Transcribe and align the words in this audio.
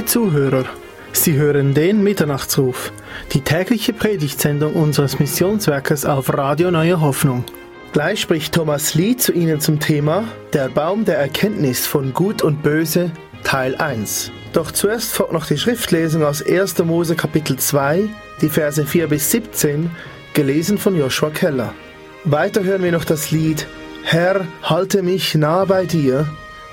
Liebe 0.00 0.12
Zuhörer, 0.12 0.64
Sie 1.12 1.34
hören 1.34 1.74
den 1.74 2.02
Mitternachtsruf, 2.02 2.90
die 3.34 3.42
tägliche 3.42 3.92
Predigtsendung 3.92 4.72
unseres 4.72 5.18
Missionswerkes 5.18 6.06
auf 6.06 6.32
Radio 6.32 6.70
Neue 6.70 7.02
Hoffnung. 7.02 7.44
Gleich 7.92 8.22
spricht 8.22 8.54
Thomas 8.54 8.94
Lee 8.94 9.18
zu 9.18 9.30
Ihnen 9.32 9.60
zum 9.60 9.78
Thema 9.78 10.24
Der 10.54 10.70
Baum 10.70 11.04
der 11.04 11.18
Erkenntnis 11.18 11.86
von 11.86 12.14
Gut 12.14 12.40
und 12.40 12.62
Böse, 12.62 13.10
Teil 13.44 13.74
1. 13.76 14.32
Doch 14.54 14.70
zuerst 14.70 15.12
folgt 15.12 15.34
noch 15.34 15.44
die 15.44 15.58
Schriftlesung 15.58 16.24
aus 16.24 16.42
1. 16.42 16.78
Mose 16.78 17.14
Kapitel 17.14 17.58
2, 17.58 18.08
die 18.40 18.48
Verse 18.48 18.86
4 18.86 19.06
bis 19.06 19.30
17, 19.30 19.90
gelesen 20.32 20.78
von 20.78 20.96
Joshua 20.96 21.28
Keller. 21.28 21.74
Weiter 22.24 22.64
hören 22.64 22.82
wir 22.82 22.92
noch 22.92 23.04
das 23.04 23.32
Lied 23.32 23.66
Herr, 24.02 24.46
halte 24.62 25.02
mich 25.02 25.34
nah 25.34 25.66
bei 25.66 25.84
dir, 25.84 26.26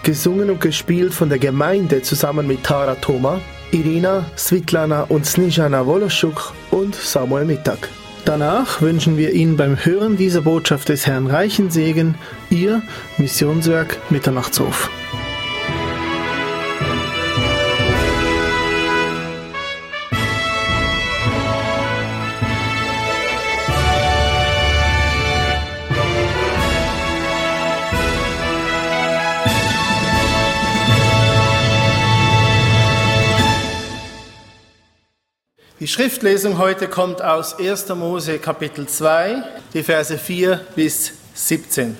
gesungen 0.07 0.49
und 0.49 0.61
gespielt 0.61 1.13
von 1.13 1.27
der 1.27 1.37
Gemeinde 1.37 2.01
zusammen 2.01 2.47
mit 2.47 2.63
Tara 2.63 2.95
Thoma, 2.95 3.41
Irina, 3.71 4.25
Svitlana 4.37 5.01
und 5.09 5.25
Snijana 5.25 5.85
Woloschuk 5.85 6.53
und 6.71 6.95
Samuel 6.95 7.43
Mittag. 7.43 7.89
Danach 8.23 8.81
wünschen 8.81 9.17
wir 9.17 9.33
Ihnen 9.33 9.57
beim 9.57 9.75
Hören 9.75 10.15
dieser 10.15 10.43
Botschaft 10.43 10.87
des 10.87 11.05
Herrn 11.07 11.27
reichen 11.27 11.71
Segen, 11.71 12.15
Ihr 12.49 12.83
Missionswerk 13.17 13.97
Mitternachtshof. 14.09 14.89
Die 35.87 35.93
Schriftlesung 35.93 36.57
heute 36.57 36.89
kommt 36.89 37.21
aus 37.21 37.57
1. 37.57 37.87
Mose 37.95 38.39
Kapitel 38.39 38.87
2, 38.87 39.41
die 39.73 39.83
Verse 39.83 40.17
4 40.17 40.59
bis 40.75 41.13
17. 41.33 41.97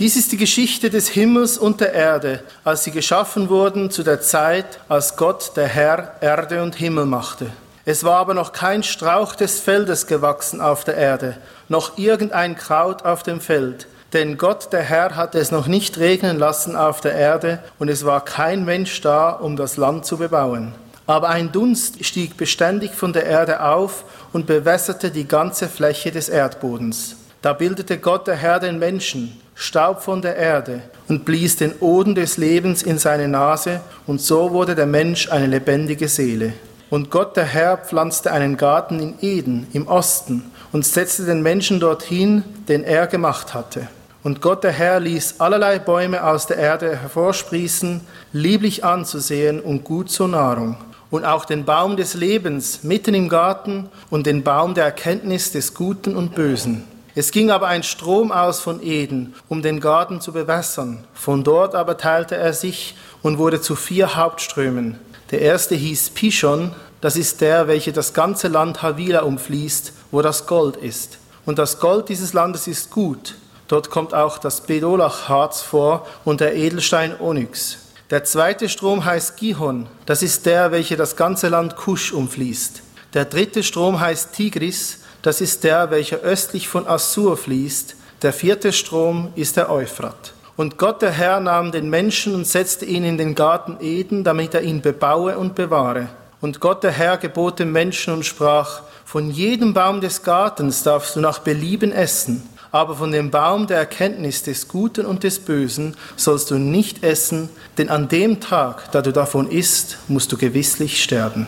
Dies 0.00 0.16
ist 0.16 0.32
die 0.32 0.36
Geschichte 0.36 0.90
des 0.90 1.10
Himmels 1.10 1.56
und 1.56 1.80
der 1.80 1.92
Erde, 1.92 2.42
als 2.64 2.82
sie 2.82 2.90
geschaffen 2.90 3.48
wurden 3.50 3.92
zu 3.92 4.02
der 4.02 4.20
Zeit, 4.20 4.80
als 4.88 5.16
Gott, 5.16 5.52
der 5.54 5.68
Herr, 5.68 6.16
Erde 6.22 6.60
und 6.60 6.74
Himmel 6.74 7.06
machte. 7.06 7.52
Es 7.84 8.02
war 8.02 8.18
aber 8.18 8.34
noch 8.34 8.50
kein 8.50 8.82
Strauch 8.82 9.36
des 9.36 9.60
Feldes 9.60 10.08
gewachsen 10.08 10.60
auf 10.60 10.82
der 10.82 10.96
Erde, 10.96 11.36
noch 11.68 11.96
irgendein 11.96 12.56
Kraut 12.56 13.04
auf 13.04 13.22
dem 13.22 13.40
Feld, 13.40 13.86
denn 14.12 14.38
Gott, 14.38 14.72
der 14.72 14.82
Herr, 14.82 15.14
hatte 15.14 15.38
es 15.38 15.52
noch 15.52 15.68
nicht 15.68 15.98
regnen 15.98 16.36
lassen 16.36 16.74
auf 16.74 17.00
der 17.00 17.12
Erde, 17.12 17.62
und 17.78 17.88
es 17.88 18.04
war 18.04 18.24
kein 18.24 18.64
Mensch 18.64 19.00
da, 19.02 19.30
um 19.30 19.54
das 19.54 19.76
Land 19.76 20.04
zu 20.04 20.16
bebauen. 20.16 20.74
Aber 21.06 21.28
ein 21.28 21.52
Dunst 21.52 22.04
stieg 22.04 22.36
beständig 22.36 22.92
von 22.92 23.12
der 23.12 23.26
Erde 23.26 23.62
auf 23.62 24.04
und 24.32 24.46
bewässerte 24.46 25.10
die 25.10 25.28
ganze 25.28 25.68
Fläche 25.68 26.10
des 26.10 26.28
Erdbodens. 26.28 27.16
Da 27.42 27.52
bildete 27.52 27.98
Gott 27.98 28.26
der 28.26 28.36
Herr 28.36 28.58
den 28.58 28.78
Menschen, 28.78 29.38
Staub 29.54 30.02
von 30.02 30.22
der 30.22 30.36
Erde, 30.36 30.80
und 31.08 31.26
blies 31.26 31.56
den 31.56 31.74
Oden 31.80 32.14
des 32.14 32.38
Lebens 32.38 32.82
in 32.82 32.96
seine 32.96 33.28
Nase, 33.28 33.82
und 34.06 34.22
so 34.22 34.52
wurde 34.52 34.74
der 34.74 34.86
Mensch 34.86 35.30
eine 35.30 35.46
lebendige 35.46 36.08
Seele. 36.08 36.54
Und 36.88 37.10
Gott 37.10 37.36
der 37.36 37.44
Herr 37.44 37.76
pflanzte 37.76 38.32
einen 38.32 38.56
Garten 38.56 38.98
in 38.98 39.14
Eden 39.20 39.66
im 39.74 39.88
Osten 39.88 40.50
und 40.72 40.86
setzte 40.86 41.26
den 41.26 41.42
Menschen 41.42 41.80
dorthin, 41.80 42.44
den 42.66 42.82
er 42.82 43.06
gemacht 43.08 43.52
hatte. 43.52 43.88
Und 44.22 44.40
Gott 44.40 44.64
der 44.64 44.72
Herr 44.72 45.00
ließ 45.00 45.34
allerlei 45.38 45.78
Bäume 45.78 46.24
aus 46.24 46.46
der 46.46 46.56
Erde 46.56 46.96
hervorsprießen, 46.96 48.00
lieblich 48.32 48.84
anzusehen 48.84 49.60
und 49.60 49.84
gut 49.84 50.10
zur 50.10 50.28
Nahrung 50.28 50.78
und 51.14 51.24
auch 51.24 51.44
den 51.44 51.64
Baum 51.64 51.96
des 51.96 52.14
Lebens 52.14 52.82
mitten 52.82 53.14
im 53.14 53.28
Garten 53.28 53.88
und 54.10 54.26
den 54.26 54.42
Baum 54.42 54.74
der 54.74 54.86
Erkenntnis 54.86 55.52
des 55.52 55.72
Guten 55.72 56.16
und 56.16 56.34
Bösen. 56.34 56.82
Es 57.14 57.30
ging 57.30 57.52
aber 57.52 57.68
ein 57.68 57.84
Strom 57.84 58.32
aus 58.32 58.58
von 58.58 58.82
Eden, 58.82 59.32
um 59.48 59.62
den 59.62 59.78
Garten 59.78 60.20
zu 60.20 60.32
bewässern. 60.32 61.04
Von 61.14 61.44
dort 61.44 61.76
aber 61.76 61.98
teilte 61.98 62.34
er 62.34 62.52
sich 62.52 62.96
und 63.22 63.38
wurde 63.38 63.60
zu 63.60 63.76
vier 63.76 64.16
Hauptströmen. 64.16 64.98
Der 65.30 65.40
erste 65.40 65.76
hieß 65.76 66.10
Pishon, 66.10 66.72
das 67.00 67.14
ist 67.14 67.40
der, 67.40 67.68
welcher 67.68 67.92
das 67.92 68.12
ganze 68.12 68.48
Land 68.48 68.82
Havila 68.82 69.20
umfließt, 69.20 69.92
wo 70.10 70.20
das 70.20 70.48
Gold 70.48 70.74
ist. 70.74 71.18
Und 71.46 71.60
das 71.60 71.78
Gold 71.78 72.08
dieses 72.08 72.32
Landes 72.32 72.66
ist 72.66 72.90
gut. 72.90 73.36
Dort 73.68 73.88
kommt 73.88 74.14
auch 74.14 74.38
das 74.38 74.62
Bedolachharz 74.62 75.62
vor 75.62 76.08
und 76.24 76.40
der 76.40 76.56
Edelstein 76.56 77.14
Onyx. 77.20 77.83
Der 78.14 78.22
zweite 78.22 78.68
Strom 78.68 79.04
heißt 79.04 79.36
Gihon, 79.38 79.88
das 80.06 80.22
ist 80.22 80.46
der, 80.46 80.70
welcher 80.70 80.94
das 80.94 81.16
ganze 81.16 81.48
Land 81.48 81.74
Kusch 81.74 82.12
umfließt. 82.12 82.80
Der 83.12 83.24
dritte 83.24 83.64
Strom 83.64 83.98
heißt 83.98 84.32
Tigris, 84.32 85.00
das 85.22 85.40
ist 85.40 85.64
der, 85.64 85.90
welcher 85.90 86.18
östlich 86.18 86.68
von 86.68 86.86
Assur 86.86 87.36
fließt. 87.36 87.96
Der 88.22 88.32
vierte 88.32 88.72
Strom 88.72 89.32
ist 89.34 89.56
der 89.56 89.68
Euphrat. 89.68 90.32
Und 90.54 90.78
Gott 90.78 91.02
der 91.02 91.10
Herr 91.10 91.40
nahm 91.40 91.72
den 91.72 91.90
Menschen 91.90 92.36
und 92.36 92.46
setzte 92.46 92.84
ihn 92.84 93.02
in 93.02 93.18
den 93.18 93.34
Garten 93.34 93.78
Eden, 93.80 94.22
damit 94.22 94.54
er 94.54 94.62
ihn 94.62 94.80
bebaue 94.80 95.36
und 95.36 95.56
bewahre. 95.56 96.06
Und 96.40 96.60
Gott 96.60 96.84
der 96.84 96.92
Herr 96.92 97.16
gebot 97.16 97.58
dem 97.58 97.72
Menschen 97.72 98.14
und 98.14 98.24
sprach, 98.24 98.82
von 99.04 99.28
jedem 99.28 99.74
Baum 99.74 100.00
des 100.00 100.22
Gartens 100.22 100.84
darfst 100.84 101.16
du 101.16 101.20
nach 101.20 101.40
Belieben 101.40 101.90
essen, 101.90 102.48
aber 102.74 102.96
von 102.96 103.12
dem 103.12 103.30
Baum 103.30 103.68
der 103.68 103.78
Erkenntnis 103.78 104.42
des 104.42 104.66
Guten 104.66 105.06
und 105.06 105.22
des 105.22 105.38
Bösen 105.38 105.94
sollst 106.16 106.50
du 106.50 106.58
nicht 106.58 107.04
essen, 107.04 107.48
denn 107.78 107.88
an 107.88 108.08
dem 108.08 108.40
Tag, 108.40 108.90
da 108.90 109.00
du 109.00 109.12
davon 109.12 109.48
isst, 109.48 109.98
musst 110.08 110.32
du 110.32 110.36
gewisslich 110.36 111.00
sterben. 111.00 111.46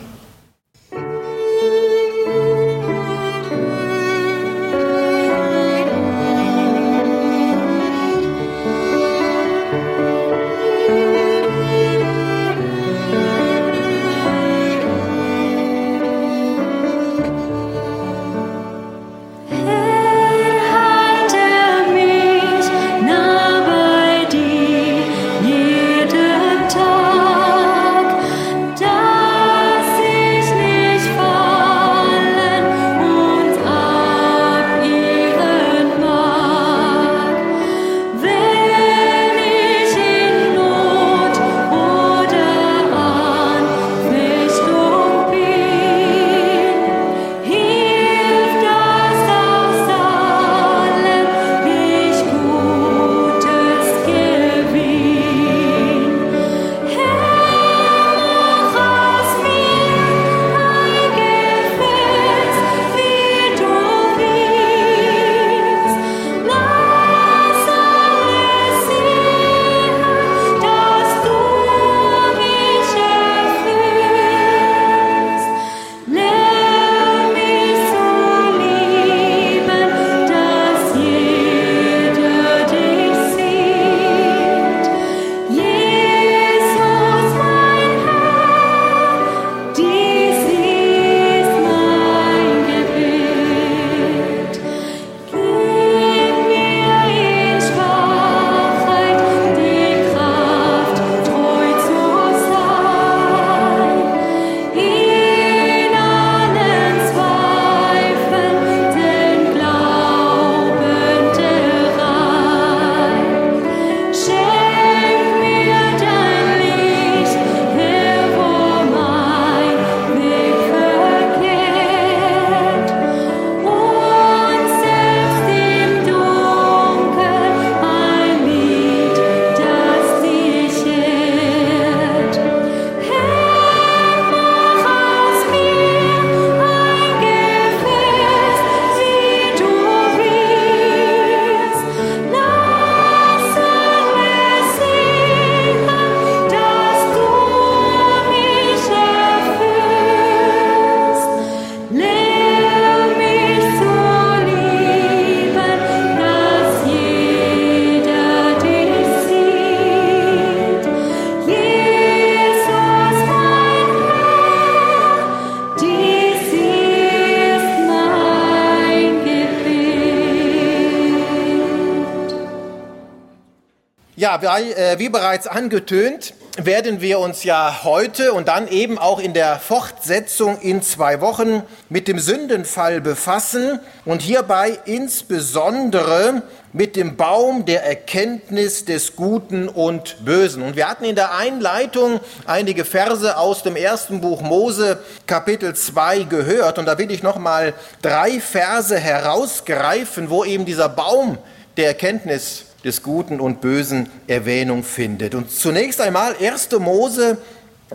Ja, 174.26 174.40
äh, 174.43 174.99
wie 174.99 175.08
bereits 175.08 175.46
angetönt, 175.46 176.34
werden 176.56 177.00
wir 177.00 177.20
uns 177.20 177.44
ja 177.44 177.84
heute 177.84 178.32
und 178.32 178.49
dann 178.49 178.67
eben 178.67 178.99
auch 178.99 179.20
in 179.20 179.34
der 179.34 179.61
Fortsetzung 179.61 180.58
in 180.61 180.82
zwei 180.82 181.20
Wochen 181.20 181.62
mit 181.88 182.08
dem 182.08 182.19
Sündenfall 182.19 183.00
befassen 183.00 183.78
und 184.05 184.23
hierbei 184.23 184.81
insbesondere 184.84 186.43
mit 186.73 186.96
dem 186.96 187.17
Baum 187.17 187.67
der 187.67 187.87
Erkenntnis 187.87 188.84
des 188.84 189.14
Guten 189.14 189.69
und 189.69 190.25
Bösen. 190.25 190.64
Und 190.64 190.75
wir 190.75 190.88
hatten 190.88 191.05
in 191.05 191.14
der 191.14 191.37
Einleitung 191.37 192.19
einige 192.46 192.84
Verse 192.84 193.38
aus 193.38 193.62
dem 193.62 193.76
ersten 193.76 194.20
Buch 194.20 194.43
Mose 194.43 194.99
Kapitel 195.29 195.76
2 195.76 196.25
gehört 196.25 196.81
und 196.81 196.87
da 196.87 196.99
will 196.99 197.12
ich 197.12 197.22
noch 197.22 197.38
mal 197.38 197.75
drei 198.02 198.40
Verse 198.40 198.99
herausgreifen, 198.99 200.31
wo 200.31 200.44
eben 200.44 200.64
dieser 200.64 200.88
Baum 200.88 201.38
der 201.76 201.87
Erkenntnis 201.87 202.66
des 202.84 203.02
Guten 203.02 203.40
und 203.40 203.61
Bösen 203.61 204.08
Erwähnung 204.26 204.84
findet. 204.84 205.34
Und 205.34 205.50
zunächst 205.50 206.00
einmal 206.00 206.34
1. 206.40 206.70
Mose 206.78 207.38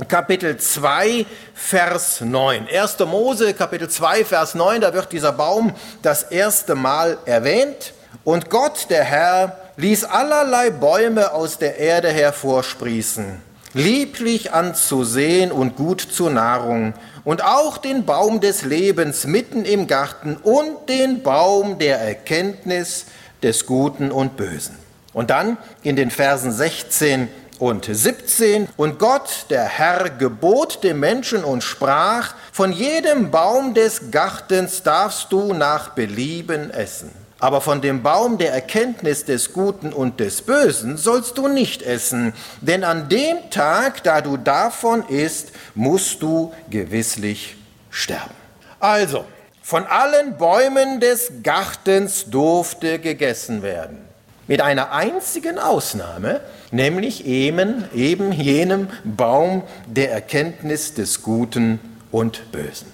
Kapitel 0.07 0.55
2, 0.55 1.25
Vers 1.53 2.21
9. 2.21 2.67
1. 2.73 2.99
Mose 2.99 3.53
Kapitel 3.53 3.89
2, 3.89 4.23
Vers 4.23 4.55
9, 4.55 4.79
da 4.79 4.93
wird 4.93 5.11
dieser 5.11 5.33
Baum 5.33 5.73
das 6.01 6.23
erste 6.23 6.75
Mal 6.75 7.17
erwähnt. 7.25 7.93
Und 8.23 8.49
Gott, 8.49 8.87
der 8.89 9.03
Herr, 9.03 9.57
ließ 9.75 10.05
allerlei 10.05 10.69
Bäume 10.69 11.33
aus 11.33 11.57
der 11.57 11.77
Erde 11.77 12.09
hervorsprießen, 12.09 13.41
lieblich 13.73 14.53
anzusehen 14.53 15.51
und 15.51 15.75
gut 15.75 15.99
zur 15.99 16.29
Nahrung, 16.29 16.93
und 17.23 17.43
auch 17.43 17.77
den 17.77 18.05
Baum 18.05 18.39
des 18.39 18.63
Lebens 18.63 19.25
mitten 19.25 19.65
im 19.65 19.87
Garten 19.87 20.37
und 20.37 20.89
den 20.89 21.21
Baum 21.21 21.77
der 21.77 21.99
Erkenntnis 21.99 23.05
des 23.43 23.65
Guten 23.65 24.11
und 24.11 24.37
Bösen. 24.37 24.77
Und 25.13 25.29
dann 25.29 25.57
in 25.83 25.95
den 25.95 26.11
Versen 26.11 26.51
16 26.51 27.27
und 27.61 27.85
17. 27.85 28.67
Und 28.75 28.97
Gott, 28.97 29.45
der 29.49 29.65
Herr, 29.65 30.09
gebot 30.09 30.83
dem 30.83 30.99
Menschen 30.99 31.43
und 31.43 31.63
sprach, 31.63 32.33
von 32.51 32.71
jedem 32.71 33.29
Baum 33.29 33.73
des 33.73 34.09
Gartens 34.11 34.83
darfst 34.83 35.31
du 35.31 35.53
nach 35.53 35.89
Belieben 35.89 36.71
essen. 36.71 37.11
Aber 37.39 37.59
von 37.61 37.81
dem 37.81 38.03
Baum 38.03 38.37
der 38.37 38.53
Erkenntnis 38.53 39.25
des 39.25 39.51
Guten 39.51 39.93
und 39.93 40.19
des 40.19 40.43
Bösen 40.43 40.97
sollst 40.97 41.39
du 41.39 41.47
nicht 41.47 41.81
essen, 41.81 42.33
denn 42.61 42.83
an 42.83 43.09
dem 43.09 43.49
Tag, 43.49 44.03
da 44.03 44.21
du 44.21 44.37
davon 44.37 45.03
isst, 45.07 45.49
musst 45.73 46.21
du 46.21 46.53
gewisslich 46.69 47.57
sterben. 47.89 48.35
Also, 48.79 49.25
von 49.71 49.85
allen 49.85 50.35
Bäumen 50.35 50.99
des 50.99 51.31
Gartens 51.43 52.25
durfte 52.25 52.99
gegessen 52.99 53.61
werden. 53.63 53.99
Mit 54.45 54.59
einer 54.59 54.91
einzigen 54.91 55.57
Ausnahme, 55.57 56.41
nämlich 56.71 57.25
eben, 57.25 57.85
eben 57.95 58.33
jenem 58.33 58.89
Baum 59.05 59.63
der 59.87 60.11
Erkenntnis 60.11 60.93
des 60.93 61.23
Guten 61.23 61.79
und 62.11 62.51
Bösen. 62.51 62.91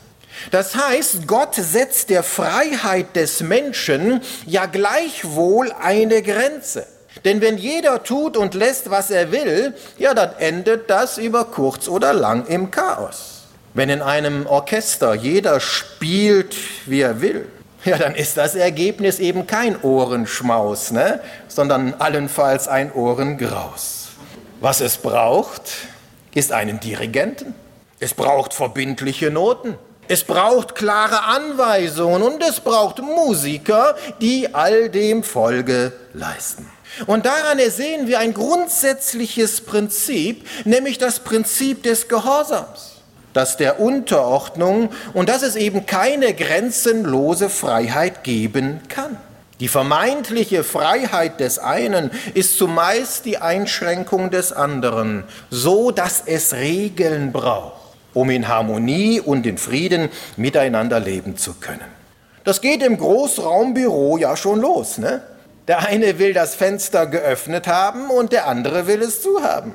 Das 0.52 0.76
heißt, 0.76 1.28
Gott 1.28 1.56
setzt 1.56 2.12
der 2.12 2.22
Freiheit 2.22 3.16
des 3.16 3.42
Menschen 3.42 4.22
ja 4.46 4.68
gleichwohl 4.68 5.74
eine 5.82 6.22
Grenze. 6.22 6.86
Denn 7.26 7.42
wenn 7.42 7.58
jeder 7.58 8.04
tut 8.04 8.38
und 8.38 8.54
lässt, 8.54 8.92
was 8.92 9.10
er 9.10 9.32
will, 9.32 9.74
ja, 9.98 10.14
dann 10.14 10.30
endet 10.38 10.92
das 10.92 11.18
über 11.18 11.46
kurz 11.46 11.88
oder 11.88 12.14
lang 12.14 12.46
im 12.46 12.70
Chaos. 12.70 13.37
Wenn 13.78 13.90
in 13.90 14.02
einem 14.02 14.48
Orchester 14.48 15.14
jeder 15.14 15.60
spielt, 15.60 16.56
wie 16.88 17.02
er 17.02 17.22
will, 17.22 17.48
ja, 17.86 17.96
dann 18.00 18.16
ist 18.16 18.36
das 18.36 18.56
Ergebnis 18.56 19.20
eben 19.20 19.46
kein 19.46 19.80
Ohrenschmaus, 19.80 20.90
ne? 20.90 21.20
sondern 21.48 21.94
allenfalls 22.00 22.68
ein 22.68 22.92
Ohrengraus. 22.92 24.08
Was 24.62 24.82
es 24.82 24.98
braucht, 24.98 25.62
ist 26.34 26.54
einen 26.54 26.80
Dirigenten. 26.80 27.54
Es 28.00 28.16
braucht 28.16 28.56
verbindliche 28.56 29.30
Noten. 29.30 29.78
Es 30.08 30.24
braucht 30.24 30.74
klare 30.74 31.26
Anweisungen 31.26 32.24
und 32.24 32.42
es 32.42 32.60
braucht 32.60 33.04
Musiker, 33.04 33.96
die 34.20 34.56
all 34.56 34.90
dem 34.90 35.22
Folge 35.22 35.94
leisten. 36.14 36.68
Und 37.06 37.28
daran 37.28 37.60
ersehen 37.60 38.08
wir 38.08 38.18
ein 38.18 38.34
grundsätzliches 38.34 39.62
Prinzip, 39.62 40.48
nämlich 40.66 40.98
das 40.98 41.20
Prinzip 41.20 41.84
des 41.84 42.08
Gehorsams 42.08 42.97
das 43.38 43.56
der 43.56 43.80
Unterordnung 43.80 44.90
und 45.14 45.30
dass 45.30 45.44
es 45.44 45.56
eben 45.56 45.86
keine 45.86 46.34
grenzenlose 46.34 47.50
Freiheit 47.50 48.24
geben 48.24 48.82
kann. 48.90 49.16
Die 49.60 49.68
vermeintliche 49.68 50.64
Freiheit 50.64 51.40
des 51.40 51.60
einen 51.60 52.10
ist 52.34 52.58
zumeist 52.58 53.26
die 53.26 53.38
Einschränkung 53.38 54.32
des 54.32 54.52
anderen, 54.52 55.24
so 55.52 55.92
dass 55.92 56.24
es 56.26 56.54
Regeln 56.54 57.32
braucht, 57.32 57.96
um 58.16 58.32
in 58.32 58.48
Harmonie 58.48 59.20
und 59.20 59.46
in 59.46 59.60
Frieden 59.60 60.10
miteinander 60.36 61.00
leben 61.00 61.38
zu 61.38 61.54
können. 61.54 61.86
Das 62.44 62.62
geht 62.62 62.82
im 62.82 62.98
Großraumbüro 62.98 64.18
ja 64.18 64.36
schon 64.36 64.62
los. 64.62 64.98
Ne? 64.98 65.22
Der 65.68 65.86
eine 65.86 66.18
will 66.18 66.34
das 66.34 66.56
Fenster 66.56 67.06
geöffnet 67.06 67.68
haben 67.68 68.10
und 68.10 68.32
der 68.32 68.48
andere 68.48 68.88
will 68.88 69.02
es 69.04 69.22
zu 69.22 69.44
haben. 69.44 69.74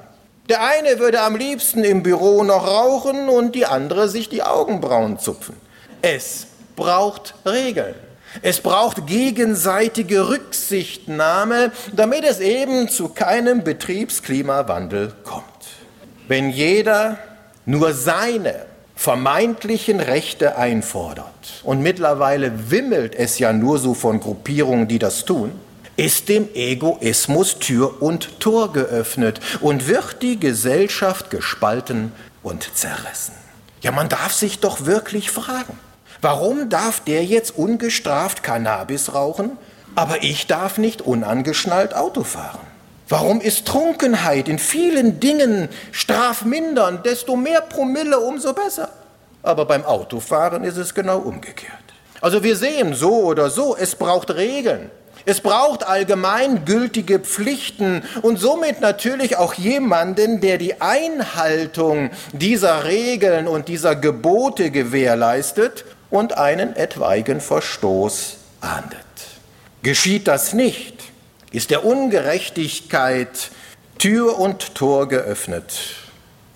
Der 0.53 0.63
eine 0.63 0.99
würde 0.99 1.23
am 1.23 1.35
liebsten 1.35 1.83
im 1.83 2.03
Büro 2.03 2.45
noch 2.45 2.67
rauchen 2.67 3.31
und 3.31 3.55
die 3.55 3.65
andere 3.65 4.11
sich 4.11 4.29
die 4.29 4.43
Augenbrauen 4.43 5.19
zupfen. 5.19 5.57
Es 6.03 6.47
braucht 6.77 7.33
Regeln. 7.47 7.95
Es 8.43 8.61
braucht 8.61 9.07
gegenseitige 9.07 10.29
Rücksichtnahme, 10.29 11.73
damit 11.97 12.25
es 12.25 12.41
eben 12.41 12.91
zu 12.91 13.09
keinem 13.09 13.65
Betriebsklimawandel 13.65 15.15
kommt. 15.25 15.47
Wenn 16.29 16.51
jeder 16.51 17.17
nur 17.65 17.95
seine 17.95 18.67
vermeintlichen 18.95 20.01
Rechte 20.01 20.59
einfordert, 20.59 21.63
und 21.63 21.81
mittlerweile 21.81 22.71
wimmelt 22.71 23.15
es 23.15 23.39
ja 23.39 23.55
nur 23.55 23.79
so 23.79 23.95
von 23.95 24.21
Gruppierungen, 24.21 24.87
die 24.87 24.99
das 24.99 25.25
tun, 25.25 25.53
ist 25.97 26.29
dem 26.29 26.49
Egoismus 26.55 27.59
Tür 27.59 28.03
und 28.03 28.41
Tor 28.41 28.73
geöffnet 28.73 29.41
und 29.61 29.87
wird 29.89 30.23
die 30.23 30.39
Gesellschaft 30.41 31.31
gespalten 31.31 32.13
und 32.43 32.77
zerrissen. 32.77 33.35
Ja, 33.83 33.93
man 33.93 34.09
darf 34.09 34.33
sich 34.33 34.61
doch 34.61 34.87
wirklich 34.87 35.31
fragen, 35.31 35.79
warum 36.21 36.69
darf 36.71 37.01
der 37.01 37.25
jetzt 37.25 37.57
ungestraft 37.57 38.43
Cannabis 38.43 39.15
rauchen, 39.15 39.59
aber 39.95 40.23
ich 40.23 40.47
darf 40.47 40.79
nicht 40.79 41.03
unangeschnallt 41.03 41.95
Auto 41.95 42.25
fahren? 42.25 42.61
Warum 43.09 43.43
ist 43.43 43.67
Trunkenheit 43.67 44.49
in 44.49 44.59
vielen 44.59 45.21
Dingen 45.21 45.69
strafmindernd? 45.91 47.05
Desto 47.05 47.37
mehr 47.37 47.61
Promille, 47.61 48.19
umso 48.19 48.55
besser. 48.55 48.89
Aber 49.43 49.67
beim 49.67 49.85
Autofahren 49.85 50.65
ist 50.65 50.79
es 50.79 50.95
genau 50.95 51.19
umgekehrt. 51.19 51.73
Also 52.23 52.43
wir 52.43 52.57
sehen 52.57 52.95
so 52.95 53.25
oder 53.25 53.51
so, 53.51 53.77
es 53.77 53.97
braucht 53.97 54.31
Regeln. 54.31 54.91
Es 55.25 55.41
braucht 55.41 55.87
allgemeingültige 55.87 57.21
Pflichten 57.21 58.03
und 58.23 58.39
somit 58.39 58.81
natürlich 58.81 59.37
auch 59.37 59.55
jemanden, 59.55 60.41
der 60.41 60.59
die 60.59 60.81
Einhaltung 60.81 62.11
dieser 62.33 62.85
Regeln 62.85 63.47
und 63.47 63.69
dieser 63.69 63.95
Gebote 63.95 64.71
gewährleistet 64.71 65.85
und 66.11 66.37
einen 66.37 66.75
etwaigen 66.75 67.41
Verstoß 67.41 68.37
ahndet. 68.61 68.99
Geschieht 69.83 70.29
das 70.29 70.53
nicht, 70.53 70.95
ist 71.53 71.71
der 71.71 71.85
Ungerechtigkeit 71.85 73.51
Tür 73.99 74.39
und 74.39 74.75
Tor 74.75 75.09
geöffnet 75.09 75.73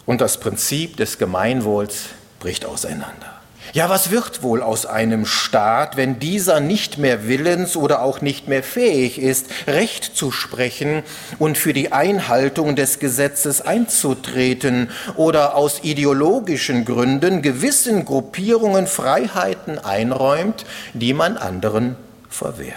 und 0.04 0.20
das 0.20 0.38
Prinzip 0.38 0.96
des 0.96 1.18
Gemeinwohls 1.18 2.06
bricht 2.40 2.64
auseinander. 2.64 3.35
Ja, 3.76 3.90
was 3.90 4.10
wird 4.10 4.42
wohl 4.42 4.62
aus 4.62 4.86
einem 4.86 5.26
Staat, 5.26 5.98
wenn 5.98 6.18
dieser 6.18 6.60
nicht 6.60 6.96
mehr 6.96 7.28
willens 7.28 7.76
oder 7.76 8.00
auch 8.00 8.22
nicht 8.22 8.48
mehr 8.48 8.62
fähig 8.62 9.20
ist, 9.20 9.48
Recht 9.66 10.16
zu 10.16 10.30
sprechen 10.32 11.02
und 11.38 11.58
für 11.58 11.74
die 11.74 11.92
Einhaltung 11.92 12.74
des 12.74 13.00
Gesetzes 13.00 13.60
einzutreten 13.60 14.88
oder 15.16 15.56
aus 15.56 15.80
ideologischen 15.82 16.86
Gründen 16.86 17.42
gewissen 17.42 18.06
Gruppierungen 18.06 18.86
Freiheiten 18.86 19.78
einräumt, 19.78 20.64
die 20.94 21.12
man 21.12 21.36
anderen 21.36 21.96
verwehrt? 22.30 22.72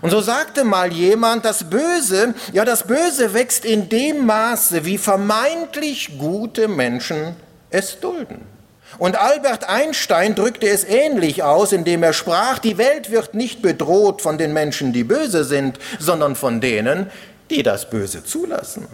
Und 0.00 0.08
so 0.08 0.22
sagte 0.22 0.64
mal 0.64 0.90
jemand, 0.94 1.44
das 1.44 1.68
Böse, 1.68 2.32
ja 2.54 2.64
das 2.64 2.86
Böse 2.86 3.34
wächst 3.34 3.66
in 3.66 3.90
dem 3.90 4.24
Maße, 4.24 4.86
wie 4.86 4.96
vermeintlich 4.96 6.16
gute 6.16 6.68
Menschen 6.68 7.36
es 7.68 8.00
dulden. 8.00 8.51
Und 8.98 9.16
Albert 9.16 9.68
Einstein 9.68 10.34
drückte 10.34 10.68
es 10.68 10.84
ähnlich 10.84 11.42
aus, 11.42 11.72
indem 11.72 12.02
er 12.02 12.12
sprach, 12.12 12.58
die 12.58 12.78
Welt 12.78 13.10
wird 13.10 13.34
nicht 13.34 13.62
bedroht 13.62 14.22
von 14.22 14.38
den 14.38 14.52
Menschen, 14.52 14.92
die 14.92 15.04
böse 15.04 15.44
sind, 15.44 15.78
sondern 15.98 16.36
von 16.36 16.60
denen, 16.60 17.10
die 17.50 17.62
das 17.62 17.90
Böse 17.90 18.24
zulassen. 18.24 18.86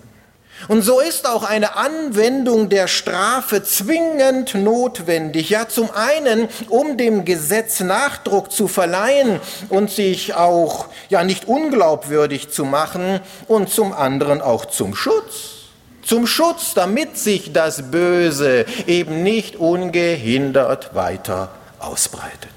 Und 0.67 0.83
so 0.83 0.99
ist 0.99 1.29
auch 1.29 1.45
eine 1.45 1.77
Anwendung 1.77 2.69
der 2.69 2.89
Strafe 2.89 3.63
zwingend 3.63 4.55
notwendig. 4.55 5.51
Ja, 5.51 5.69
zum 5.69 5.91
einen, 5.93 6.49
um 6.69 6.97
dem 6.97 7.25
Gesetz 7.25 7.79
Nachdruck 7.79 8.51
zu 8.51 8.67
verleihen 8.67 9.41
und 9.69 9.91
sich 9.91 10.35
auch 10.35 10.87
ja 11.11 11.23
nicht 11.23 11.47
unglaubwürdig 11.47 12.51
zu 12.51 12.65
machen 12.65 13.21
und 13.47 13.71
zum 13.71 13.93
anderen 13.93 14.41
auch 14.41 14.65
zum 14.65 14.97
Schutz. 14.97 15.58
Zum 16.09 16.27
Schutz, 16.27 16.73
damit 16.73 17.19
sich 17.19 17.53
das 17.53 17.91
Böse 17.91 18.65
eben 18.87 19.23
nicht 19.23 19.57
ungehindert 19.57 20.95
weiter 20.95 21.51
ausbreitet. 21.79 22.49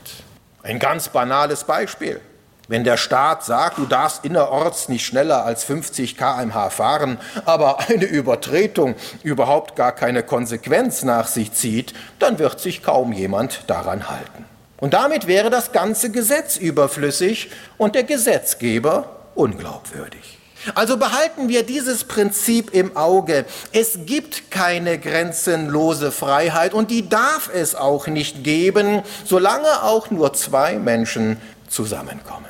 Ein 0.64 0.80
ganz 0.80 1.10
banales 1.10 1.66
Beispiel. 1.66 2.22
Wenn 2.70 2.86
der 2.86 2.96
Staat 2.96 3.44
sagt, 3.44 3.78
du 3.78 3.86
darfst 3.86 4.24
innerorts 4.24 4.88
nicht 4.88 5.06
schneller 5.06 5.44
als 5.44 5.66
50 5.66 6.16
km/h 6.16 6.70
fahren, 6.70 7.18
aber 7.44 7.80
eine 7.90 8.06
Übertretung 8.06 8.96
überhaupt 9.22 9.76
gar 9.76 9.92
keine 9.92 10.24
Konsequenz 10.24 11.04
nach 11.04 11.28
sich 11.28 11.52
zieht, 11.52 11.94
dann 12.20 12.40
wird 12.40 12.62
sich 12.62 12.82
kaum 12.82 13.12
jemand 13.12 13.64
daran 13.68 14.10
halten. 14.10 14.46
Und 14.78 14.94
damit 14.94 15.28
wäre 15.28 15.50
das 15.50 15.74
ganze 15.74 16.10
Gesetz 16.10 16.56
überflüssig 16.56 17.52
und 17.78 17.96
der 17.96 18.06
Gesetzgeber 18.06 19.10
unglaubwürdig. 19.36 20.41
Also 20.76 20.98
behalten 20.98 21.50
wir 21.50 21.64
dieses 21.64 22.04
Prinzip 22.04 22.74
im 22.74 22.96
Auge. 22.96 23.46
Es 23.72 24.00
gibt 24.06 24.52
keine 24.52 25.00
grenzenlose 25.00 26.12
Freiheit 26.12 26.74
und 26.74 26.92
die 26.92 27.10
darf 27.10 27.50
es 27.54 27.76
auch 27.76 28.08
nicht 28.08 28.44
geben, 28.44 29.02
solange 29.26 29.84
auch 29.84 30.12
nur 30.12 30.34
zwei 30.34 30.78
Menschen 30.78 31.38
zusammenkommen. 31.68 32.46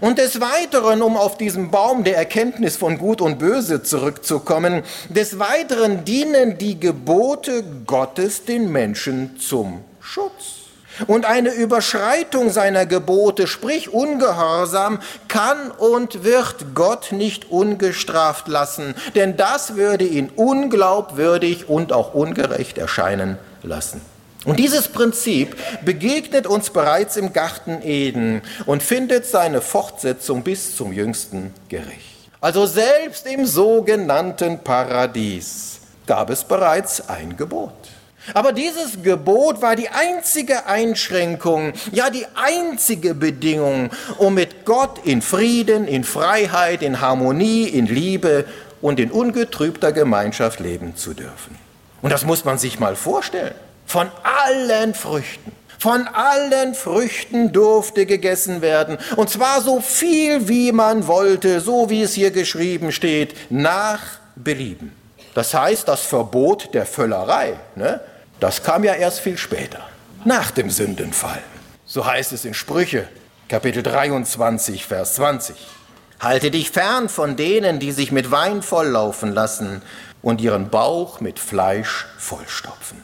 Und 0.00 0.16
des 0.18 0.40
Weiteren, 0.40 1.02
um 1.02 1.18
auf 1.18 1.36
diesen 1.36 1.70
Baum 1.70 2.04
der 2.04 2.16
Erkenntnis 2.16 2.76
von 2.76 2.96
Gut 2.96 3.20
und 3.20 3.38
Böse 3.38 3.82
zurückzukommen, 3.82 4.82
des 5.10 5.38
Weiteren 5.38 6.06
dienen 6.06 6.56
die 6.56 6.80
Gebote 6.80 7.62
Gottes 7.86 8.46
den 8.46 8.72
Menschen 8.72 9.38
zum 9.38 9.84
Schutz. 10.00 10.59
Und 11.06 11.24
eine 11.24 11.50
Überschreitung 11.52 12.50
seiner 12.50 12.86
Gebote, 12.86 13.46
sprich 13.46 13.92
Ungehorsam, 13.92 15.00
kann 15.28 15.70
und 15.70 16.24
wird 16.24 16.74
Gott 16.74 17.12
nicht 17.12 17.50
ungestraft 17.50 18.48
lassen, 18.48 18.94
denn 19.14 19.36
das 19.36 19.76
würde 19.76 20.04
ihn 20.04 20.30
unglaubwürdig 20.34 21.68
und 21.68 21.92
auch 21.92 22.14
ungerecht 22.14 22.78
erscheinen 22.78 23.38
lassen. 23.62 24.00
Und 24.46 24.58
dieses 24.58 24.88
Prinzip 24.88 25.56
begegnet 25.84 26.46
uns 26.46 26.70
bereits 26.70 27.16
im 27.16 27.32
Garten 27.32 27.82
Eden 27.82 28.40
und 28.64 28.82
findet 28.82 29.26
seine 29.26 29.60
Fortsetzung 29.60 30.42
bis 30.42 30.76
zum 30.76 30.92
jüngsten 30.92 31.52
Gericht. 31.68 32.28
Also 32.40 32.64
selbst 32.64 33.26
im 33.26 33.44
sogenannten 33.44 34.60
Paradies 34.60 35.80
gab 36.06 36.30
es 36.30 36.42
bereits 36.42 37.06
ein 37.06 37.36
Gebot. 37.36 37.72
Aber 38.34 38.52
dieses 38.52 39.02
Gebot 39.02 39.62
war 39.62 39.76
die 39.76 39.88
einzige 39.88 40.66
Einschränkung, 40.66 41.72
ja 41.92 42.10
die 42.10 42.26
einzige 42.34 43.14
Bedingung, 43.14 43.90
um 44.18 44.34
mit 44.34 44.64
Gott 44.64 45.00
in 45.04 45.22
Frieden, 45.22 45.88
in 45.88 46.04
Freiheit, 46.04 46.82
in 46.82 47.00
Harmonie, 47.00 47.64
in 47.64 47.86
Liebe 47.86 48.44
und 48.80 49.00
in 49.00 49.10
ungetrübter 49.10 49.92
Gemeinschaft 49.92 50.60
leben 50.60 50.96
zu 50.96 51.14
dürfen. 51.14 51.56
Und 52.02 52.10
das 52.10 52.24
muss 52.24 52.44
man 52.44 52.58
sich 52.58 52.78
mal 52.78 52.96
vorstellen. 52.96 53.54
Von 53.86 54.08
allen 54.22 54.94
Früchten. 54.94 55.52
Von 55.78 56.06
allen 56.08 56.74
Früchten 56.74 57.52
durfte 57.52 58.04
gegessen 58.04 58.60
werden, 58.60 58.98
und 59.16 59.30
zwar 59.30 59.62
so 59.62 59.80
viel, 59.80 60.46
wie 60.46 60.72
man 60.72 61.06
wollte, 61.06 61.60
so 61.60 61.88
wie 61.88 62.02
es 62.02 62.12
hier 62.12 62.32
geschrieben 62.32 62.92
steht, 62.92 63.34
nach 63.50 64.00
Belieben. 64.36 64.99
Das 65.34 65.54
heißt, 65.54 65.86
das 65.88 66.02
Verbot 66.02 66.74
der 66.74 66.86
Völlerei, 66.86 67.54
ne, 67.76 68.00
das 68.40 68.62
kam 68.62 68.84
ja 68.84 68.94
erst 68.94 69.20
viel 69.20 69.38
später, 69.38 69.80
nach 70.24 70.50
dem 70.50 70.70
Sündenfall. 70.70 71.42
So 71.84 72.06
heißt 72.06 72.32
es 72.32 72.44
in 72.44 72.54
Sprüche, 72.54 73.08
Kapitel 73.48 73.82
23, 73.82 74.86
Vers 74.86 75.14
20. 75.14 75.56
Halte 76.20 76.50
dich 76.50 76.70
fern 76.70 77.08
von 77.08 77.36
denen, 77.36 77.78
die 77.80 77.92
sich 77.92 78.12
mit 78.12 78.30
Wein 78.30 78.62
volllaufen 78.62 79.32
lassen 79.32 79.82
und 80.22 80.40
ihren 80.40 80.68
Bauch 80.68 81.20
mit 81.20 81.38
Fleisch 81.38 82.06
vollstopfen. 82.18 83.02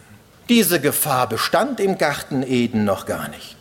Diese 0.48 0.80
Gefahr 0.80 1.28
bestand 1.28 1.80
im 1.80 1.98
Garten 1.98 2.42
Eden 2.42 2.84
noch 2.84 3.06
gar 3.06 3.28
nicht. 3.28 3.55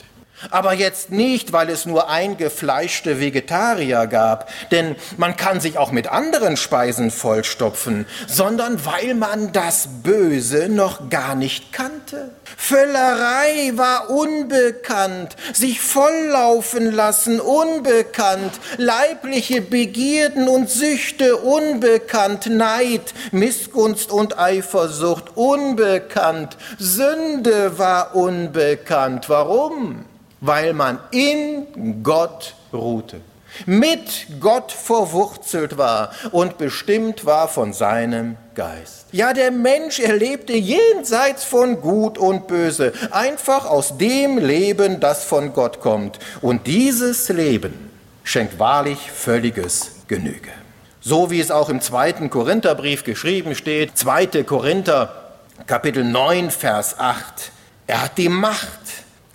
Aber 0.50 0.74
jetzt 0.74 1.12
nicht, 1.12 1.54
weil 1.54 1.70
es 1.70 1.86
nur 1.86 2.10
eingefleischte 2.10 3.20
Vegetarier 3.20 4.06
gab, 4.08 4.50
denn 4.70 4.96
man 5.18 5.38
kann 5.38 5.62
sich 5.62 5.78
auch 5.78 5.92
mit 5.92 6.08
anderen 6.08 6.58
Speisen 6.58 7.10
vollstopfen, 7.10 8.06
sondern 8.28 8.86
weil 8.86 9.16
man 9.16 9.54
das 9.54 9.88
Böse 10.04 10.68
noch 10.70 11.10
gar 11.10 11.36
nicht 11.36 11.72
kannte. 11.72 12.32
Völlerei 12.58 13.72
war 13.76 14.10
unbekannt, 14.10 15.36
sich 15.54 15.82
volllaufen 15.82 16.92
lassen 16.92 17.40
unbekannt, 17.40 18.60
leibliche 18.78 19.62
Begierden 19.62 20.48
und 20.48 20.70
Süchte 20.70 21.38
unbekannt, 21.38 22.48
Neid, 22.48 23.14
Missgunst 23.32 24.12
und 24.12 24.38
Eifersucht 24.38 25.36
unbekannt, 25.36 26.58
Sünde 26.78 27.78
war 27.78 28.16
unbekannt. 28.16 29.30
Warum? 29.30 30.06
Weil 30.46 30.74
man 30.74 31.00
in 31.12 32.04
Gott 32.04 32.54
ruhte, 32.74 33.22
mit 33.66 34.28
Gott 34.40 34.72
verwurzelt 34.72 35.78
war 35.78 36.12
und 36.32 36.58
bestimmt 36.58 37.26
war 37.26 37.48
von 37.48 37.74
seinem 37.74 38.38
Geist. 38.54 39.06
Ja, 39.12 39.34
der 39.34 39.52
Mensch 39.52 40.00
erlebte 40.00 40.54
jenseits 40.54 41.44
von 41.44 41.80
Gut 41.82 42.18
und 42.18 42.48
Böse, 42.48 42.94
einfach 43.12 43.66
aus 43.66 43.98
dem 43.98 44.38
Leben, 44.38 45.00
das 45.00 45.24
von 45.24 45.54
Gott 45.54 45.80
kommt. 45.80 46.20
Und 46.42 46.68
dieses 46.68 47.30
Leben 47.30 47.92
schenkt 48.24 48.60
wahrlich 48.60 49.12
völliges 49.12 49.92
Genüge. 50.08 50.52
So 51.02 51.30
wie 51.32 51.40
es 51.40 51.52
auch 51.52 51.70
im 51.70 51.82
zweiten 51.82 52.30
Korintherbrief 52.30 53.04
geschrieben 53.04 53.56
steht, 53.56 53.98
2. 53.98 54.44
Korinther 54.44 55.26
Kapitel 55.68 56.04
9, 56.04 56.52
Vers 56.52 57.00
8. 57.00 57.52
Er 57.88 58.04
hat 58.04 58.18
die 58.18 58.30
Macht, 58.30 58.68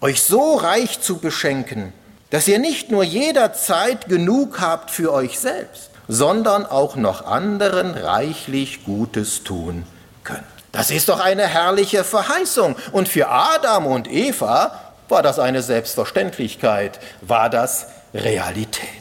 euch 0.00 0.22
so 0.22 0.56
reich 0.56 1.00
zu 1.00 1.18
beschenken, 1.18 1.92
dass 2.30 2.48
ihr 2.48 2.58
nicht 2.58 2.90
nur 2.90 3.04
jederzeit 3.04 4.08
genug 4.08 4.60
habt 4.60 4.90
für 4.90 5.12
euch 5.12 5.38
selbst, 5.38 5.90
sondern 6.08 6.66
auch 6.66 6.96
noch 6.96 7.26
anderen 7.26 7.94
reichlich 7.94 8.84
Gutes 8.84 9.44
tun 9.44 9.84
könnt. 10.24 10.44
Das 10.72 10.90
ist 10.90 11.08
doch 11.08 11.20
eine 11.20 11.46
herrliche 11.46 12.04
Verheißung. 12.04 12.76
Und 12.92 13.08
für 13.08 13.28
Adam 13.28 13.86
und 13.86 14.08
Eva 14.08 14.92
war 15.08 15.22
das 15.22 15.38
eine 15.38 15.62
Selbstverständlichkeit, 15.62 17.00
war 17.20 17.50
das 17.50 17.88
Realität. 18.14 18.99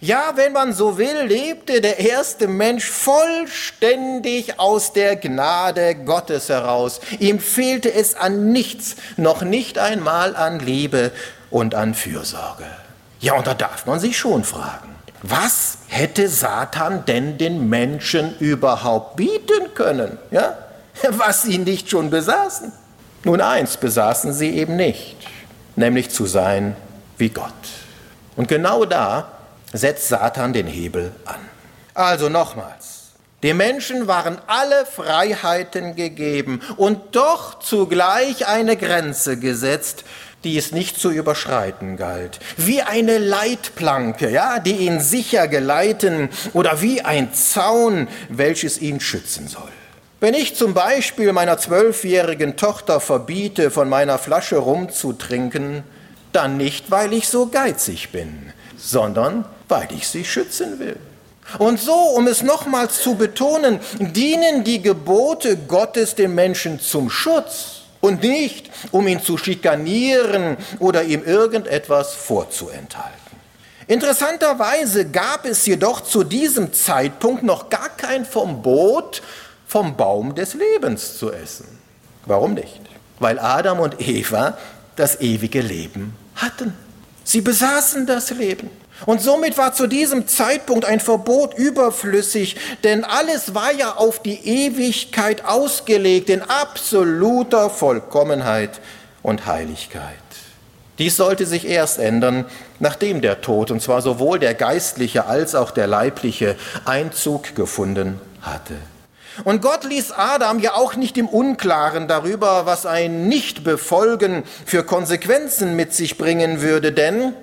Ja, 0.00 0.32
wenn 0.36 0.52
man 0.52 0.72
so 0.72 0.96
will, 0.96 1.22
lebte 1.26 1.80
der 1.80 1.98
erste 1.98 2.46
Mensch 2.46 2.84
vollständig 2.88 4.60
aus 4.60 4.92
der 4.92 5.16
Gnade 5.16 5.96
Gottes 5.96 6.48
heraus. 6.48 7.00
Ihm 7.18 7.40
fehlte 7.40 7.92
es 7.92 8.14
an 8.14 8.52
nichts, 8.52 8.96
noch 9.16 9.42
nicht 9.42 9.78
einmal 9.78 10.36
an 10.36 10.60
Liebe 10.60 11.10
und 11.50 11.74
an 11.74 11.94
Fürsorge. 11.94 12.66
Ja, 13.20 13.34
und 13.34 13.46
da 13.46 13.54
darf 13.54 13.86
man 13.86 13.98
sich 13.98 14.16
schon 14.16 14.44
fragen, 14.44 14.94
was 15.22 15.78
hätte 15.88 16.28
Satan 16.28 17.04
denn 17.06 17.36
den 17.36 17.68
Menschen 17.68 18.38
überhaupt 18.38 19.16
bieten 19.16 19.74
können, 19.74 20.18
ja? 20.30 20.56
was 21.10 21.42
sie 21.42 21.58
nicht 21.58 21.90
schon 21.90 22.10
besaßen? 22.10 22.72
Nun 23.24 23.40
eins 23.40 23.76
besaßen 23.76 24.32
sie 24.32 24.56
eben 24.56 24.76
nicht, 24.76 25.16
nämlich 25.74 26.10
zu 26.10 26.26
sein 26.26 26.76
wie 27.16 27.30
Gott. 27.30 27.52
Und 28.36 28.46
genau 28.46 28.84
da 28.84 29.37
setzt 29.72 30.08
Satan 30.08 30.52
den 30.52 30.66
Hebel 30.66 31.12
an. 31.24 31.40
Also 31.94 32.28
nochmals. 32.28 32.98
Den 33.42 33.56
Menschen 33.56 34.08
waren 34.08 34.38
alle 34.48 34.84
Freiheiten 34.84 35.94
gegeben 35.94 36.60
und 36.76 37.14
doch 37.14 37.60
zugleich 37.60 38.48
eine 38.48 38.76
Grenze 38.76 39.38
gesetzt, 39.38 40.04
die 40.44 40.56
es 40.56 40.72
nicht 40.72 40.98
zu 40.98 41.10
überschreiten 41.10 41.96
galt. 41.96 42.40
Wie 42.56 42.82
eine 42.82 43.18
Leitplanke, 43.18 44.30
ja, 44.30 44.58
die 44.58 44.76
ihn 44.76 45.00
sicher 45.00 45.46
geleiten 45.46 46.30
oder 46.52 46.80
wie 46.82 47.02
ein 47.02 47.32
Zaun, 47.32 48.08
welches 48.28 48.80
ihn 48.80 49.00
schützen 49.00 49.46
soll. 49.46 49.70
Wenn 50.20 50.34
ich 50.34 50.56
zum 50.56 50.74
Beispiel 50.74 51.32
meiner 51.32 51.58
zwölfjährigen 51.58 52.56
Tochter 52.56 52.98
verbiete, 52.98 53.70
von 53.70 53.88
meiner 53.88 54.18
Flasche 54.18 54.56
rumzutrinken, 54.56 55.84
dann 56.32 56.56
nicht, 56.56 56.90
weil 56.90 57.12
ich 57.12 57.28
so 57.28 57.46
geizig 57.46 58.10
bin, 58.10 58.52
sondern 58.76 59.44
weil 59.68 59.88
ich 59.92 60.08
sie 60.08 60.24
schützen 60.24 60.78
will. 60.78 60.96
Und 61.58 61.80
so, 61.80 61.94
um 61.94 62.26
es 62.26 62.42
nochmals 62.42 63.02
zu 63.02 63.14
betonen, 63.14 63.80
dienen 63.98 64.64
die 64.64 64.82
Gebote 64.82 65.56
Gottes 65.56 66.14
dem 66.14 66.34
Menschen 66.34 66.78
zum 66.78 67.08
Schutz 67.08 67.82
und 68.00 68.22
nicht, 68.22 68.70
um 68.92 69.08
ihn 69.08 69.22
zu 69.22 69.38
schikanieren 69.38 70.58
oder 70.78 71.04
ihm 71.04 71.24
irgendetwas 71.24 72.14
vorzuenthalten. 72.14 73.18
Interessanterweise 73.86 75.06
gab 75.06 75.46
es 75.46 75.64
jedoch 75.64 76.02
zu 76.02 76.22
diesem 76.22 76.74
Zeitpunkt 76.74 77.42
noch 77.42 77.70
gar 77.70 77.88
kein 77.88 78.26
Verbot, 78.26 79.22
vom 79.66 79.96
Baum 79.96 80.34
des 80.34 80.54
Lebens 80.54 81.18
zu 81.18 81.30
essen. 81.30 81.66
Warum 82.24 82.54
nicht? 82.54 82.80
Weil 83.18 83.38
Adam 83.38 83.80
und 83.80 84.00
Eva 84.00 84.56
das 84.96 85.20
ewige 85.20 85.60
Leben 85.60 86.14
hatten. 86.34 86.74
Sie 87.22 87.42
besaßen 87.42 88.06
das 88.06 88.30
Leben. 88.30 88.70
Und 89.06 89.20
somit 89.20 89.56
war 89.56 89.72
zu 89.72 89.86
diesem 89.86 90.26
Zeitpunkt 90.26 90.84
ein 90.84 91.00
Verbot 91.00 91.54
überflüssig, 91.54 92.56
denn 92.84 93.04
alles 93.04 93.54
war 93.54 93.72
ja 93.72 93.94
auf 93.94 94.20
die 94.20 94.46
Ewigkeit 94.46 95.44
ausgelegt, 95.44 96.30
in 96.30 96.42
absoluter 96.42 97.70
Vollkommenheit 97.70 98.80
und 99.22 99.46
Heiligkeit. 99.46 100.14
Dies 100.98 101.16
sollte 101.16 101.46
sich 101.46 101.66
erst 101.68 102.00
ändern, 102.00 102.44
nachdem 102.80 103.20
der 103.20 103.40
Tod, 103.40 103.70
und 103.70 103.80
zwar 103.80 104.02
sowohl 104.02 104.40
der 104.40 104.54
geistliche 104.54 105.26
als 105.26 105.54
auch 105.54 105.70
der 105.70 105.86
leibliche, 105.86 106.56
Einzug 106.84 107.54
gefunden 107.54 108.20
hatte. 108.42 108.74
Und 109.44 109.62
Gott 109.62 109.84
ließ 109.84 110.10
Adam 110.12 110.58
ja 110.58 110.74
auch 110.74 110.96
nicht 110.96 111.16
im 111.16 111.28
Unklaren 111.28 112.08
darüber, 112.08 112.66
was 112.66 112.86
ein 112.86 113.28
Nichtbefolgen 113.28 114.42
für 114.66 114.82
Konsequenzen 114.82 115.76
mit 115.76 115.94
sich 115.94 116.18
bringen 116.18 116.60
würde, 116.60 116.90
denn, 116.90 117.34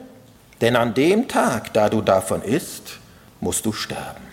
denn 0.62 0.76
an 0.76 0.94
dem 0.94 1.28
Tag, 1.28 1.74
da 1.74 1.90
du 1.90 2.02
davon 2.02 2.42
isst, 2.42 2.98
musst 3.40 3.66
du 3.66 3.74
sterben. 3.74 4.24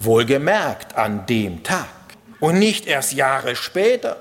Wohlgemerkt 0.00 0.96
an 0.96 1.26
dem 1.26 1.62
Tag 1.62 1.86
und 2.40 2.58
nicht 2.58 2.86
erst 2.86 3.12
Jahre 3.12 3.56
später 3.56 4.16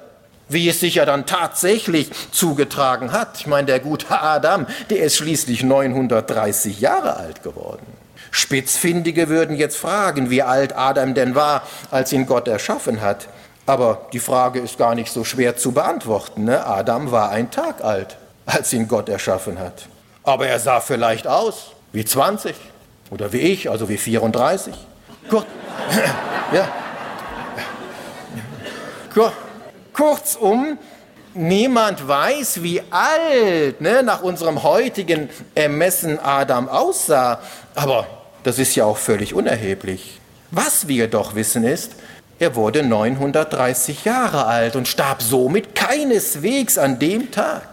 wie 0.48 0.70
es 0.70 0.80
sich 0.80 0.96
ja 0.96 1.06
dann 1.06 1.26
tatsächlich 1.26 2.12
zugetragen 2.32 3.12
hat. 3.12 3.40
Ich 3.40 3.48
meine, 3.48 3.66
der 3.66 3.80
gute 3.80 4.20
Adam, 4.22 4.68
der 4.90 5.00
ist 5.04 5.18
schließlich 5.18 5.64
930 5.64 6.80
Jahre 6.80 7.18
alt 7.18 7.44
geworden. 7.44 7.86
Spitzfindige 8.32 9.30
würden 9.30 9.56
jetzt 9.56 9.78
fragen, 9.78 10.30
wie 10.30 10.44
alt 10.44 10.76
Adam 10.76 11.14
denn 11.14 11.36
war, 11.36 11.64
als 11.90 12.12
ihn 12.12 12.26
Gott 12.26 12.48
erschaffen 12.48 13.02
hat. 13.02 13.28
Aber 13.66 14.08
die 14.14 14.20
Frage 14.20 14.60
ist 14.60 14.78
gar 14.78 14.94
nicht 14.94 15.12
so 15.12 15.24
schwer 15.24 15.58
zu 15.58 15.72
beantworten. 15.72 16.44
Ne? 16.44 16.66
Adam 16.66 17.12
war 17.12 17.30
ein 17.30 17.50
Tag 17.50 17.84
alt, 17.84 18.18
als 18.46 18.74
ihn 18.74 18.88
Gott 18.88 19.10
erschaffen 19.10 19.58
hat. 19.58 19.88
Aber 20.26 20.48
er 20.48 20.60
sah 20.60 20.82
vielleicht 20.82 21.28
aus 21.28 21.72
wie 21.94 22.04
20 22.04 22.56
oder 23.12 23.32
wie 23.32 23.40
ich, 23.40 23.70
also 23.70 23.88
wie 23.88 23.98
34. 23.98 24.74
Kur 25.30 25.46
ja. 26.52 26.68
Kur 29.14 29.32
Kurzum, 29.94 30.78
niemand 31.34 32.06
weiß, 32.06 32.62
wie 32.62 32.82
alt 32.90 33.80
ne, 33.80 34.04
nach 34.04 34.22
unserem 34.22 34.64
heutigen 34.64 35.30
Ermessen 35.54 36.20
Adam 36.20 36.68
aussah. 36.68 37.40
Aber 37.76 38.08
das 38.44 38.60
ist 38.60 38.76
ja 38.76 38.84
auch 38.84 38.98
völlig 38.98 39.34
unerheblich. 39.34 40.20
Was 40.52 40.90
wir 40.90 41.08
doch 41.08 41.36
wissen 41.36 41.64
ist, 41.64 41.94
er 42.40 42.56
wurde 42.56 42.84
930 42.84 44.04
Jahre 44.04 44.46
alt 44.46 44.76
und 44.76 44.88
starb 44.88 45.22
somit 45.22 45.76
keineswegs 45.76 46.78
an 46.78 47.00
dem 47.00 47.32
Tag 47.32 47.68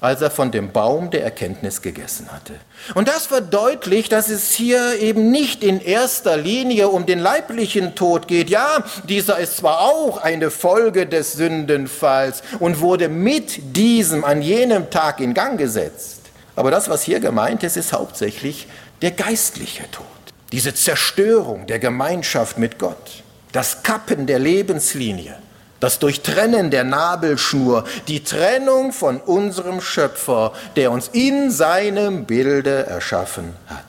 als 0.00 0.22
er 0.22 0.30
von 0.30 0.50
dem 0.50 0.70
Baum 0.70 1.10
der 1.10 1.24
Erkenntnis 1.24 1.82
gegessen 1.82 2.30
hatte. 2.30 2.54
Und 2.94 3.08
das 3.08 3.26
verdeutlicht, 3.26 4.12
dass 4.12 4.28
es 4.28 4.52
hier 4.52 4.98
eben 5.00 5.30
nicht 5.30 5.64
in 5.64 5.80
erster 5.80 6.36
Linie 6.36 6.88
um 6.88 7.04
den 7.06 7.18
leiblichen 7.18 7.94
Tod 7.94 8.28
geht. 8.28 8.48
Ja, 8.48 8.84
dieser 9.08 9.38
ist 9.38 9.56
zwar 9.56 9.80
auch 9.80 10.18
eine 10.18 10.50
Folge 10.50 11.06
des 11.06 11.32
Sündenfalls 11.32 12.42
und 12.60 12.80
wurde 12.80 13.08
mit 13.08 13.76
diesem 13.76 14.24
an 14.24 14.40
jenem 14.40 14.90
Tag 14.90 15.20
in 15.20 15.34
Gang 15.34 15.58
gesetzt. 15.58 16.20
Aber 16.54 16.70
das, 16.70 16.88
was 16.88 17.02
hier 17.02 17.20
gemeint 17.20 17.62
ist, 17.62 17.76
ist 17.76 17.92
hauptsächlich 17.92 18.68
der 19.02 19.12
geistliche 19.12 19.90
Tod. 19.90 20.06
Diese 20.52 20.74
Zerstörung 20.74 21.66
der 21.66 21.78
Gemeinschaft 21.78 22.58
mit 22.58 22.78
Gott. 22.78 23.22
Das 23.52 23.82
Kappen 23.82 24.26
der 24.26 24.38
Lebenslinie 24.38 25.36
das 25.80 25.98
Durchtrennen 25.98 26.70
der 26.70 26.84
Nabelschnur, 26.84 27.84
die 28.08 28.24
Trennung 28.24 28.92
von 28.92 29.18
unserem 29.20 29.80
Schöpfer, 29.80 30.52
der 30.76 30.90
uns 30.90 31.08
in 31.12 31.50
seinem 31.50 32.24
Bilde 32.24 32.86
erschaffen 32.86 33.54
hat. 33.66 33.84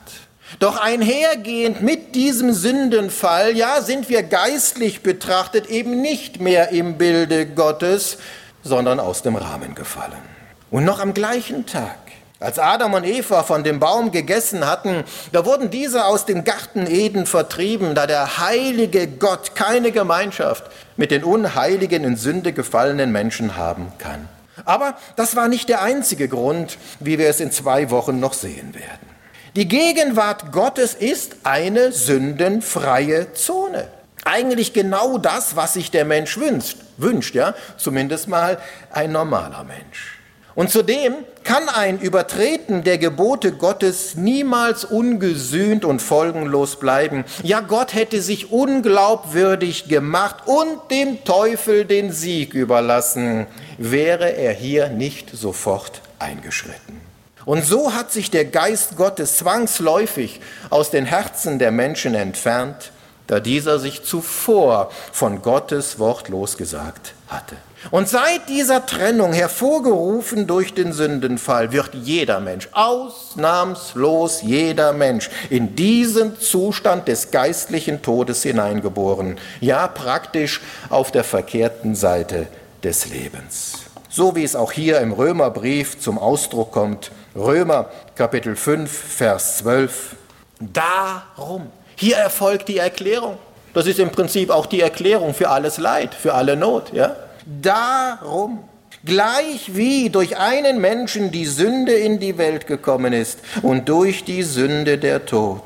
Doch 0.58 0.76
einhergehend 0.76 1.82
mit 1.82 2.14
diesem 2.14 2.52
Sündenfall, 2.52 3.56
ja, 3.56 3.80
sind 3.82 4.08
wir 4.08 4.22
geistlich 4.22 5.02
betrachtet 5.02 5.66
eben 5.66 6.00
nicht 6.00 6.40
mehr 6.40 6.70
im 6.70 6.98
Bilde 6.98 7.46
Gottes, 7.46 8.18
sondern 8.62 9.00
aus 9.00 9.22
dem 9.22 9.36
Rahmen 9.36 9.74
gefallen. 9.74 10.22
Und 10.70 10.84
noch 10.84 11.00
am 11.00 11.14
gleichen 11.14 11.66
Tag 11.66 11.96
als 12.40 12.58
Adam 12.58 12.94
und 12.94 13.04
Eva 13.04 13.42
von 13.42 13.62
dem 13.64 13.78
Baum 13.78 14.12
gegessen 14.12 14.66
hatten, 14.66 15.04
da 15.30 15.44
wurden 15.44 15.70
diese 15.70 16.06
aus 16.06 16.24
dem 16.24 16.42
Garten 16.42 16.86
Eden 16.86 17.26
vertrieben, 17.26 17.94
da 17.94 18.06
der 18.06 18.38
heilige 18.38 19.06
Gott 19.06 19.54
keine 19.54 19.92
Gemeinschaft 19.92 20.64
mit 21.00 21.10
den 21.10 21.24
unheiligen, 21.24 22.04
in 22.04 22.16
Sünde 22.16 22.52
gefallenen 22.52 23.10
Menschen 23.10 23.56
haben 23.56 23.90
kann. 23.96 24.28
Aber 24.66 24.98
das 25.16 25.34
war 25.34 25.48
nicht 25.48 25.70
der 25.70 25.80
einzige 25.80 26.28
Grund, 26.28 26.76
wie 27.00 27.18
wir 27.18 27.30
es 27.30 27.40
in 27.40 27.50
zwei 27.50 27.88
Wochen 27.88 28.20
noch 28.20 28.34
sehen 28.34 28.74
werden. 28.74 29.08
Die 29.56 29.66
Gegenwart 29.66 30.52
Gottes 30.52 30.92
ist 30.92 31.36
eine 31.42 31.92
sündenfreie 31.92 33.32
Zone. 33.32 33.88
Eigentlich 34.26 34.74
genau 34.74 35.16
das, 35.16 35.56
was 35.56 35.72
sich 35.72 35.90
der 35.90 36.04
Mensch 36.04 36.36
wünscht, 36.36 36.76
wünscht 36.98 37.34
ja, 37.34 37.54
zumindest 37.78 38.28
mal 38.28 38.58
ein 38.90 39.10
normaler 39.10 39.64
Mensch. 39.64 40.19
Und 40.60 40.68
zudem 40.68 41.14
kann 41.42 41.70
ein 41.70 41.98
Übertreten 42.00 42.84
der 42.84 42.98
Gebote 42.98 43.52
Gottes 43.52 44.14
niemals 44.14 44.84
ungesühnt 44.84 45.86
und 45.86 46.02
folgenlos 46.02 46.78
bleiben. 46.78 47.24
Ja, 47.42 47.60
Gott 47.60 47.94
hätte 47.94 48.20
sich 48.20 48.52
unglaubwürdig 48.52 49.88
gemacht 49.88 50.42
und 50.44 50.90
dem 50.90 51.24
Teufel 51.24 51.86
den 51.86 52.12
Sieg 52.12 52.52
überlassen, 52.52 53.46
wäre 53.78 54.36
er 54.36 54.52
hier 54.52 54.90
nicht 54.90 55.30
sofort 55.34 56.02
eingeschritten. 56.18 57.00
Und 57.46 57.64
so 57.64 57.94
hat 57.94 58.12
sich 58.12 58.30
der 58.30 58.44
Geist 58.44 58.98
Gottes 58.98 59.38
zwangsläufig 59.38 60.42
aus 60.68 60.90
den 60.90 61.06
Herzen 61.06 61.58
der 61.58 61.70
Menschen 61.70 62.14
entfernt, 62.14 62.92
da 63.28 63.40
dieser 63.40 63.78
sich 63.78 64.04
zuvor 64.04 64.90
von 65.10 65.40
Gottes 65.40 65.98
Wort 65.98 66.28
losgesagt 66.28 67.14
hatte. 67.28 67.56
Und 67.90 68.08
seit 68.08 68.48
dieser 68.48 68.84
Trennung, 68.84 69.32
hervorgerufen 69.32 70.46
durch 70.46 70.74
den 70.74 70.92
Sündenfall, 70.92 71.72
wird 71.72 71.94
jeder 71.94 72.38
Mensch, 72.38 72.68
ausnahmslos 72.72 74.42
jeder 74.42 74.92
Mensch, 74.92 75.30
in 75.48 75.74
diesen 75.74 76.38
Zustand 76.38 77.08
des 77.08 77.30
geistlichen 77.30 78.02
Todes 78.02 78.42
hineingeboren. 78.42 79.38
Ja, 79.60 79.88
praktisch 79.88 80.60
auf 80.90 81.10
der 81.10 81.24
verkehrten 81.24 81.94
Seite 81.94 82.48
des 82.84 83.08
Lebens. 83.08 83.78
So 84.10 84.36
wie 84.36 84.44
es 84.44 84.56
auch 84.56 84.72
hier 84.72 85.00
im 85.00 85.12
Römerbrief 85.12 85.98
zum 86.00 86.18
Ausdruck 86.18 86.72
kommt. 86.72 87.10
Römer 87.34 87.88
Kapitel 88.14 88.56
5, 88.56 88.90
Vers 88.90 89.58
12. 89.58 90.16
Darum, 90.60 91.68
hier 91.96 92.16
erfolgt 92.16 92.68
die 92.68 92.78
Erklärung. 92.78 93.38
Das 93.72 93.86
ist 93.86 93.98
im 93.98 94.10
Prinzip 94.10 94.50
auch 94.50 94.66
die 94.66 94.80
Erklärung 94.80 95.32
für 95.32 95.48
alles 95.48 95.78
Leid, 95.78 96.12
für 96.12 96.34
alle 96.34 96.56
Not. 96.56 96.92
Ja? 96.92 97.16
Darum, 97.62 98.60
gleich 99.04 99.74
wie 99.74 100.10
durch 100.10 100.36
einen 100.36 100.80
Menschen 100.80 101.30
die 101.30 101.46
Sünde 101.46 101.92
in 101.92 102.18
die 102.18 102.38
Welt 102.38 102.66
gekommen 102.66 103.12
ist 103.12 103.38
und 103.62 103.88
durch 103.88 104.24
die 104.24 104.42
Sünde 104.42 104.98
der 104.98 105.26
Tod, 105.26 105.62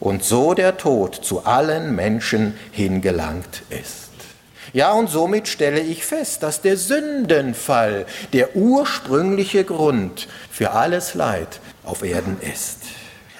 und 0.00 0.22
so 0.22 0.52
der 0.54 0.76
Tod 0.76 1.14
zu 1.14 1.46
allen 1.46 1.94
Menschen 1.94 2.58
hingelangt 2.72 3.62
ist. 3.70 4.10
Ja, 4.74 4.92
und 4.92 5.08
somit 5.08 5.48
stelle 5.48 5.80
ich 5.80 6.04
fest, 6.04 6.42
dass 6.42 6.60
der 6.60 6.76
Sündenfall 6.76 8.06
der 8.32 8.56
ursprüngliche 8.56 9.64
Grund 9.64 10.28
für 10.50 10.72
alles 10.72 11.14
Leid 11.14 11.60
auf 11.84 12.02
Erden 12.02 12.38
ist. 12.40 12.78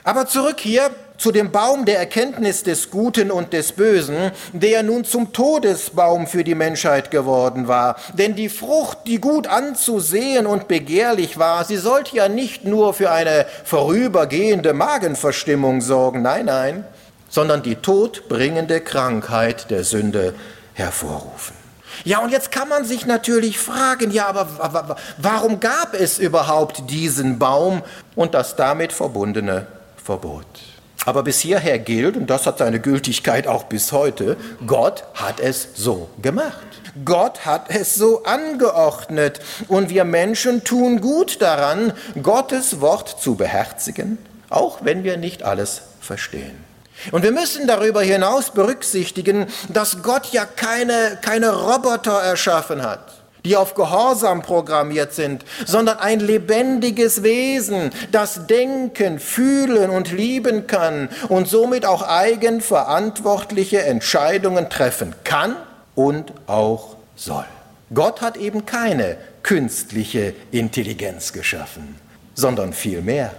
Aber 0.05 0.27
zurück 0.27 0.61
hier 0.61 0.91
zu 1.17 1.31
dem 1.31 1.53
Baum 1.53 1.85
der 1.85 1.99
Erkenntnis 1.99 2.63
des 2.63 2.91
Guten 2.91 3.31
und 3.31 3.53
des 3.53 3.73
Bösen, 3.73 4.33
der 4.53 4.83
nun 4.83 5.05
zum 5.05 5.33
Todesbaum 5.33 6.27
für 6.27 6.45
die 6.45 6.55
Menschheit 6.55 7.11
geworden 7.11 7.69
war. 7.69 7.97
Denn 8.15 8.35
die 8.35 8.49
Frucht, 8.49 8.99
die 9.07 9.21
gut 9.21 9.47
anzusehen 9.47 10.47
und 10.47 10.69
begehrlich 10.69 11.39
war, 11.39 11.65
sie 11.65 11.77
sollte 11.77 12.17
ja 12.17 12.29
nicht 12.29 12.65
nur 12.65 12.95
für 12.95 13.11
eine 13.11 13.47
vorübergehende 13.65 14.73
Magenverstimmung 14.73 15.81
sorgen, 15.81 16.23
nein, 16.23 16.47
nein, 16.47 16.85
sondern 17.29 17.63
die 17.63 17.77
todbringende 17.77 18.81
Krankheit 18.81 19.71
der 19.71 19.85
Sünde 19.85 20.35
hervorrufen. 20.75 21.57
Ja, 22.03 22.19
und 22.19 22.31
jetzt 22.31 22.51
kann 22.51 22.69
man 22.69 22.85
sich 22.85 23.07
natürlich 23.07 23.59
fragen, 23.59 24.11
ja, 24.11 24.27
aber 24.27 24.97
warum 25.19 25.61
gab 25.61 25.95
es 25.95 26.19
überhaupt 26.19 26.91
diesen 26.91 27.39
Baum 27.39 27.83
und 28.17 28.35
das 28.35 28.57
damit 28.57 28.93
verbundene 28.93 29.67
Verbot? 30.03 30.74
Aber 31.05 31.23
bis 31.23 31.41
hierher 31.41 31.79
gilt, 31.79 32.17
und 32.17 32.29
das 32.29 32.47
hat 32.47 32.59
seine 32.59 32.81
Gültigkeit 32.81 33.47
auch 33.47 33.65
bis 33.65 33.93
heute, 33.93 34.37
Gott 34.67 35.05
hat 35.15 35.41
es 35.41 35.69
so 35.75 36.09
gemacht. 36.23 36.67
Gott 37.05 37.45
hat 37.45 37.67
es 37.69 37.95
so 37.95 38.23
angeordnet 38.23 39.41
und 39.69 39.91
wir 39.91 40.05
Menschen 40.05 40.65
tun 40.65 41.01
gut 41.01 41.43
daran, 41.43 41.93
Gottes 42.23 42.81
Wort 42.81 43.21
zu 43.21 43.35
beherzigen 43.35 44.19
auch 44.55 44.79
wenn 44.83 45.05
wir 45.05 45.17
nicht 45.17 45.43
alles 45.43 45.83
verstehen. 46.01 46.65
Und 47.11 47.23
wir 47.23 47.33
müssen 47.33 47.67
darüber 47.67 48.03
hinaus 48.03 48.53
berücksichtigen, 48.53 49.47
dass 49.69 50.03
Gott 50.03 50.27
ja 50.33 50.45
keine, 50.45 51.19
keine 51.21 51.53
Roboter 51.53 52.21
erschaffen 52.21 52.83
hat, 52.83 53.24
die 53.45 53.57
auf 53.57 53.75
Gehorsam 53.75 54.43
programmiert 54.43 55.13
sind, 55.13 55.45
sondern 55.67 55.99
ein 55.99 56.21
lebendiges 56.21 57.23
Wesen, 57.23 57.91
das 58.11 58.47
denken, 58.47 59.19
fühlen 59.19 59.91
und 59.91 60.13
lieben 60.13 60.67
kann 60.67 61.09
und 61.29 61.49
somit 61.49 61.85
auch 61.85 62.03
eigenverantwortliche 62.03 63.83
Entscheidungen 63.83 64.71
treffen 64.71 65.15
kann 65.25 65.57
und 65.95 66.33
auch 66.47 66.97
soll. 67.17 67.45
Gott 67.93 68.23
hat 68.23 68.37
eben 68.37 68.65
keine 68.67 69.17
künstliche 69.43 70.35
Intelligenz 70.51 71.33
geschaffen, 71.33 71.97
sondern 72.35 72.73
vielmehr 72.73 73.33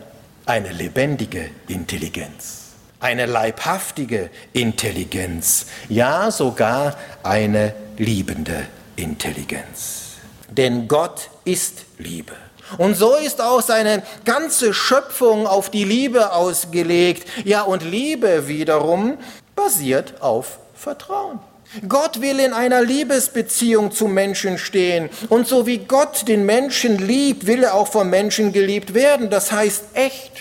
eine 0.45 0.71
lebendige 0.71 1.49
Intelligenz 1.67 2.65
eine 3.05 3.27
leibhaftige 3.27 4.31
Intelligenz, 4.53 5.67
ja 5.89 6.31
sogar 6.31 6.97
eine 7.21 7.75
liebende 7.97 8.65
Intelligenz. 8.95 10.15
Denn 10.49 10.87
Gott 10.87 11.29
ist 11.43 11.85
Liebe. 11.97 12.33
Und 12.77 12.95
so 12.95 13.15
ist 13.15 13.41
auch 13.41 13.61
seine 13.61 14.01
ganze 14.25 14.73
Schöpfung 14.73 15.47
auf 15.47 15.69
die 15.69 15.83
Liebe 15.83 16.33
ausgelegt. 16.33 17.27
Ja, 17.43 17.61
und 17.61 17.83
Liebe 17.83 18.47
wiederum 18.47 19.17
basiert 19.55 20.21
auf 20.21 20.59
Vertrauen. 20.73 21.39
Gott 21.87 22.21
will 22.21 22.39
in 22.39 22.53
einer 22.53 22.81
Liebesbeziehung 22.81 23.91
zu 23.91 24.07
Menschen 24.07 24.57
stehen. 24.57 25.09
Und 25.29 25.47
so 25.47 25.67
wie 25.67 25.79
Gott 25.79 26.27
den 26.27 26.45
Menschen 26.45 26.97
liebt, 26.97 27.47
will 27.47 27.63
er 27.63 27.73
auch 27.73 27.87
von 27.87 28.09
Menschen 28.09 28.53
geliebt 28.53 28.93
werden. 28.93 29.29
Das 29.29 29.51
heißt 29.51 29.83
echt 29.93 30.31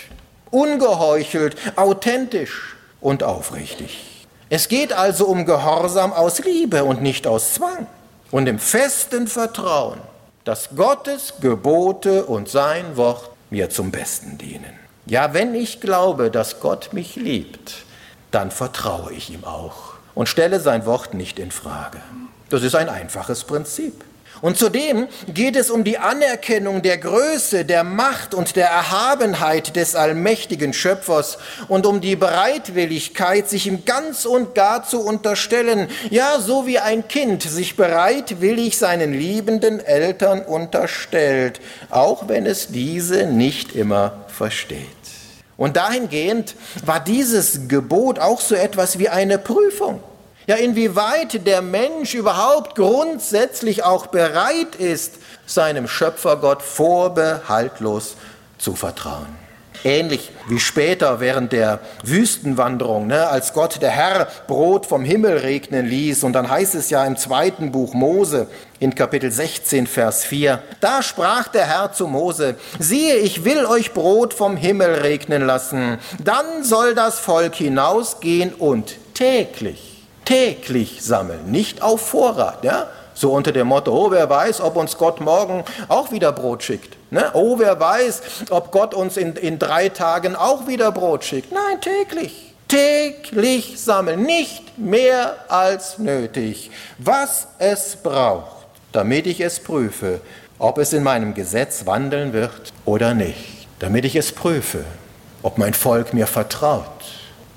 ungeheuchelt, 0.49 1.55
authentisch 1.75 2.75
und 3.01 3.23
aufrichtig. 3.23 4.25
Es 4.49 4.67
geht 4.67 4.93
also 4.93 5.25
um 5.25 5.45
Gehorsam 5.45 6.13
aus 6.13 6.39
Liebe 6.39 6.85
und 6.85 7.01
nicht 7.01 7.27
aus 7.27 7.55
Zwang 7.55 7.87
und 8.35 8.47
im 8.47 8.59
festen 8.59 9.27
Vertrauen, 9.27 9.97
dass 10.43 10.75
Gottes 10.75 11.35
Gebote 11.39 12.25
und 12.25 12.49
sein 12.49 12.97
Wort 12.97 13.29
mir 13.49 13.69
zum 13.69 13.91
Besten 13.91 14.37
dienen. 14.37 14.73
Ja, 15.05 15.33
wenn 15.33 15.55
ich 15.55 15.79
glaube, 15.79 16.29
dass 16.29 16.59
Gott 16.59 16.91
mich 16.91 17.15
liebt, 17.15 17.85
dann 18.31 18.51
vertraue 18.51 19.13
ich 19.13 19.29
ihm 19.29 19.45
auch 19.45 19.93
und 20.15 20.27
stelle 20.27 20.59
sein 20.59 20.85
Wort 20.85 21.13
nicht 21.13 21.39
in 21.39 21.49
Frage. 21.49 21.99
Das 22.49 22.61
ist 22.61 22.75
ein 22.75 22.89
einfaches 22.89 23.45
Prinzip. 23.45 24.03
Und 24.45 24.59
zudem 24.59 25.07
geht 25.33 25.55
es 25.55 25.71
um 25.71 25.83
die 25.83 25.97
Anerkennung 25.97 26.83
der 26.83 26.99
Größe, 26.99 27.65
der 27.65 27.83
Macht 27.83 28.35
und 28.35 28.55
der 28.55 28.67
Erhabenheit 28.67 29.75
des 29.75 29.95
allmächtigen 29.95 30.71
Schöpfers 30.71 31.39
und 31.67 31.87
um 31.87 31.99
die 31.99 32.15
Bereitwilligkeit, 32.15 33.49
sich 33.49 33.65
ihm 33.65 33.85
ganz 33.85 34.23
und 34.23 34.53
gar 34.53 34.87
zu 34.87 35.01
unterstellen, 35.01 35.87
ja, 36.11 36.39
so 36.39 36.67
wie 36.67 36.77
ein 36.77 37.07
Kind 37.07 37.41
sich 37.41 37.75
bereitwillig 37.75 38.77
seinen 38.77 39.13
liebenden 39.13 39.79
Eltern 39.79 40.43
unterstellt, 40.43 41.59
auch 41.89 42.27
wenn 42.27 42.45
es 42.45 42.67
diese 42.67 43.25
nicht 43.25 43.75
immer 43.75 44.25
versteht. 44.27 44.85
Und 45.57 45.75
dahingehend 45.75 46.53
war 46.85 46.99
dieses 46.99 47.67
Gebot 47.67 48.19
auch 48.19 48.41
so 48.41 48.53
etwas 48.53 48.99
wie 48.99 49.09
eine 49.09 49.39
Prüfung. 49.39 50.03
Ja, 50.47 50.57
inwieweit 50.57 51.47
der 51.47 51.63
Mensch 51.63 52.13
überhaupt 52.13 52.75
grundsätzlich 52.75 53.83
auch 53.83 54.07
bereit 54.07 54.75
ist, 54.75 55.13
seinem 55.47 55.87
Schöpfergott 55.87 56.61
vorbehaltlos 56.61 58.15
zu 58.59 58.75
vertrauen. 58.75 59.45
Ähnlich 59.83 60.31
wie 60.47 60.59
später 60.59 61.19
während 61.19 61.51
der 61.51 61.79
Wüstenwanderung, 62.03 63.07
ne, 63.07 63.27
als 63.27 63.53
Gott 63.53 63.81
der 63.81 63.89
Herr 63.89 64.27
Brot 64.47 64.85
vom 64.85 65.03
Himmel 65.03 65.37
regnen 65.37 65.85
ließ. 65.85 66.23
Und 66.23 66.33
dann 66.33 66.49
heißt 66.49 66.75
es 66.75 66.89
ja 66.91 67.03
im 67.05 67.17
zweiten 67.17 67.71
Buch 67.71 67.93
Mose 67.93 68.47
in 68.79 68.93
Kapitel 68.93 69.31
16, 69.31 69.87
Vers 69.87 70.25
4, 70.25 70.61
da 70.79 71.01
sprach 71.01 71.47
der 71.47 71.65
Herr 71.65 71.91
zu 71.91 72.07
Mose, 72.07 72.55
siehe, 72.79 73.17
ich 73.17 73.45
will 73.45 73.65
euch 73.65 73.93
Brot 73.93 74.33
vom 74.33 74.57
Himmel 74.57 74.93
regnen 74.95 75.45
lassen. 75.45 75.97
Dann 76.23 76.63
soll 76.63 76.93
das 76.93 77.19
Volk 77.19 77.55
hinausgehen 77.55 78.53
und 78.53 78.95
täglich 79.15 79.94
täglich 80.25 81.03
sammeln, 81.03 81.51
nicht 81.51 81.81
auf 81.81 82.01
Vorrat. 82.01 82.63
Ja? 82.63 82.87
So 83.13 83.31
unter 83.31 83.53
dem 83.53 83.67
Motto, 83.67 83.93
oh, 83.93 84.11
wer 84.11 84.29
weiß, 84.29 84.59
ob 84.59 84.75
uns 84.75 84.97
Gott 84.97 85.21
morgen 85.21 85.63
auch 85.87 86.11
wieder 86.11 86.33
Brot 86.33 86.63
schickt. 86.63 86.97
Ne? 87.11 87.31
Oh, 87.33 87.57
wer 87.57 87.79
weiß, 87.79 88.21
ob 88.49 88.71
Gott 88.71 88.93
uns 88.93 89.15
in, 89.15 89.35
in 89.35 89.57
drei 89.57 89.89
Tagen 89.89 90.35
auch 90.35 90.67
wieder 90.67 90.91
Brot 90.91 91.23
schickt. 91.23 91.53
Nein, 91.53 91.79
täglich. 91.79 92.53
Täglich 92.67 93.79
sammeln, 93.79 94.23
nicht 94.23 94.77
mehr 94.77 95.35
als 95.49 95.99
nötig, 95.99 96.71
was 96.97 97.47
es 97.59 97.95
braucht, 97.95 98.65
damit 98.91 99.27
ich 99.27 99.39
es 99.39 99.59
prüfe, 99.59 100.19
ob 100.57 100.79
es 100.79 100.91
in 100.91 101.03
meinem 101.03 101.35
Gesetz 101.35 101.85
wandeln 101.85 102.33
wird 102.33 102.73
oder 102.83 103.13
nicht. 103.13 103.67
Damit 103.79 104.03
ich 104.03 104.15
es 104.15 104.31
prüfe, 104.31 104.83
ob 105.43 105.59
mein 105.59 105.75
Volk 105.75 106.13
mir 106.13 106.27
vertraut 106.27 106.85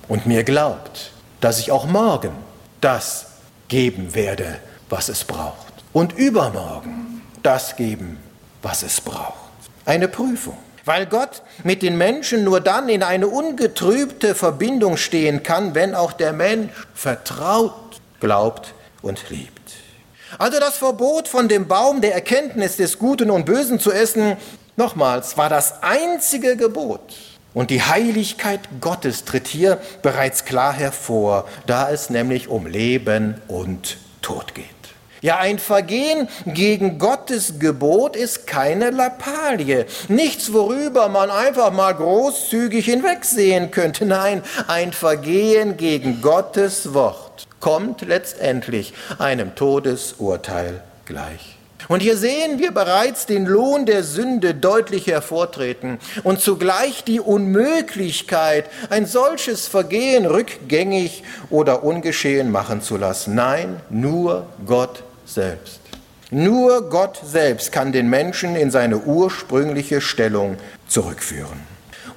und 0.09 0.27
mir 0.27 0.45
glaubt, 0.45 1.11
dass 1.41 1.59
ich 1.59 1.73
auch 1.73 1.87
morgen 1.87 2.33
das 2.81 3.27
geben 3.69 4.14
werde, 4.14 4.59
was 4.88 5.09
es 5.09 5.25
braucht. 5.25 5.73
Und 5.93 6.12
übermorgen 6.12 7.23
das 7.43 7.77
geben, 7.77 8.19
was 8.62 8.83
es 8.83 9.01
braucht. 9.01 9.35
Eine 9.85 10.09
Prüfung. 10.09 10.59
Weil 10.85 11.07
Gott 11.07 11.43
mit 11.64 11.83
den 11.83 11.99
Menschen 11.99 12.45
nur 12.45 12.61
dann 12.61 12.88
in 12.88 13.03
eine 13.03 13.29
ungetrübte 13.29 14.35
Verbindung 14.35 14.97
stehen 14.97 15.43
kann, 15.43 15.75
wenn 15.75 15.95
auch 15.95 16.12
der 16.12 16.33
Mensch 16.33 16.73
vertraut, 16.95 18.01
glaubt 18.21 18.75
und 19.03 19.29
liebt. 19.29 19.75
Also 20.38 20.59
das 20.61 20.77
Verbot 20.79 21.29
von 21.29 21.49
dem 21.49 21.69
Baum 21.69 22.01
der 22.01 22.14
Erkenntnis 22.14 22.77
des 22.77 22.99
Guten 22.99 23.31
und 23.31 23.45
Bösen 23.45 23.81
zu 23.81 23.93
essen, 23.93 24.37
nochmals, 24.77 25.37
war 25.37 25.49
das 25.49 25.83
einzige 25.83 26.57
Gebot, 26.57 27.14
und 27.55 27.71
die 27.71 27.83
Heiligkeit 27.83 28.61
Gottes 28.81 29.25
tritt 29.25 29.49
hier 29.49 29.81
bereits 30.03 30.45
klar 30.45 30.73
hervor, 30.73 31.47
da 31.67 31.91
es 31.91 32.11
nämlich 32.11 32.49
um 32.49 32.67
Leben 32.67 33.41
und 33.49 33.97
Tod 34.23 34.55
geht. 34.55 34.67
Ja, 35.21 35.39
ein 35.39 35.59
Vergehen 35.59 36.29
gegen 36.47 36.99
Gottes 36.99 37.59
Gebot 37.59 38.15
ist 38.15 38.47
keine 38.47 38.91
Lappalie. 38.91 39.87
Nichts, 40.07 40.53
worüber 40.53 41.09
man 41.09 41.31
einfach 41.31 41.73
mal 41.73 41.93
großzügig 41.93 42.85
hinwegsehen 42.85 43.73
könnte. 43.73 44.07
Nein, 44.07 44.43
ein 44.69 44.93
Vergehen 44.93 45.77
gegen 45.77 46.23
Gottes 46.23 46.95
Wort 46.95 47.49
kommt 47.59 48.03
letztendlich 48.03 48.95
einem 49.19 49.57
Todesurteil 49.57 50.83
gleich. 51.05 51.58
Und 51.88 52.01
hier 52.01 52.18
sehen 52.18 52.59
wir 52.59 52.72
bereits 52.72 53.24
den 53.24 53.46
Lohn 53.46 53.87
der 53.87 54.05
Sünde 54.05 54.55
deutlich 54.55 55.07
hervortreten 55.07 55.98
und 56.22 56.40
zugleich 56.40 57.03
die 57.03 57.18
Unmöglichkeit, 57.18 58.66
ein 58.90 59.07
solches 59.07 59.66
Vergehen 59.66 60.27
rückgängig 60.27 61.24
oder 61.48 61.83
ungeschehen 61.83 62.51
machen 62.51 62.83
zu 62.83 62.98
lassen. 62.98 63.35
Nein, 63.35 63.81
nur 63.88 64.46
Gott 64.66 65.03
selbst. 65.24 65.81
Nur 66.31 66.90
Gott 66.90 67.20
selbst 67.24 67.72
kann 67.72 67.90
den 67.90 68.11
Menschen 68.11 68.55
in 68.55 68.70
seine 68.70 68.98
ursprüngliche 68.98 70.03
Stellung 70.03 70.59
zurückführen. 70.87 71.66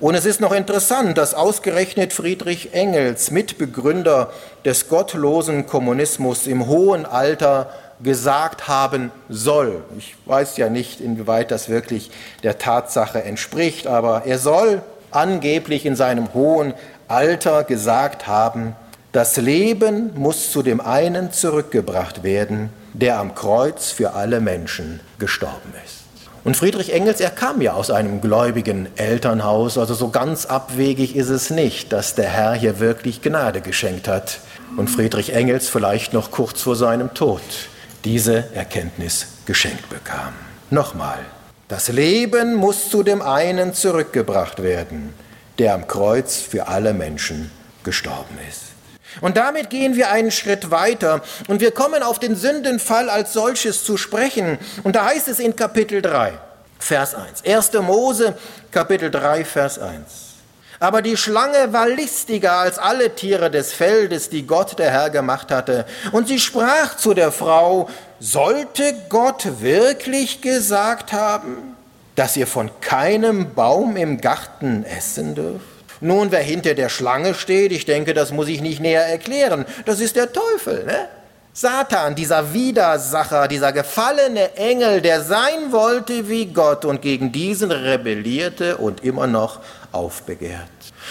Und 0.01 0.15
es 0.15 0.25
ist 0.25 0.41
noch 0.41 0.51
interessant, 0.51 1.17
dass 1.17 1.33
ausgerechnet 1.33 2.11
Friedrich 2.11 2.73
Engels, 2.73 3.31
Mitbegründer 3.31 4.33
des 4.65 4.89
gottlosen 4.89 5.67
Kommunismus, 5.67 6.47
im 6.47 6.65
hohen 6.67 7.05
Alter 7.05 7.71
gesagt 8.03 8.67
haben 8.67 9.11
soll. 9.29 9.83
Ich 9.97 10.15
weiß 10.25 10.57
ja 10.57 10.69
nicht, 10.69 11.01
inwieweit 11.01 11.51
das 11.51 11.69
wirklich 11.69 12.11
der 12.43 12.57
Tatsache 12.57 13.23
entspricht, 13.23 13.87
aber 13.87 14.23
er 14.25 14.39
soll 14.39 14.81
angeblich 15.11 15.85
in 15.85 15.95
seinem 15.95 16.33
hohen 16.33 16.73
Alter 17.07 17.63
gesagt 17.63 18.27
haben, 18.27 18.75
das 19.11 19.35
Leben 19.35 20.11
muss 20.15 20.51
zu 20.51 20.63
dem 20.63 20.79
einen 20.79 21.33
zurückgebracht 21.33 22.23
werden, 22.23 22.69
der 22.93 23.19
am 23.19 23.35
Kreuz 23.35 23.91
für 23.91 24.13
alle 24.13 24.39
Menschen 24.39 25.01
gestorben 25.19 25.73
ist. 25.85 26.01
Und 26.43 26.57
Friedrich 26.57 26.93
Engels, 26.93 27.19
er 27.19 27.29
kam 27.29 27.61
ja 27.61 27.73
aus 27.73 27.91
einem 27.91 28.19
gläubigen 28.19 28.87
Elternhaus, 28.95 29.77
also 29.77 29.93
so 29.93 30.09
ganz 30.09 30.47
abwegig 30.47 31.15
ist 31.15 31.29
es 31.29 31.51
nicht, 31.51 31.93
dass 31.93 32.15
der 32.15 32.29
Herr 32.29 32.53
hier 32.53 32.79
wirklich 32.79 33.21
Gnade 33.21 33.61
geschenkt 33.61 34.07
hat 34.07 34.39
und 34.75 34.89
Friedrich 34.89 35.33
Engels 35.33 35.67
vielleicht 35.67 36.13
noch 36.13 36.31
kurz 36.31 36.61
vor 36.61 36.75
seinem 36.75 37.13
Tod 37.13 37.41
diese 38.05 38.53
Erkenntnis 38.53 39.27
geschenkt 39.45 39.89
bekam. 39.89 40.33
Nochmal, 40.69 41.19
das 41.67 41.87
Leben 41.89 42.55
muss 42.55 42.89
zu 42.89 43.03
dem 43.03 43.21
einen 43.21 43.73
zurückgebracht 43.73 44.61
werden, 44.61 45.13
der 45.59 45.73
am 45.73 45.87
Kreuz 45.87 46.37
für 46.37 46.67
alle 46.67 46.93
Menschen 46.93 47.51
gestorben 47.83 48.37
ist. 48.49 48.61
Und 49.19 49.35
damit 49.37 49.69
gehen 49.69 49.95
wir 49.95 50.09
einen 50.09 50.31
Schritt 50.31 50.71
weiter 50.71 51.21
und 51.47 51.59
wir 51.59 51.71
kommen 51.71 52.01
auf 52.01 52.19
den 52.19 52.35
Sündenfall 52.35 53.09
als 53.09 53.33
solches 53.33 53.83
zu 53.83 53.97
sprechen. 53.97 54.57
Und 54.83 54.95
da 54.95 55.05
heißt 55.05 55.27
es 55.27 55.39
in 55.39 55.55
Kapitel 55.55 56.01
3, 56.01 56.33
Vers 56.79 57.13
1. 57.15 57.43
1. 57.45 57.73
Mose, 57.81 58.35
Kapitel 58.71 59.11
3, 59.11 59.43
Vers 59.43 59.79
1. 59.79 60.30
Aber 60.81 61.03
die 61.03 61.15
Schlange 61.15 61.73
war 61.73 61.87
listiger 61.87 62.53
als 62.53 62.79
alle 62.79 63.13
Tiere 63.13 63.51
des 63.51 63.71
Feldes, 63.71 64.29
die 64.29 64.47
Gott 64.47 64.79
der 64.79 64.89
Herr 64.89 65.11
gemacht 65.11 65.51
hatte. 65.51 65.85
Und 66.11 66.27
sie 66.27 66.39
sprach 66.39 66.97
zu 66.97 67.13
der 67.13 67.31
Frau, 67.31 67.87
sollte 68.19 68.95
Gott 69.07 69.61
wirklich 69.61 70.41
gesagt 70.41 71.13
haben, 71.13 71.75
dass 72.15 72.35
ihr 72.35 72.47
von 72.47 72.71
keinem 72.81 73.53
Baum 73.53 73.95
im 73.95 74.19
Garten 74.21 74.83
essen 74.83 75.35
dürft? 75.35 75.65
Nun, 75.99 76.31
wer 76.31 76.41
hinter 76.41 76.73
der 76.73 76.89
Schlange 76.89 77.35
steht, 77.35 77.71
ich 77.71 77.85
denke, 77.85 78.15
das 78.15 78.31
muss 78.31 78.47
ich 78.47 78.61
nicht 78.61 78.79
näher 78.79 79.05
erklären. 79.05 79.65
Das 79.85 79.99
ist 79.99 80.15
der 80.15 80.33
Teufel, 80.33 80.83
ne? 80.85 81.09
Satan, 81.53 82.15
dieser 82.15 82.53
Widersacher, 82.53 83.49
dieser 83.49 83.73
gefallene 83.73 84.55
Engel, 84.55 85.01
der 85.01 85.21
sein 85.21 85.71
wollte 85.71 86.29
wie 86.29 86.45
Gott 86.45 86.85
und 86.85 87.01
gegen 87.01 87.33
diesen 87.33 87.71
rebellierte 87.71 88.77
und 88.77 89.03
immer 89.03 89.27
noch 89.27 89.59
aufbegehrt. 89.91 90.69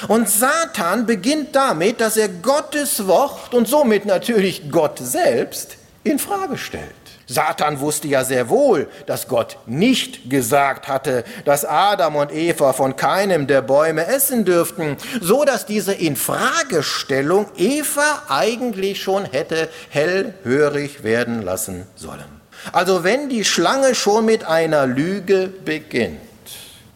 Und 0.08 0.28
Satan 0.28 1.06
beginnt 1.06 1.54
damit, 1.54 2.00
dass 2.00 2.16
er 2.16 2.28
Gottes 2.28 3.06
Wort 3.06 3.54
und 3.54 3.68
somit 3.68 4.06
natürlich 4.06 4.70
Gott 4.70 4.98
selbst 4.98 5.76
in 6.04 6.18
Frage 6.18 6.56
stellt. 6.56 6.94
Satan 7.30 7.78
wusste 7.78 8.08
ja 8.08 8.24
sehr 8.24 8.48
wohl, 8.48 8.88
dass 9.06 9.28
Gott 9.28 9.58
nicht 9.66 10.30
gesagt 10.30 10.88
hatte, 10.88 11.22
dass 11.44 11.64
Adam 11.64 12.16
und 12.16 12.32
Eva 12.32 12.72
von 12.72 12.96
keinem 12.96 13.46
der 13.46 13.62
Bäume 13.62 14.04
essen 14.06 14.44
dürften, 14.44 14.96
so 15.20 15.44
dass 15.44 15.64
diese 15.64 15.92
Infragestellung 15.92 17.46
Eva 17.56 18.24
eigentlich 18.28 19.00
schon 19.00 19.26
hätte 19.26 19.68
hellhörig 19.90 21.04
werden 21.04 21.42
lassen 21.42 21.86
sollen. 21.94 22.40
Also 22.72 23.04
wenn 23.04 23.28
die 23.28 23.44
Schlange 23.44 23.94
schon 23.94 24.24
mit 24.24 24.44
einer 24.44 24.86
Lüge 24.88 25.46
beginnt, 25.46 26.18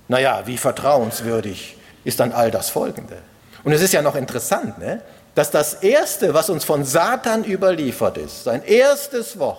naja, 0.08 0.42
wie 0.46 0.58
vertrauenswürdig 0.58 1.76
ist 2.04 2.20
dann 2.20 2.32
all 2.32 2.50
das 2.50 2.70
Folgende. 2.70 3.16
Und 3.62 3.72
es 3.72 3.80
ist 3.80 3.92
ja 3.92 4.02
noch 4.02 4.14
interessant, 4.14 4.78
ne, 4.78 5.00
dass 5.34 5.50
das 5.50 5.74
Erste, 5.74 6.34
was 6.34 6.50
uns 6.50 6.64
von 6.64 6.84
Satan 6.84 7.44
überliefert 7.44 8.18
ist, 8.18 8.44
sein 8.44 8.62
erstes 8.64 9.38
Wort, 9.38 9.58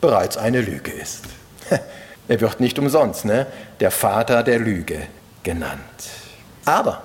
bereits 0.00 0.36
eine 0.36 0.60
Lüge 0.60 0.92
ist. 0.92 1.24
Er 2.28 2.40
wird 2.40 2.60
nicht 2.60 2.78
umsonst 2.78 3.24
ne, 3.24 3.48
der 3.80 3.90
Vater 3.90 4.44
der 4.44 4.60
Lüge 4.60 5.00
genannt. 5.42 5.80
Aber 6.64 7.02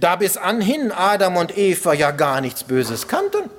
da 0.00 0.16
bis 0.16 0.38
anhin 0.38 0.92
Adam 0.92 1.36
und 1.36 1.58
Eva 1.58 1.92
ja 1.92 2.10
gar 2.10 2.40
nichts 2.40 2.64
Böses 2.64 3.06
kannten, 3.06 3.50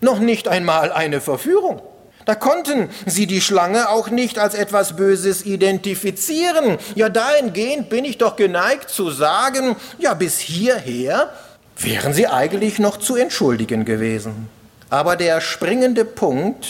noch 0.00 0.20
nicht 0.20 0.46
einmal 0.46 0.92
eine 0.92 1.20
Verführung, 1.20 1.82
da 2.30 2.36
konnten 2.36 2.88
sie 3.06 3.26
die 3.26 3.40
Schlange 3.40 3.88
auch 3.88 4.08
nicht 4.08 4.38
als 4.38 4.54
etwas 4.54 4.94
Böses 4.94 5.44
identifizieren. 5.44 6.78
Ja, 6.94 7.08
dahingehend 7.08 7.88
bin 7.88 8.04
ich 8.04 8.18
doch 8.18 8.36
geneigt 8.36 8.88
zu 8.88 9.10
sagen, 9.10 9.74
ja, 9.98 10.14
bis 10.14 10.38
hierher 10.38 11.32
wären 11.76 12.14
sie 12.14 12.28
eigentlich 12.28 12.78
noch 12.78 12.98
zu 12.98 13.16
entschuldigen 13.16 13.84
gewesen. 13.84 14.48
Aber 14.90 15.16
der 15.16 15.40
springende 15.40 16.04
Punkt 16.04 16.68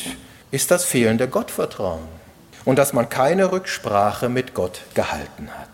ist 0.51 0.71
das 0.71 0.87
fehlende 0.87 1.29
Gottvertrauen 1.29 2.09
und 2.65 2.79
dass 2.79 2.95
man 2.95 3.11
keine 3.11 3.53
Rücksprache 3.53 4.31
mit 4.31 4.55
Gott 4.55 4.81
gehalten 4.95 5.51
hat. 5.59 5.69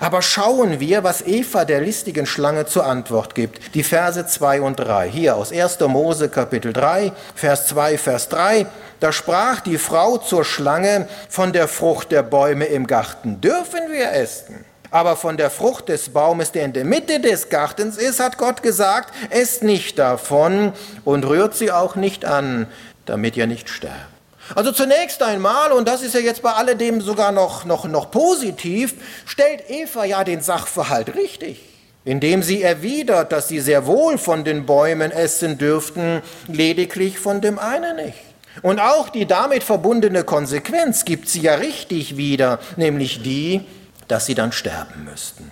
Aber 0.00 0.22
schauen 0.22 0.80
wir, 0.80 1.04
was 1.04 1.22
Eva 1.22 1.64
der 1.64 1.80
listigen 1.80 2.26
Schlange 2.26 2.66
zur 2.66 2.86
Antwort 2.86 3.34
gibt. 3.34 3.74
Die 3.74 3.82
Verse 3.82 4.26
2 4.26 4.60
und 4.60 4.76
3. 4.76 5.08
Hier 5.08 5.36
aus 5.36 5.52
1. 5.52 5.80
Mose 5.80 6.28
Kapitel 6.28 6.72
3, 6.72 7.12
Vers 7.34 7.66
2, 7.68 7.98
Vers 7.98 8.28
3. 8.28 8.66
Da 9.04 9.12
sprach 9.12 9.60
die 9.60 9.76
Frau 9.76 10.16
zur 10.16 10.46
Schlange, 10.46 11.06
von 11.28 11.52
der 11.52 11.68
Frucht 11.68 12.10
der 12.10 12.22
Bäume 12.22 12.64
im 12.64 12.86
Garten 12.86 13.38
dürfen 13.38 13.80
wir 13.90 14.10
essen. 14.12 14.64
Aber 14.90 15.16
von 15.16 15.36
der 15.36 15.50
Frucht 15.50 15.90
des 15.90 16.08
Baumes, 16.08 16.52
der 16.52 16.64
in 16.64 16.72
der 16.72 16.86
Mitte 16.86 17.20
des 17.20 17.50
Gartens 17.50 17.98
ist, 17.98 18.18
hat 18.18 18.38
Gott 18.38 18.62
gesagt, 18.62 19.12
esst 19.28 19.62
nicht 19.62 19.98
davon 19.98 20.72
und 21.04 21.26
rührt 21.26 21.54
sie 21.54 21.70
auch 21.70 21.96
nicht 21.96 22.24
an, 22.24 22.66
damit 23.04 23.36
ihr 23.36 23.46
nicht 23.46 23.68
sterbt. 23.68 23.94
Also 24.54 24.72
zunächst 24.72 25.22
einmal, 25.22 25.72
und 25.72 25.86
das 25.86 26.00
ist 26.00 26.14
ja 26.14 26.20
jetzt 26.20 26.40
bei 26.40 26.52
alledem 26.52 27.02
sogar 27.02 27.30
noch, 27.30 27.66
noch, 27.66 27.84
noch 27.86 28.10
positiv, 28.10 28.94
stellt 29.26 29.68
Eva 29.68 30.06
ja 30.06 30.24
den 30.24 30.40
Sachverhalt 30.40 31.14
richtig, 31.14 31.60
indem 32.06 32.42
sie 32.42 32.62
erwidert, 32.62 33.32
dass 33.32 33.48
sie 33.48 33.60
sehr 33.60 33.84
wohl 33.84 34.16
von 34.16 34.44
den 34.44 34.64
Bäumen 34.64 35.10
essen 35.10 35.58
dürften, 35.58 36.22
lediglich 36.48 37.18
von 37.18 37.42
dem 37.42 37.58
einen 37.58 37.96
nicht. 37.96 38.33
Und 38.62 38.80
auch 38.80 39.08
die 39.08 39.26
damit 39.26 39.64
verbundene 39.64 40.24
Konsequenz 40.24 41.04
gibt 41.04 41.28
sie 41.28 41.40
ja 41.40 41.54
richtig 41.54 42.16
wieder, 42.16 42.60
nämlich 42.76 43.22
die, 43.22 43.62
dass 44.08 44.26
sie 44.26 44.34
dann 44.34 44.52
sterben 44.52 45.04
müssten. 45.04 45.50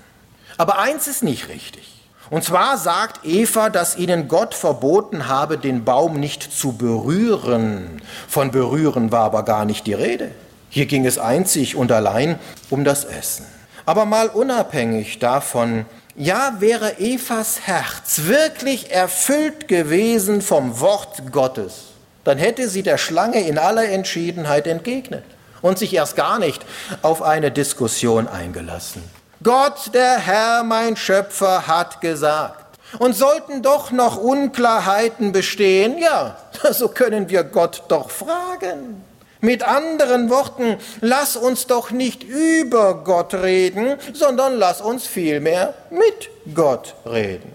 Aber 0.57 0.79
eins 0.79 1.07
ist 1.07 1.23
nicht 1.23 1.49
richtig. 1.49 1.88
Und 2.31 2.45
zwar 2.45 2.79
sagt 2.79 3.27
Eva, 3.27 3.69
dass 3.69 3.99
ihnen 3.99 4.29
Gott 4.29 4.55
verboten 4.55 5.29
habe, 5.29 5.59
den 5.59 5.85
Baum 5.85 6.19
nicht 6.19 6.43
zu 6.43 6.73
berühren. 6.73 8.01
Von 8.29 8.51
berühren 8.51 9.12
war 9.12 9.25
aber 9.25 9.43
gar 9.43 9.65
nicht 9.65 9.87
die 9.87 9.95
Rede. 9.95 10.31
Hier 10.71 10.87
ging 10.87 11.05
es 11.05 11.19
einzig 11.19 11.77
und 11.77 11.93
allein 11.93 12.38
um 12.71 12.85
das 12.85 13.05
Essen. 13.05 13.45
Aber 13.85 14.07
mal 14.07 14.29
unabhängig 14.29 15.19
davon, 15.19 15.85
ja, 16.17 16.57
wäre 16.61 16.99
Evas 16.99 17.61
Herz 17.67 18.23
wirklich 18.25 18.91
erfüllt 18.91 19.69
gewesen 19.69 20.41
vom 20.41 20.81
Wort 20.81 21.33
Gottes, 21.33 21.91
dann 22.25 22.39
hätte 22.39 22.69
sie 22.69 22.83
der 22.83 22.99
Schlange 22.99 23.47
in 23.47 23.59
aller 23.59 23.89
Entschiedenheit 23.89 24.67
entgegnet 24.67 25.25
und 25.61 25.79
sich 25.79 25.95
erst 25.95 26.17
gar 26.17 26.39
nicht 26.39 26.65
auf 27.03 27.23
eine 27.23 27.51
Diskussion 27.51 28.29
eingelassen. 28.29 29.03
Gott, 29.43 29.93
der 29.93 30.19
Herr, 30.19 30.63
mein 30.63 30.97
Schöpfer, 30.97 31.67
hat 31.67 32.01
gesagt. 32.01 32.79
Und 32.99 33.17
sollten 33.17 33.63
doch 33.63 33.91
noch 33.91 34.19
Unklarheiten 34.19 35.33
bestehen, 35.33 35.99
ja, 35.99 36.37
so 36.73 36.89
können 36.89 37.29
wir 37.31 37.43
Gott 37.43 37.85
doch 37.89 38.11
fragen. 38.11 39.03
Mit 39.41 39.65
anderen 39.65 40.31
Worten, 40.31 40.77
lass 41.01 41.37
uns 41.37 41.67
doch 41.67 41.91
nicht 41.91 42.23
über 42.23 43.03
Gott 43.03 43.35
reden, 43.35 43.97
sondern 44.13 44.57
lass 44.57 44.81
uns 44.81 45.07
vielmehr 45.07 45.75
mit 45.91 46.55
Gott 46.55 46.95
reden. 47.05 47.53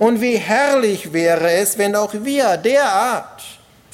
Und 0.00 0.20
wie 0.20 0.36
herrlich 0.36 1.12
wäre 1.12 1.52
es, 1.52 1.78
wenn 1.78 1.94
auch 1.94 2.12
wir 2.12 2.56
derart 2.56 3.42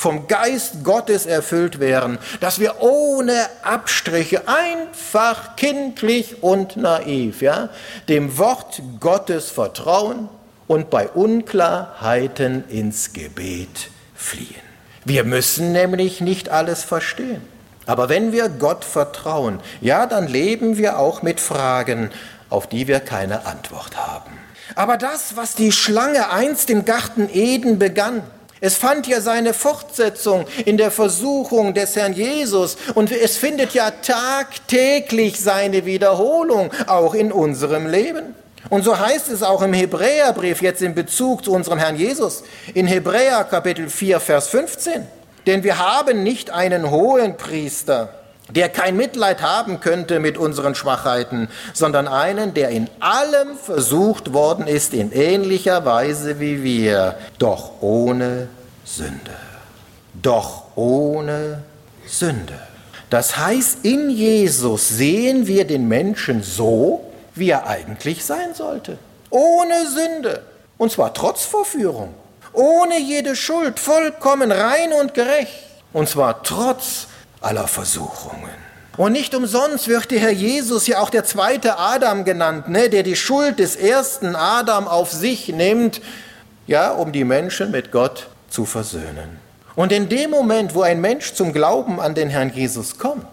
vom 0.04 0.28
Geist 0.28 0.84
Gottes 0.84 1.24
erfüllt 1.24 1.80
wären, 1.80 2.18
dass 2.40 2.58
wir 2.58 2.82
ohne 2.82 3.46
Abstriche 3.62 4.46
einfach 4.46 5.56
kindlich 5.56 6.42
und 6.42 6.76
naiv 6.76 7.40
ja, 7.40 7.70
dem 8.06 8.36
Wort 8.36 8.82
Gottes 9.00 9.48
vertrauen 9.48 10.28
und 10.66 10.90
bei 10.90 11.08
Unklarheiten 11.08 12.68
ins 12.68 13.14
Gebet 13.14 13.88
fliehen. 14.14 14.60
Wir 15.06 15.24
müssen 15.24 15.72
nämlich 15.72 16.20
nicht 16.20 16.50
alles 16.50 16.84
verstehen. 16.84 17.40
Aber 17.86 18.10
wenn 18.10 18.30
wir 18.30 18.50
Gott 18.50 18.84
vertrauen, 18.84 19.58
ja, 19.80 20.04
dann 20.04 20.28
leben 20.28 20.76
wir 20.76 20.98
auch 20.98 21.22
mit 21.22 21.40
Fragen, 21.40 22.10
auf 22.50 22.66
die 22.66 22.88
wir 22.88 23.00
keine 23.00 23.46
Antwort 23.46 23.96
haben. 23.96 24.32
Aber 24.74 24.98
das, 24.98 25.36
was 25.36 25.54
die 25.54 25.72
Schlange 25.72 26.30
einst 26.30 26.68
im 26.68 26.84
Garten 26.84 27.30
Eden 27.32 27.78
begann, 27.78 28.22
es 28.60 28.76
fand 28.76 29.06
ja 29.06 29.20
seine 29.20 29.52
Fortsetzung 29.52 30.46
in 30.64 30.76
der 30.76 30.90
Versuchung 30.90 31.74
des 31.74 31.96
Herrn 31.96 32.12
Jesus 32.12 32.76
und 32.94 33.10
es 33.10 33.36
findet 33.36 33.74
ja 33.74 33.90
tagtäglich 33.90 35.40
seine 35.40 35.84
Wiederholung, 35.84 36.70
auch 36.86 37.14
in 37.14 37.32
unserem 37.32 37.86
Leben. 37.86 38.34
Und 38.70 38.82
so 38.82 38.98
heißt 38.98 39.28
es 39.28 39.42
auch 39.42 39.62
im 39.62 39.74
Hebräerbrief 39.74 40.62
jetzt 40.62 40.80
in 40.80 40.94
Bezug 40.94 41.44
zu 41.44 41.52
unserem 41.52 41.78
Herrn 41.78 41.96
Jesus, 41.96 42.44
in 42.72 42.86
Hebräer 42.86 43.44
Kapitel 43.44 43.90
4, 43.90 44.20
Vers 44.20 44.48
15. 44.48 45.06
Denn 45.46 45.62
wir 45.62 45.78
haben 45.78 46.22
nicht 46.22 46.50
einen 46.50 46.90
hohen 46.90 47.36
Priester, 47.36 48.14
der 48.54 48.68
kein 48.68 48.96
Mitleid 48.96 49.42
haben 49.42 49.80
könnte 49.80 50.20
mit 50.20 50.38
unseren 50.38 50.74
Schwachheiten, 50.74 51.48
sondern 51.72 52.06
einen, 52.06 52.54
der 52.54 52.68
in 52.70 52.88
allem 53.00 53.56
versucht 53.56 54.32
worden 54.32 54.66
ist, 54.66 54.94
in 54.94 55.12
ähnlicher 55.12 55.84
Weise 55.84 56.38
wie 56.40 56.62
wir, 56.62 57.16
doch 57.38 57.82
ohne 57.82 58.48
Sünde. 58.84 59.36
Doch 60.14 60.64
ohne 60.76 61.62
Sünde. 62.06 62.58
Das 63.10 63.36
heißt, 63.36 63.78
in 63.84 64.10
Jesus 64.10 64.88
sehen 64.88 65.46
wir 65.46 65.66
den 65.66 65.88
Menschen 65.88 66.42
so, 66.42 67.12
wie 67.34 67.50
er 67.50 67.66
eigentlich 67.66 68.24
sein 68.24 68.54
sollte. 68.54 68.98
Ohne 69.30 69.86
Sünde. 69.86 70.42
Und 70.78 70.92
zwar 70.92 71.12
trotz 71.12 71.44
Verführung. 71.44 72.14
Ohne 72.52 73.00
jede 73.00 73.34
Schuld, 73.34 73.80
vollkommen 73.80 74.52
rein 74.52 74.92
und 74.92 75.14
gerecht. 75.14 75.64
Und 75.92 76.08
zwar 76.08 76.42
trotz 76.44 77.08
aller 77.44 77.68
Versuchungen. 77.68 78.50
Und 78.96 79.12
nicht 79.12 79.34
umsonst 79.34 79.88
wird 79.88 80.10
der 80.10 80.20
Herr 80.20 80.30
Jesus 80.30 80.86
ja 80.86 81.00
auch 81.00 81.10
der 81.10 81.24
zweite 81.24 81.78
Adam 81.78 82.24
genannt, 82.24 82.68
ne, 82.68 82.88
der 82.88 83.02
die 83.02 83.16
Schuld 83.16 83.58
des 83.58 83.74
ersten 83.74 84.36
Adam 84.36 84.86
auf 84.86 85.10
sich 85.10 85.48
nimmt, 85.48 86.00
ja, 86.66 86.92
um 86.92 87.10
die 87.10 87.24
Menschen 87.24 87.72
mit 87.72 87.90
Gott 87.90 88.28
zu 88.48 88.64
versöhnen. 88.64 89.38
Und 89.74 89.90
in 89.90 90.08
dem 90.08 90.30
Moment, 90.30 90.76
wo 90.76 90.82
ein 90.82 91.00
Mensch 91.00 91.34
zum 91.34 91.52
Glauben 91.52 92.00
an 92.00 92.14
den 92.14 92.30
Herrn 92.30 92.52
Jesus 92.54 92.96
kommt, 92.96 93.26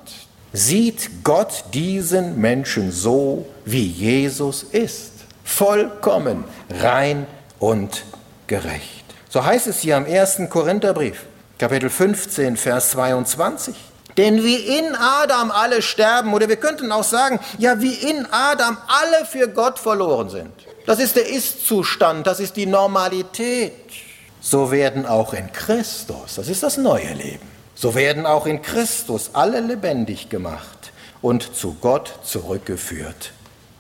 sieht 0.51 1.23
Gott 1.23 1.65
diesen 1.73 2.39
Menschen 2.41 2.91
so, 2.91 3.45
wie 3.63 3.85
Jesus 3.85 4.63
ist, 4.63 5.11
vollkommen, 5.43 6.43
rein 6.69 7.27
und 7.59 8.03
gerecht. 8.47 9.05
So 9.29 9.45
heißt 9.45 9.67
es 9.67 9.79
hier 9.79 9.95
am 9.95 10.05
1. 10.05 10.41
Korintherbrief, 10.49 11.23
Kapitel 11.59 11.89
15, 11.89 12.57
Vers 12.57 12.91
22. 12.91 13.75
Denn 14.17 14.43
wie 14.43 14.55
in 14.55 14.95
Adam 14.95 15.51
alle 15.51 15.81
sterben, 15.81 16.33
oder 16.33 16.49
wir 16.49 16.57
könnten 16.57 16.91
auch 16.91 17.03
sagen, 17.03 17.39
ja, 17.57 17.81
wie 17.81 17.93
in 17.93 18.25
Adam 18.31 18.77
alle 18.87 19.25
für 19.25 19.47
Gott 19.47 19.79
verloren 19.79 20.29
sind. 20.29 20.51
Das 20.85 20.99
ist 20.99 21.15
der 21.15 21.29
Ist-Zustand, 21.29 22.27
das 22.27 22.39
ist 22.39 22.55
die 22.55 22.65
Normalität. 22.65 23.73
So 24.41 24.71
werden 24.71 25.05
auch 25.05 25.33
in 25.33 25.51
Christus, 25.53 26.35
das 26.35 26.47
ist 26.47 26.63
das 26.63 26.77
neue 26.77 27.13
Leben, 27.13 27.47
so 27.75 27.93
werden 27.93 28.25
auch 28.25 28.47
in 28.47 28.61
Christus 28.61 29.29
alle 29.33 29.59
lebendig 29.59 30.29
gemacht 30.29 30.91
und 31.21 31.55
zu 31.55 31.77
Gott 31.79 32.11
zurückgeführt 32.23 33.31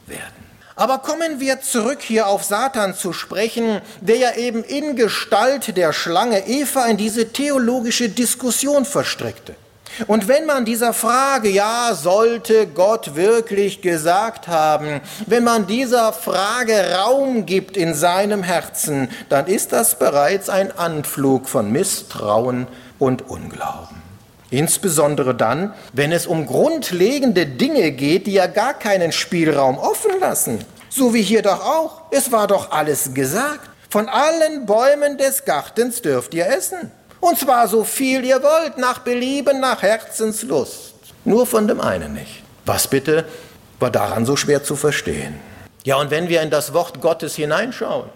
werden. 0.05 0.51
Aber 0.75 0.99
kommen 0.99 1.39
wir 1.39 1.61
zurück 1.61 1.99
hier 2.01 2.27
auf 2.27 2.43
Satan 2.43 2.95
zu 2.95 3.11
sprechen, 3.13 3.81
der 3.99 4.17
ja 4.17 4.35
eben 4.35 4.63
in 4.63 4.95
Gestalt 4.95 5.75
der 5.75 5.93
Schlange 5.93 6.47
Eva 6.47 6.85
in 6.85 6.97
diese 6.97 7.33
theologische 7.33 8.09
Diskussion 8.09 8.85
verstrickte. 8.85 9.55
Und 10.07 10.27
wenn 10.27 10.45
man 10.45 10.65
dieser 10.65 10.93
Frage, 10.93 11.49
ja, 11.49 11.93
sollte 11.93 12.67
Gott 12.67 13.15
wirklich 13.15 13.81
gesagt 13.81 14.47
haben, 14.47 15.01
wenn 15.25 15.43
man 15.43 15.67
dieser 15.67 16.13
Frage 16.13 16.95
Raum 16.95 17.45
gibt 17.45 17.77
in 17.77 17.93
seinem 17.93 18.43
Herzen, 18.43 19.09
dann 19.29 19.47
ist 19.47 19.73
das 19.73 19.97
bereits 19.99 20.49
ein 20.49 20.77
Anflug 20.77 21.49
von 21.49 21.71
Misstrauen 21.71 22.67
und 22.99 23.29
Unglauben. 23.29 24.01
Insbesondere 24.49 25.33
dann, 25.33 25.73
wenn 25.93 26.11
es 26.11 26.27
um 26.27 26.45
grundlegende 26.45 27.45
Dinge 27.45 27.91
geht, 27.91 28.27
die 28.27 28.33
ja 28.33 28.47
gar 28.47 28.73
keinen 28.73 29.13
Spielraum 29.13 29.77
offen 29.77 30.19
lassen. 30.19 30.59
So 30.89 31.13
wie 31.13 31.21
hier 31.21 31.41
doch 31.41 31.61
auch. 31.65 32.01
Es 32.11 32.33
war 32.33 32.47
doch 32.47 32.71
alles 32.71 33.13
gesagt. 33.13 33.69
Von 33.89 34.09
allen 34.09 34.65
Bäumen 34.65 35.17
des 35.17 35.45
Gartens 35.45 36.01
dürft 36.01 36.33
ihr 36.33 36.47
essen. 36.47 36.91
Und 37.21 37.37
zwar 37.37 37.67
so 37.67 37.83
viel 37.83 38.25
ihr 38.25 38.41
wollt, 38.43 38.77
nach 38.77 38.99
Belieben, 38.99 39.59
nach 39.59 39.81
Herzenslust. 39.81 40.95
Nur 41.23 41.45
von 41.45 41.67
dem 41.67 41.79
einen 41.79 42.13
nicht. 42.13 42.43
Was 42.65 42.87
bitte 42.87 43.25
war 43.79 43.91
daran 43.91 44.25
so 44.25 44.35
schwer 44.35 44.63
zu 44.63 44.75
verstehen? 44.75 45.39
Ja, 45.83 45.95
und 45.97 46.11
wenn 46.11 46.29
wir 46.29 46.41
in 46.41 46.49
das 46.49 46.73
Wort 46.73 46.99
Gottes 46.99 47.35
hineinschauen 47.35 48.09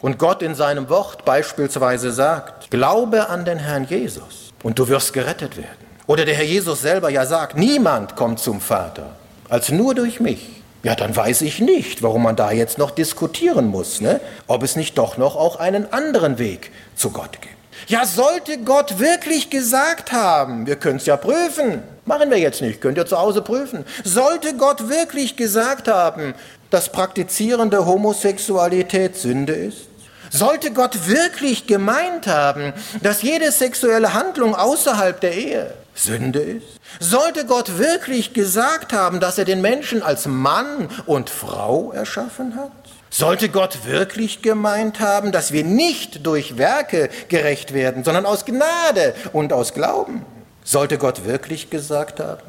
und 0.00 0.18
Gott 0.18 0.42
in 0.42 0.54
seinem 0.54 0.88
Wort 0.88 1.24
beispielsweise 1.24 2.12
sagt, 2.12 2.70
glaube 2.70 3.28
an 3.28 3.44
den 3.44 3.58
Herrn 3.58 3.86
Jesus, 3.88 4.52
und 4.62 4.78
du 4.78 4.88
wirst 4.88 5.12
gerettet 5.12 5.56
werden. 5.56 5.86
Oder 6.06 6.24
der 6.24 6.34
Herr 6.34 6.44
Jesus 6.44 6.80
selber 6.80 7.10
ja 7.10 7.26
sagt, 7.26 7.56
niemand 7.56 8.16
kommt 8.16 8.40
zum 8.40 8.60
Vater 8.60 9.16
als 9.48 9.70
nur 9.70 9.94
durch 9.94 10.20
mich. 10.20 10.46
Ja, 10.82 10.94
dann 10.94 11.14
weiß 11.14 11.42
ich 11.42 11.60
nicht, 11.60 12.02
warum 12.02 12.22
man 12.22 12.36
da 12.36 12.52
jetzt 12.52 12.78
noch 12.78 12.90
diskutieren 12.90 13.66
muss, 13.66 14.00
ne? 14.00 14.20
ob 14.46 14.62
es 14.62 14.76
nicht 14.76 14.96
doch 14.96 15.16
noch 15.16 15.36
auch 15.36 15.56
einen 15.56 15.92
anderen 15.92 16.38
Weg 16.38 16.70
zu 16.94 17.10
Gott 17.10 17.40
gibt. 17.40 17.57
Ja, 17.86 18.04
sollte 18.04 18.58
Gott 18.58 18.98
wirklich 18.98 19.50
gesagt 19.50 20.12
haben, 20.12 20.66
wir 20.66 20.76
können 20.76 20.96
es 20.96 21.06
ja 21.06 21.16
prüfen, 21.16 21.82
machen 22.04 22.30
wir 22.30 22.38
jetzt 22.38 22.60
nicht, 22.60 22.80
könnt 22.80 22.98
ihr 22.98 23.06
zu 23.06 23.18
Hause 23.18 23.42
prüfen, 23.42 23.84
sollte 24.04 24.54
Gott 24.56 24.88
wirklich 24.88 25.36
gesagt 25.36 25.88
haben, 25.88 26.34
dass 26.70 26.90
praktizierende 26.90 27.86
Homosexualität 27.86 29.16
Sünde 29.16 29.54
ist? 29.54 29.88
Sollte 30.30 30.72
Gott 30.72 31.08
wirklich 31.08 31.66
gemeint 31.66 32.26
haben, 32.26 32.74
dass 33.02 33.22
jede 33.22 33.50
sexuelle 33.50 34.12
Handlung 34.12 34.54
außerhalb 34.54 35.18
der 35.20 35.32
Ehe 35.32 35.74
Sünde 35.94 36.40
ist? 36.40 36.66
Sollte 37.00 37.46
Gott 37.46 37.78
wirklich 37.78 38.34
gesagt 38.34 38.92
haben, 38.92 39.20
dass 39.20 39.38
er 39.38 39.46
den 39.46 39.62
Menschen 39.62 40.02
als 40.02 40.26
Mann 40.26 40.88
und 41.06 41.30
Frau 41.30 41.92
erschaffen 41.92 42.56
hat? 42.56 42.72
Sollte 43.10 43.48
Gott 43.48 43.86
wirklich 43.86 44.42
gemeint 44.42 45.00
haben, 45.00 45.32
dass 45.32 45.52
wir 45.52 45.64
nicht 45.64 46.26
durch 46.26 46.58
Werke 46.58 47.08
gerecht 47.28 47.72
werden, 47.72 48.04
sondern 48.04 48.26
aus 48.26 48.44
Gnade 48.44 49.14
und 49.32 49.52
aus 49.52 49.72
Glauben? 49.74 50.24
Sollte 50.62 50.98
Gott 50.98 51.24
wirklich 51.24 51.70
gesagt 51.70 52.20
haben, 52.20 52.42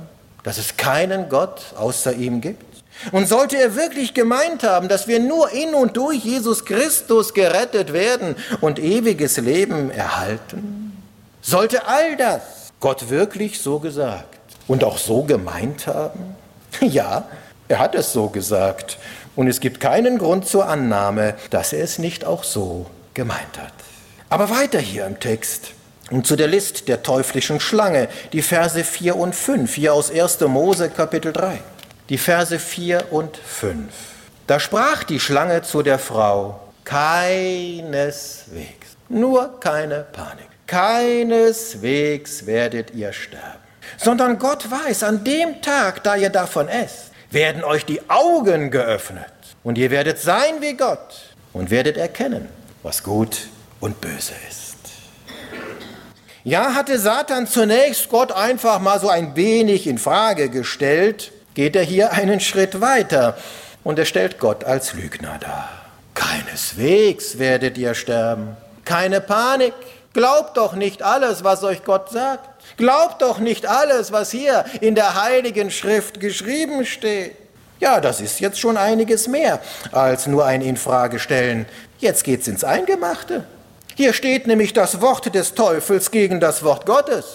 dass 0.44 0.58
es 0.58 0.76
keinen 0.76 1.30
Gott 1.30 1.62
außer 1.78 2.14
ihm 2.14 2.42
gibt? 2.42 2.66
Und 3.14 3.30
sollte 3.30 3.58
er 3.58 3.76
wirklich 3.76 4.14
gemeint 4.14 4.64
haben, 4.64 4.90
dass 4.90 5.08
wir 5.08 5.22
nur 5.22 5.52
in 5.52 5.74
und 5.74 5.96
durch 5.96 6.26
Jesus 6.26 6.66
Christus 6.66 7.34
gerettet 7.34 7.94
werden 7.94 8.36
und 8.60 8.78
ewiges 8.78 9.38
Leben 9.38 9.90
erhalten? 9.90 11.02
Sollte 11.42 11.88
all 11.88 12.18
das 12.18 12.42
Gott 12.82 13.10
wirklich 13.10 13.62
so 13.62 13.80
gesagt 13.80 14.38
und 14.68 14.84
auch 14.84 14.98
so 14.98 15.24
gemeint 15.24 15.88
haben? 15.88 16.36
Ja, 16.82 17.28
er 17.68 17.80
hat 17.80 17.96
es 17.96 18.14
so 18.14 18.30
gesagt. 18.30 18.98
Und 19.40 19.48
es 19.48 19.62
gibt 19.62 19.80
keinen 19.80 20.18
Grund 20.18 20.46
zur 20.46 20.68
Annahme, 20.68 21.34
dass 21.50 21.72
er 21.72 21.82
es 21.82 21.98
nicht 21.98 22.26
auch 22.26 22.44
so 22.44 22.88
gemeint 23.14 23.58
hat. 23.58 23.72
Aber 24.28 24.50
weiter 24.50 24.80
hier 24.80 25.06
im 25.06 25.22
Text. 25.22 25.72
Und 26.12 26.28
zu 26.28 26.36
der 26.36 26.50
List 26.50 26.90
der 26.90 27.04
teuflischen 27.04 27.62
Schlange, 27.62 28.10
die 28.34 28.42
Verse 28.42 28.84
4 28.84 29.16
und 29.16 29.34
5, 29.34 29.74
hier 29.74 29.94
aus 29.94 30.12
1. 30.12 30.42
Mose 30.42 30.90
Kapitel 30.90 31.32
3 31.32 31.58
die 32.10 32.18
Verse 32.18 32.60
4 32.60 33.14
und 33.14 33.38
5. 33.38 33.94
Da 34.46 34.60
sprach 34.60 35.06
die 35.06 35.22
Schlange 35.22 35.62
zu 35.62 35.84
der 35.84 36.00
Frau, 36.00 36.60
keineswegs, 36.84 38.18
nur 39.08 39.58
keine 39.62 40.06
Panik, 40.12 40.50
keineswegs 40.68 42.46
werdet 42.46 42.92
ihr 42.94 43.14
sterben, 43.14 43.64
sondern 43.98 44.38
Gott 44.38 44.70
weiß, 44.70 45.04
an 45.04 45.24
dem 45.24 45.62
Tag, 45.62 46.04
da 46.04 46.18
ihr 46.18 46.30
davon 46.30 46.68
esst, 46.68 47.09
werden 47.32 47.64
euch 47.64 47.86
die 47.86 48.10
Augen 48.10 48.72
geöffnet 48.72 49.26
und 49.64 49.78
ihr 49.78 49.92
werdet 49.92 50.20
sein 50.20 50.62
wie 50.62 50.74
Gott 50.74 51.36
und 51.54 51.70
werdet 51.72 51.98
erkennen, 51.98 52.50
was 52.84 53.04
gut 53.04 53.48
und 53.80 54.02
böse 54.02 54.34
ist. 54.50 54.76
Ja, 56.44 56.74
hatte 56.74 56.98
Satan 56.98 57.48
zunächst 57.48 58.10
Gott 58.10 58.32
einfach 58.32 58.80
mal 58.80 59.00
so 59.00 59.10
ein 59.10 59.36
wenig 59.36 59.88
in 59.88 59.98
Frage 59.98 60.50
gestellt, 60.50 61.32
geht 61.54 61.76
er 61.76 61.84
hier 61.84 62.14
einen 62.14 62.40
Schritt 62.40 62.82
weiter 62.82 63.38
und 63.84 64.00
er 64.00 64.06
stellt 64.06 64.40
Gott 64.40 64.64
als 64.64 64.94
Lügner 64.94 65.38
dar. 65.40 65.70
Keineswegs 66.14 67.38
werdet 67.40 67.78
ihr 67.78 67.94
sterben. 67.94 68.58
Keine 68.86 69.22
Panik. 69.22 69.74
Glaubt 70.14 70.58
doch 70.58 70.74
nicht 70.74 71.04
alles, 71.04 71.44
was 71.44 71.64
euch 71.64 71.84
Gott 71.84 72.10
sagt. 72.10 72.50
Glaubt 72.78 73.22
doch 73.22 73.40
nicht 73.40 73.68
alles, 73.68 74.12
was 74.12 74.32
hier 74.32 74.66
in 74.82 74.96
der 74.96 75.22
heiligen 75.22 75.70
Schrift 75.70 76.20
geschrieben 76.20 76.86
steht. 76.86 77.36
Ja, 77.80 78.02
das 78.02 78.20
ist 78.20 78.40
jetzt 78.40 78.60
schon 78.60 78.76
einiges 78.76 79.28
mehr 79.28 79.62
als 79.92 80.28
nur 80.28 80.46
ein 80.46 80.62
Infragestellen. 80.62 81.66
Jetzt 82.00 82.24
geht's 82.24 82.48
ins 82.48 82.64
Eingemachte. 82.64 83.46
Hier 83.96 84.14
steht 84.14 84.48
nämlich 84.48 84.74
das 84.74 85.02
Wort 85.02 85.34
des 85.34 85.54
Teufels 85.54 86.12
gegen 86.12 86.40
das 86.40 86.64
Wort 86.64 86.86
Gottes. 86.86 87.26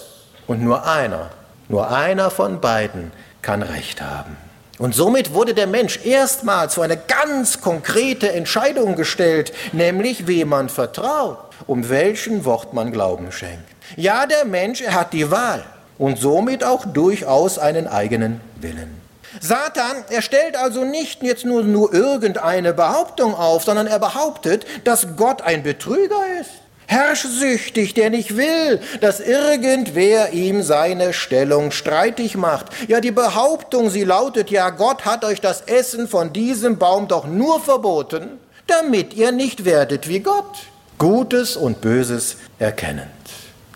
Und 0.47 0.61
nur 0.63 0.85
einer, 0.85 1.31
nur 1.69 1.89
einer 1.89 2.29
von 2.29 2.59
beiden 2.59 3.11
kann 3.41 3.61
Recht 3.61 4.01
haben. 4.01 4.37
Und 4.77 4.93
somit 4.93 5.33
wurde 5.33 5.53
der 5.53 5.67
Mensch 5.67 5.99
erstmals 6.03 6.73
vor 6.73 6.83
eine 6.83 6.97
ganz 6.97 7.61
konkrete 7.61 8.31
Entscheidung 8.33 8.95
gestellt, 8.95 9.53
nämlich 9.71 10.27
wem 10.27 10.49
man 10.49 10.69
vertraut, 10.69 11.44
um 11.67 11.89
welchen 11.89 12.45
Wort 12.45 12.73
man 12.73 12.91
Glauben 12.91 13.31
schenkt. 13.31 13.63
Ja, 13.95 14.25
der 14.25 14.45
Mensch, 14.45 14.81
er 14.81 14.93
hat 14.93 15.13
die 15.13 15.31
Wahl 15.31 15.63
und 15.97 16.19
somit 16.19 16.63
auch 16.63 16.85
durchaus 16.85 17.57
einen 17.57 17.87
eigenen 17.87 18.41
Willen. 18.59 19.01
Satan, 19.41 19.97
er 20.09 20.21
stellt 20.21 20.55
also 20.55 20.85
nicht 20.85 21.21
jetzt 21.21 21.45
nur, 21.45 21.63
nur 21.63 21.93
irgendeine 21.93 22.73
Behauptung 22.73 23.35
auf, 23.35 23.63
sondern 23.63 23.87
er 23.87 23.99
behauptet, 23.99 24.65
dass 24.85 25.17
Gott 25.17 25.41
ein 25.41 25.61
Betrüger 25.61 26.21
ist 26.39 26.51
herrschsüchtig, 26.87 27.93
der 27.93 28.09
nicht 28.09 28.37
will, 28.37 28.79
dass 29.01 29.19
irgendwer 29.19 30.33
ihm 30.33 30.61
seine 30.61 31.13
Stellung 31.13 31.71
streitig 31.71 32.37
macht. 32.37 32.67
Ja, 32.87 33.01
die 33.01 33.11
Behauptung, 33.11 33.89
sie 33.89 34.03
lautet 34.03 34.51
ja, 34.51 34.69
Gott 34.69 35.05
hat 35.05 35.25
euch 35.25 35.41
das 35.41 35.61
Essen 35.61 36.07
von 36.07 36.33
diesem 36.33 36.77
Baum 36.77 37.07
doch 37.07 37.25
nur 37.25 37.59
verboten, 37.59 38.39
damit 38.67 39.13
ihr 39.13 39.31
nicht 39.31 39.65
werdet 39.65 40.07
wie 40.07 40.19
Gott, 40.19 40.67
Gutes 40.97 41.55
und 41.57 41.81
Böses 41.81 42.37
erkennend. 42.59 43.09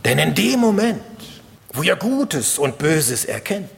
Denn 0.05 0.19
in 0.19 0.35
dem 0.35 0.59
Moment, 0.59 1.01
wo 1.73 1.83
ihr 1.83 1.95
Gutes 1.95 2.57
und 2.57 2.77
Böses 2.77 3.25
erkennt, 3.25 3.69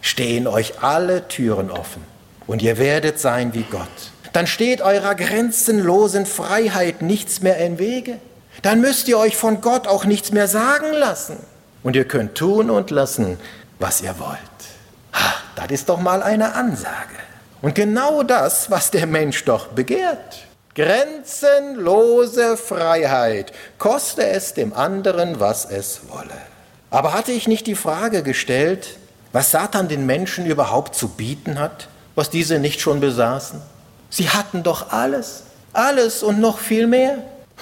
stehen 0.00 0.46
euch 0.46 0.82
alle 0.82 1.28
Türen 1.28 1.70
offen 1.70 2.02
und 2.46 2.62
ihr 2.62 2.78
werdet 2.78 3.18
sein 3.18 3.54
wie 3.54 3.64
Gott. 3.70 3.88
Dann 4.32 4.46
steht 4.46 4.80
eurer 4.80 5.14
grenzenlosen 5.14 6.26
Freiheit 6.26 7.02
nichts 7.02 7.42
mehr 7.42 7.58
im 7.58 7.78
Wege 7.78 8.18
dann 8.60 8.80
müsst 8.80 9.08
ihr 9.08 9.18
euch 9.18 9.36
von 9.36 9.60
Gott 9.60 9.88
auch 9.88 10.04
nichts 10.04 10.32
mehr 10.32 10.46
sagen 10.46 10.92
lassen. 10.92 11.38
Und 11.82 11.96
ihr 11.96 12.06
könnt 12.06 12.36
tun 12.36 12.70
und 12.70 12.90
lassen, 12.90 13.38
was 13.78 14.02
ihr 14.02 14.18
wollt. 14.18 14.38
Ha, 15.14 15.34
das 15.56 15.70
ist 15.70 15.88
doch 15.88 16.00
mal 16.00 16.22
eine 16.22 16.54
Ansage. 16.54 17.16
Und 17.62 17.74
genau 17.74 18.22
das, 18.22 18.70
was 18.70 18.90
der 18.90 19.06
Mensch 19.06 19.44
doch 19.44 19.68
begehrt. 19.68 20.46
Grenzenlose 20.74 22.56
Freiheit, 22.56 23.52
koste 23.78 24.26
es 24.26 24.54
dem 24.54 24.72
anderen, 24.72 25.38
was 25.38 25.66
es 25.66 26.00
wolle. 26.08 26.40
Aber 26.90 27.12
hatte 27.12 27.32
ich 27.32 27.46
nicht 27.46 27.66
die 27.66 27.74
Frage 27.74 28.22
gestellt, 28.22 28.96
was 29.32 29.50
Satan 29.50 29.88
den 29.88 30.06
Menschen 30.06 30.46
überhaupt 30.46 30.94
zu 30.94 31.08
bieten 31.08 31.58
hat, 31.58 31.88
was 32.14 32.30
diese 32.30 32.58
nicht 32.58 32.80
schon 32.80 33.00
besaßen? 33.00 33.60
Sie 34.08 34.30
hatten 34.30 34.62
doch 34.62 34.92
alles, 34.92 35.44
alles 35.74 36.22
und 36.22 36.40
noch 36.40 36.58
viel 36.58 36.86
mehr. 36.86 37.18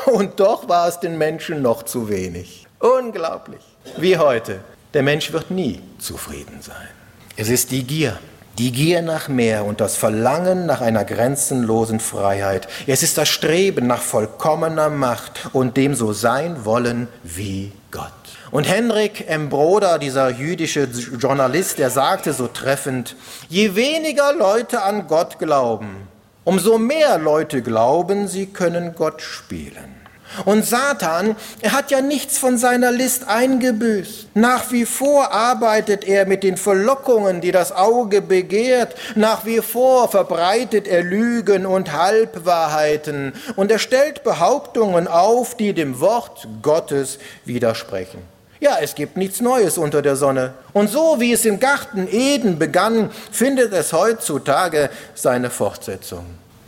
Und 0.06 0.38
doch 0.38 0.68
war 0.68 0.86
es 0.88 1.00
den 1.00 1.18
Menschen 1.18 1.62
noch 1.62 1.82
zu 1.82 2.08
wenig. 2.08 2.66
Unglaublich. 2.78 3.60
Wie 3.96 4.18
heute. 4.18 4.60
Der 4.94 5.02
Mensch 5.02 5.32
wird 5.32 5.50
nie 5.50 5.80
zufrieden 5.98 6.60
sein. 6.62 6.88
Es 7.36 7.48
ist 7.48 7.70
die 7.70 7.84
Gier, 7.84 8.18
die 8.60 8.72
Gier 8.72 9.00
nach 9.00 9.28
mehr 9.28 9.64
und 9.64 9.80
das 9.80 9.96
Verlangen 9.96 10.66
nach 10.66 10.82
einer 10.82 11.06
grenzenlosen 11.06 11.98
Freiheit. 11.98 12.68
Es 12.86 13.02
ist 13.02 13.16
das 13.16 13.30
Streben 13.30 13.86
nach 13.86 14.02
vollkommener 14.02 14.90
Macht 14.90 15.48
und 15.54 15.78
dem 15.78 15.94
so 15.94 16.12
sein 16.12 16.66
wollen 16.66 17.08
wie 17.22 17.72
Gott. 17.90 18.12
Und 18.50 18.68
Henrik 18.68 19.26
M. 19.30 19.48
Broder, 19.48 19.98
dieser 19.98 20.28
jüdische 20.28 20.84
Journalist, 21.18 21.78
der 21.78 21.88
sagte 21.88 22.34
so 22.34 22.48
treffend, 22.48 23.16
je 23.48 23.76
weniger 23.76 24.34
Leute 24.34 24.82
an 24.82 25.06
Gott 25.06 25.38
glauben, 25.38 26.06
umso 26.44 26.76
mehr 26.76 27.16
Leute 27.16 27.62
glauben, 27.62 28.28
sie 28.28 28.44
können 28.44 28.94
Gott 28.94 29.22
spielen. 29.22 29.99
Und 30.44 30.64
Satan, 30.64 31.36
er 31.60 31.72
hat 31.72 31.90
ja 31.90 32.00
nichts 32.00 32.38
von 32.38 32.56
seiner 32.56 32.92
List 32.92 33.28
eingebüßt. 33.28 34.28
Nach 34.34 34.70
wie 34.70 34.84
vor 34.84 35.32
arbeitet 35.32 36.04
er 36.04 36.26
mit 36.26 36.44
den 36.44 36.56
Verlockungen, 36.56 37.40
die 37.40 37.52
das 37.52 37.72
Auge 37.72 38.22
begehrt. 38.22 38.94
Nach 39.16 39.44
wie 39.44 39.58
vor 39.58 40.08
verbreitet 40.08 40.86
er 40.86 41.02
Lügen 41.02 41.66
und 41.66 41.92
Halbwahrheiten. 41.92 43.32
Und 43.56 43.70
er 43.70 43.78
stellt 43.78 44.22
Behauptungen 44.22 45.08
auf, 45.08 45.56
die 45.56 45.72
dem 45.72 46.00
Wort 46.00 46.46
Gottes 46.62 47.18
widersprechen. 47.44 48.22
Ja, 48.60 48.76
es 48.80 48.94
gibt 48.94 49.16
nichts 49.16 49.40
Neues 49.40 49.78
unter 49.78 50.02
der 50.02 50.16
Sonne. 50.16 50.52
Und 50.72 50.88
so 50.88 51.16
wie 51.18 51.32
es 51.32 51.44
im 51.44 51.60
Garten 51.60 52.06
Eden 52.10 52.58
begann, 52.58 53.10
findet 53.32 53.72
es 53.72 53.92
heutzutage 53.92 54.90
seine 55.14 55.50
Fortsetzung. 55.50 56.26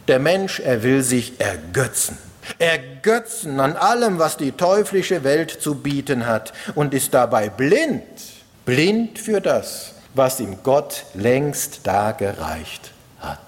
Der 0.09 0.19
Mensch, 0.19 0.59
er 0.59 0.83
will 0.83 1.03
sich 1.03 1.39
ergötzen 1.39 2.19
ergötzen 2.59 3.61
an 3.61 3.77
allem, 3.77 4.19
was 4.19 4.37
die 4.37 4.53
teuflische 4.53 5.25
Welt 5.25 5.51
zu 5.51 5.77
bieten 5.77 6.27
hat 6.27 6.53
und 6.75 6.95
ist 6.95 7.15
dabei 7.15 7.49
blind, 7.49 8.03
blind 8.65 9.19
für 9.19 9.41
das, 9.41 9.93
was 10.15 10.41
ihm 10.41 10.59
Gott 10.63 11.05
längst 11.15 11.87
dargereicht 11.87 12.93
hat. 13.21 13.39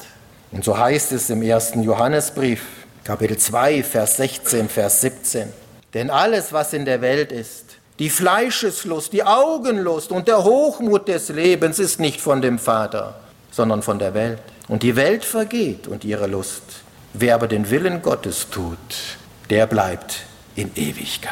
Und 0.53 0.65
so 0.65 0.79
heißt 0.79 1.13
es 1.13 1.31
im 1.31 1.43
ersten 1.43 1.83
Johannesbrief, 1.83 2.63
Kapitel 3.03 3.37
2, 3.37 3.83
Vers 3.83 4.17
16, 4.17 4.69
Vers 4.69 5.01
17. 5.01 5.53
Denn 5.93 6.11
alles, 6.11 6.53
was 6.53 6.73
in 6.73 6.85
der 6.85 7.01
Welt 7.01 7.33
ist, 7.33 7.65
die 7.99 8.11
Fleischeslust, 8.11 9.13
die 9.13 9.23
Augenlust 9.23 10.11
und 10.11 10.27
der 10.27 10.43
Hochmut 10.43 11.07
des 11.07 11.29
Lebens 11.29 11.79
ist 11.79 12.01
nicht 12.01 12.21
von 12.21 12.43
dem 12.43 12.59
Vater, 12.59 13.15
sondern 13.51 13.83
von 13.83 13.99
der 13.99 14.15
Welt. 14.15 14.41
Und 14.67 14.83
die 14.83 14.97
Welt 14.97 15.25
vergeht 15.25 15.87
und 15.87 16.05
ihre 16.05 16.27
Lust. 16.27 16.63
Wer 17.17 17.37
aber 17.37 17.47
den 17.47 17.71
Willen 17.71 18.03
Gottes 18.03 18.49
tut, 18.51 18.77
der 19.49 19.69
bleibt 19.69 20.25
in 20.57 20.73
Ewigkeit. 20.75 21.31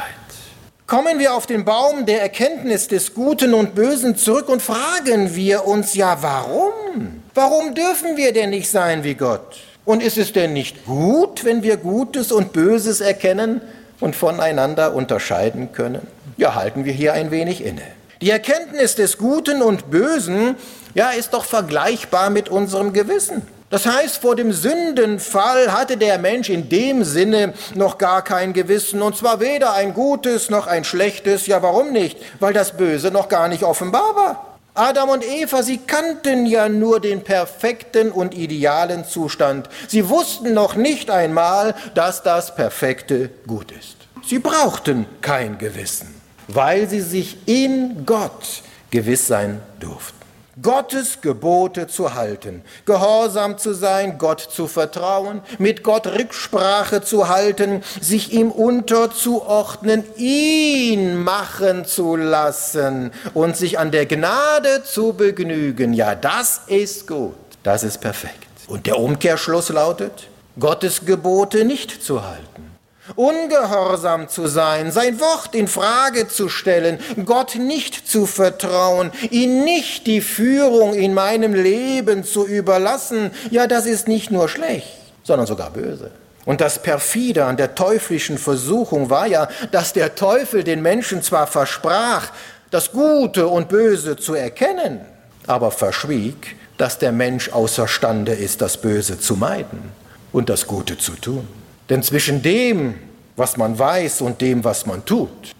Kommen 0.86 1.18
wir 1.18 1.34
auf 1.34 1.46
den 1.46 1.64
Baum 1.64 2.06
der 2.06 2.22
Erkenntnis 2.22 2.86
des 2.86 3.14
Guten 3.14 3.52
und 3.52 3.74
Bösen 3.74 4.14
zurück 4.14 4.48
und 4.48 4.62
fragen 4.62 5.34
wir 5.34 5.66
uns 5.66 5.94
ja, 5.94 6.18
warum? 6.22 7.24
Warum 7.34 7.74
dürfen 7.74 8.16
wir 8.16 8.32
denn 8.32 8.50
nicht 8.50 8.70
sein 8.70 9.02
wie 9.02 9.14
Gott? 9.14 9.58
Und 9.84 10.04
ist 10.04 10.18
es 10.18 10.32
denn 10.32 10.52
nicht 10.52 10.86
gut, 10.86 11.44
wenn 11.44 11.64
wir 11.64 11.76
Gutes 11.78 12.30
und 12.30 12.52
Böses 12.52 13.00
erkennen 13.00 13.60
und 13.98 14.14
voneinander 14.14 14.94
unterscheiden 14.94 15.72
können? 15.72 16.06
Ja, 16.36 16.54
halten 16.54 16.84
wir 16.84 16.92
hier 16.92 17.12
ein 17.14 17.32
wenig 17.32 17.64
inne. 17.64 17.82
Die 18.20 18.30
Erkenntnis 18.30 18.94
des 18.94 19.18
Guten 19.18 19.62
und 19.62 19.90
Bösen, 19.90 20.54
ja, 20.94 21.10
ist 21.10 21.34
doch 21.34 21.44
vergleichbar 21.44 22.30
mit 22.30 22.48
unserem 22.48 22.92
Gewissen. 22.92 23.42
Das 23.72 23.86
heißt, 23.86 24.18
vor 24.18 24.36
dem 24.36 24.52
Sündenfall 24.52 25.72
hatte 25.72 25.96
der 25.96 26.18
Mensch 26.18 26.50
in 26.50 26.68
dem 26.68 27.04
Sinne 27.04 27.54
noch 27.74 27.96
gar 27.96 28.22
kein 28.22 28.52
Gewissen, 28.52 29.00
und 29.00 29.16
zwar 29.16 29.40
weder 29.40 29.72
ein 29.72 29.94
gutes 29.94 30.50
noch 30.50 30.66
ein 30.66 30.84
schlechtes. 30.84 31.46
Ja, 31.46 31.62
warum 31.62 31.90
nicht? 31.90 32.18
Weil 32.38 32.52
das 32.52 32.76
Böse 32.76 33.10
noch 33.10 33.30
gar 33.30 33.48
nicht 33.48 33.62
offenbar 33.62 34.14
war. 34.14 34.58
Adam 34.74 35.08
und 35.08 35.24
Eva, 35.24 35.62
sie 35.62 35.78
kannten 35.78 36.44
ja 36.44 36.68
nur 36.68 37.00
den 37.00 37.24
perfekten 37.24 38.12
und 38.12 38.34
idealen 38.34 39.06
Zustand. 39.06 39.70
Sie 39.88 40.10
wussten 40.10 40.52
noch 40.52 40.76
nicht 40.76 41.10
einmal, 41.10 41.74
dass 41.94 42.22
das 42.22 42.54
perfekte 42.54 43.30
gut 43.46 43.72
ist. 43.72 43.96
Sie 44.22 44.38
brauchten 44.38 45.06
kein 45.22 45.56
Gewissen, 45.56 46.14
weil 46.46 46.90
sie 46.90 47.00
sich 47.00 47.38
in 47.48 48.04
Gott 48.04 48.60
gewiss 48.90 49.26
sein 49.26 49.62
durften. 49.80 50.21
Gottes 50.61 51.22
Gebote 51.22 51.86
zu 51.86 52.14
halten, 52.14 52.62
gehorsam 52.84 53.57
zu 53.57 53.72
sein, 53.72 54.18
Gott 54.18 54.40
zu 54.40 54.66
vertrauen, 54.66 55.40
mit 55.59 55.82
Gott 55.82 56.07
Rücksprache 56.07 57.00
zu 57.00 57.28
halten, 57.28 57.82
sich 58.00 58.32
ihm 58.32 58.50
unterzuordnen, 58.50 60.05
ihn 60.16 61.16
machen 61.16 61.86
zu 61.86 62.16
lassen 62.16 63.12
und 63.32 63.57
sich 63.57 63.78
an 63.78 63.92
der 63.92 64.05
Gnade 64.05 64.82
zu 64.84 65.14
begnügen. 65.14 65.94
Ja, 65.94 66.14
das 66.14 66.62
ist 66.66 67.07
gut, 67.07 67.34
das 67.62 67.82
ist 67.82 68.03
perfekt. 68.03 68.46
Und 68.66 68.86
der 68.86 68.98
Umkehrschluss 68.98 69.70
lautet, 69.70 70.28
Gottes 70.59 71.07
Gebote 71.07 71.64
nicht 71.64 72.05
zu 72.05 72.26
halten 72.26 72.71
ungehorsam 73.16 74.28
zu 74.28 74.46
sein, 74.46 74.92
sein 74.92 75.20
Wort 75.20 75.54
in 75.54 75.68
Frage 75.68 76.28
zu 76.28 76.48
stellen, 76.48 76.98
Gott 77.24 77.56
nicht 77.56 78.08
zu 78.08 78.26
vertrauen, 78.26 79.12
ihn 79.30 79.64
nicht 79.64 80.06
die 80.06 80.20
Führung 80.20 80.94
in 80.94 81.14
meinem 81.14 81.54
Leben 81.54 82.24
zu 82.24 82.46
überlassen, 82.46 83.30
ja, 83.50 83.66
das 83.66 83.86
ist 83.86 84.08
nicht 84.08 84.30
nur 84.30 84.48
schlecht, 84.48 84.88
sondern 85.22 85.46
sogar 85.46 85.70
böse. 85.70 86.10
Und 86.44 86.60
das 86.60 86.82
perfide 86.82 87.44
an 87.44 87.56
der 87.56 87.74
teuflischen 87.74 88.36
Versuchung 88.36 89.10
war 89.10 89.26
ja, 89.26 89.48
dass 89.70 89.92
der 89.92 90.14
Teufel 90.14 90.64
den 90.64 90.82
Menschen 90.82 91.22
zwar 91.22 91.46
versprach, 91.46 92.32
das 92.70 92.90
Gute 92.90 93.46
und 93.46 93.68
Böse 93.68 94.16
zu 94.16 94.34
erkennen, 94.34 95.00
aber 95.46 95.70
verschwieg, 95.70 96.56
dass 96.78 96.98
der 96.98 97.12
Mensch 97.12 97.50
außerstande 97.50 98.32
ist, 98.32 98.60
das 98.60 98.76
Böse 98.76 99.20
zu 99.20 99.36
meiden 99.36 99.92
und 100.32 100.48
das 100.48 100.66
Gute 100.66 100.98
zu 100.98 101.12
tun. 101.12 101.46
Denn 101.93 102.03
zwischen 102.03 102.40
dem, 102.40 102.95
was 103.36 103.59
man 103.59 103.78
weiß 103.78 104.22
und 104.22 104.40
dem, 104.40 104.64
was 104.64 104.86
man 104.86 105.05
tut, 105.05 105.55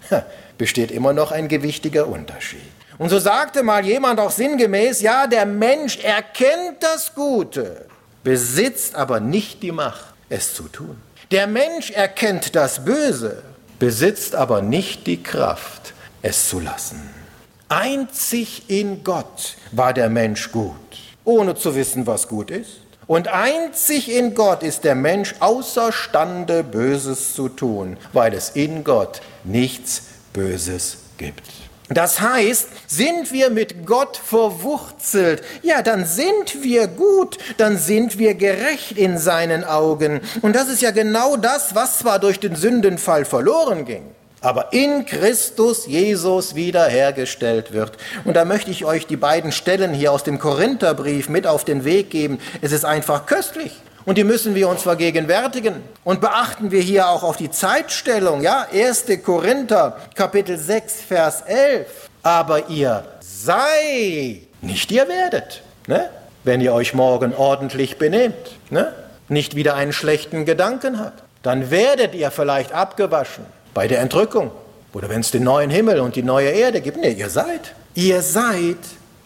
besteht 0.57 0.89
immer 0.89 1.13
noch 1.13 1.31
ein 1.31 1.47
gewichtiger 1.47 2.07
Unterschied. 2.07 2.71
Und 2.97 3.09
so 3.09 3.19
sagte 3.19 3.61
mal 3.61 3.85
jemand 3.85 4.19
auch 4.19 4.31
sinngemäß, 4.31 5.01
ja, 5.01 5.27
der 5.27 5.45
Mensch 5.45 5.99
erkennt 5.99 6.81
das 6.81 7.13
Gute, 7.13 7.85
besitzt 8.23 8.95
aber 8.95 9.19
nicht 9.19 9.61
die 9.61 9.71
Macht, 9.71 10.15
es 10.27 10.55
zu 10.55 10.63
tun. 10.63 10.97
Der 11.29 11.45
Mensch 11.45 11.91
erkennt 11.91 12.55
das 12.55 12.83
Böse, 12.83 13.43
besitzt 13.77 14.33
aber 14.33 14.63
nicht 14.63 15.05
die 15.05 15.21
Kraft, 15.21 15.93
es 16.23 16.49
zu 16.49 16.59
lassen. 16.59 17.11
Einzig 17.69 18.71
in 18.71 19.03
Gott 19.03 19.55
war 19.71 19.93
der 19.93 20.09
Mensch 20.09 20.51
gut, 20.51 20.73
ohne 21.25 21.53
zu 21.53 21.75
wissen, 21.75 22.07
was 22.07 22.27
gut 22.27 22.49
ist 22.49 22.82
und 23.07 23.27
einzig 23.27 24.11
in 24.11 24.33
Gott 24.35 24.63
ist 24.63 24.83
der 24.83 24.95
Mensch 24.95 25.35
außerstande, 25.39 26.63
Böses 26.63 27.33
zu 27.33 27.49
tun, 27.49 27.97
weil 28.13 28.33
es 28.33 28.49
in 28.49 28.83
Gott 28.83 29.21
nichts 29.43 30.03
Böses 30.33 30.97
gibt. 31.17 31.43
Das 31.89 32.21
heißt, 32.21 32.69
sind 32.87 33.31
wir 33.31 33.49
mit 33.49 33.85
Gott 33.85 34.17
verwurzelt, 34.17 35.43
ja, 35.61 35.81
dann 35.81 36.05
sind 36.05 36.63
wir 36.63 36.87
gut, 36.87 37.37
dann 37.57 37.77
sind 37.77 38.17
wir 38.17 38.35
gerecht 38.35 38.97
in 38.97 39.17
seinen 39.17 39.63
Augen. 39.63 40.21
Und 40.41 40.55
das 40.55 40.69
ist 40.69 40.81
ja 40.81 40.91
genau 40.91 41.35
das, 41.35 41.75
was 41.75 41.99
zwar 41.99 42.19
durch 42.19 42.39
den 42.39 42.55
Sündenfall 42.55 43.25
verloren 43.25 43.85
ging 43.85 44.03
aber 44.43 44.73
in 44.73 45.05
Christus 45.05 45.87
Jesus 45.87 46.53
wiederhergestellt 46.53 47.71
wird. 47.71 47.97
Und 48.25 48.35
da 48.35 48.43
möchte 48.43 48.71
ich 48.71 48.83
euch 48.83 49.07
die 49.07 49.15
beiden 49.15 49.51
Stellen 49.53 49.93
hier 49.93 50.11
aus 50.11 50.23
dem 50.23 50.37
Korintherbrief 50.37 51.29
mit 51.29 51.47
auf 51.47 51.63
den 51.63 51.85
Weg 51.85 52.09
geben. 52.09 52.39
Es 52.61 52.73
ist 52.73 52.83
einfach 52.83 53.25
köstlich. 53.25 53.71
Und 54.05 54.17
die 54.17 54.25
müssen 54.25 54.53
wir 54.53 54.67
uns 54.67 54.81
vergegenwärtigen. 54.81 55.75
Und 56.03 56.19
beachten 56.19 56.71
wir 56.71 56.81
hier 56.81 57.07
auch 57.07 57.23
auf 57.23 57.37
die 57.37 57.51
Zeitstellung, 57.51 58.41
ja? 58.41 58.67
1. 58.71 59.05
Korinther, 59.23 59.97
Kapitel 60.13 60.57
6, 60.57 61.01
Vers 61.01 61.41
11. 61.47 61.87
Aber 62.21 62.67
ihr 62.69 63.05
seid, 63.21 64.41
nicht 64.61 64.91
ihr 64.91 65.07
werdet, 65.07 65.61
ne? 65.87 66.09
wenn 66.43 66.59
ihr 66.59 66.73
euch 66.73 66.93
morgen 66.93 67.33
ordentlich 67.33 67.97
benehmt, 67.97 68.57
ne? 68.69 68.93
nicht 69.29 69.55
wieder 69.55 69.75
einen 69.75 69.93
schlechten 69.93 70.43
Gedanken 70.45 70.99
habt. 70.99 71.23
Dann 71.43 71.71
werdet 71.71 72.13
ihr 72.13 72.29
vielleicht 72.29 72.73
abgewaschen 72.73 73.45
bei 73.73 73.87
der 73.87 73.99
Entrückung 73.99 74.51
oder 74.93 75.09
wenn 75.09 75.21
es 75.21 75.31
den 75.31 75.43
neuen 75.43 75.69
Himmel 75.69 75.99
und 75.99 76.15
die 76.15 76.23
neue 76.23 76.49
Erde 76.49 76.81
gibt. 76.81 76.97
Nee, 76.97 77.13
ihr 77.13 77.29
seid. 77.29 77.73
Ihr 77.95 78.21
seid, 78.21 78.77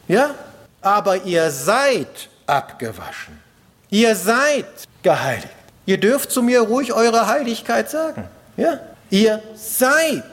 ja, 0.08 0.36
aber 0.82 1.24
ihr 1.24 1.52
seid 1.52 2.30
abgewaschen. 2.46 3.40
Ihr 3.90 4.16
seid 4.16 4.66
geheiligt. 5.04 5.48
Ihr 5.86 5.98
dürft 5.98 6.32
zu 6.32 6.42
mir 6.42 6.62
ruhig 6.62 6.94
eure 6.94 7.28
Heiligkeit 7.28 7.90
sagen. 7.90 8.26
Ja? 8.58 8.80
Ihr 9.10 9.42
seid 9.56 10.24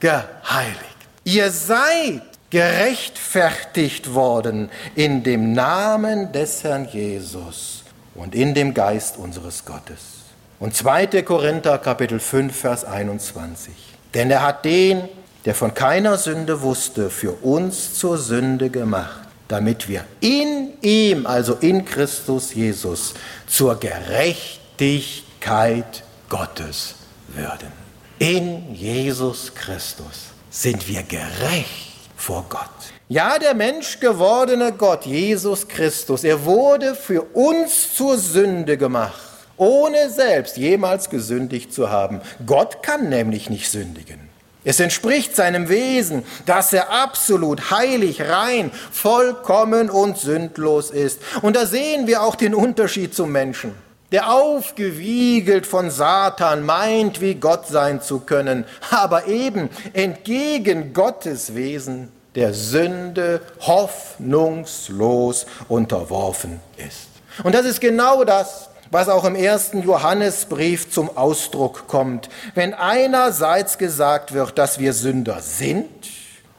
geheiligt. 0.00 0.78
Ihr 1.24 1.50
seid 1.50 2.22
gerechtfertigt 2.50 4.14
worden 4.14 4.70
in 4.94 5.22
dem 5.22 5.52
Namen 5.52 6.32
des 6.32 6.64
Herrn 6.64 6.88
Jesus 6.90 7.82
und 8.14 8.34
in 8.34 8.54
dem 8.54 8.72
Geist 8.72 9.18
unseres 9.18 9.64
Gottes. 9.64 10.23
Und 10.58 10.76
2. 10.76 11.22
Korinther 11.22 11.78
Kapitel 11.78 12.20
5, 12.20 12.54
Vers 12.56 12.84
21. 12.84 13.72
Denn 14.14 14.30
er 14.30 14.42
hat 14.42 14.64
den, 14.64 15.08
der 15.44 15.54
von 15.54 15.74
keiner 15.74 16.16
Sünde 16.16 16.62
wusste, 16.62 17.10
für 17.10 17.32
uns 17.32 17.98
zur 17.98 18.16
Sünde 18.18 18.70
gemacht, 18.70 19.20
damit 19.48 19.88
wir 19.88 20.04
in 20.20 20.74
ihm, 20.80 21.26
also 21.26 21.54
in 21.54 21.84
Christus 21.84 22.54
Jesus, 22.54 23.14
zur 23.46 23.80
Gerechtigkeit 23.80 26.04
Gottes 26.28 26.94
würden. 27.28 27.72
In 28.18 28.74
Jesus 28.74 29.54
Christus 29.54 30.28
sind 30.50 30.86
wir 30.88 31.02
gerecht 31.02 31.92
vor 32.16 32.46
Gott. 32.48 32.70
Ja, 33.08 33.38
der 33.38 33.54
menschgewordene 33.54 34.72
Gott, 34.72 35.04
Jesus 35.04 35.68
Christus, 35.68 36.24
er 36.24 36.42
wurde 36.44 36.94
für 36.94 37.20
uns 37.20 37.94
zur 37.94 38.16
Sünde 38.16 38.78
gemacht, 38.78 39.20
ohne 39.56 40.10
selbst 40.10 40.56
jemals 40.56 41.10
gesündigt 41.10 41.72
zu 41.72 41.90
haben. 41.90 42.20
Gott 42.46 42.82
kann 42.82 43.08
nämlich 43.08 43.50
nicht 43.50 43.70
sündigen. 43.70 44.34
Es 44.64 44.80
entspricht 44.80 45.36
seinem 45.36 45.68
Wesen, 45.68 46.24
dass 46.46 46.72
er 46.72 46.90
absolut 46.90 47.70
heilig, 47.70 48.22
rein, 48.22 48.70
vollkommen 48.90 49.90
und 49.90 50.16
sündlos 50.16 50.90
ist. 50.90 51.20
Und 51.42 51.54
da 51.54 51.66
sehen 51.66 52.06
wir 52.06 52.22
auch 52.22 52.34
den 52.34 52.54
Unterschied 52.54 53.14
zum 53.14 53.30
Menschen, 53.30 53.72
der 54.10 54.32
aufgewiegelt 54.32 55.66
von 55.66 55.90
Satan 55.90 56.64
meint, 56.64 57.20
wie 57.20 57.34
Gott 57.34 57.66
sein 57.68 58.00
zu 58.00 58.20
können, 58.20 58.64
aber 58.90 59.26
eben 59.26 59.68
entgegen 59.92 60.94
Gottes 60.94 61.54
Wesen 61.54 62.10
der 62.34 62.54
Sünde 62.54 63.42
hoffnungslos 63.60 65.46
unterworfen 65.68 66.60
ist. 66.76 67.08
Und 67.44 67.54
das 67.54 67.66
ist 67.66 67.80
genau 67.80 68.24
das, 68.24 68.70
was 68.90 69.08
auch 69.08 69.24
im 69.24 69.34
ersten 69.34 69.82
Johannesbrief 69.82 70.90
zum 70.90 71.16
Ausdruck 71.16 71.86
kommt, 71.86 72.28
wenn 72.54 72.74
einerseits 72.74 73.78
gesagt 73.78 74.32
wird, 74.34 74.58
dass 74.58 74.78
wir 74.78 74.92
Sünder 74.92 75.40
sind 75.40 75.88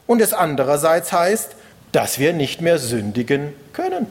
und 0.06 0.20
es 0.20 0.32
andererseits 0.32 1.12
heißt, 1.12 1.50
dass 1.92 2.18
wir 2.18 2.32
nicht 2.32 2.60
mehr 2.60 2.78
sündigen 2.78 3.54
können. 3.72 4.06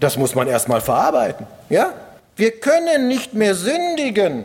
Das 0.00 0.16
muss 0.16 0.34
man 0.34 0.48
erstmal 0.48 0.80
verarbeiten, 0.80 1.46
ja? 1.68 1.92
Wir 2.36 2.50
können 2.60 3.08
nicht 3.08 3.32
mehr 3.32 3.54
sündigen. 3.54 4.44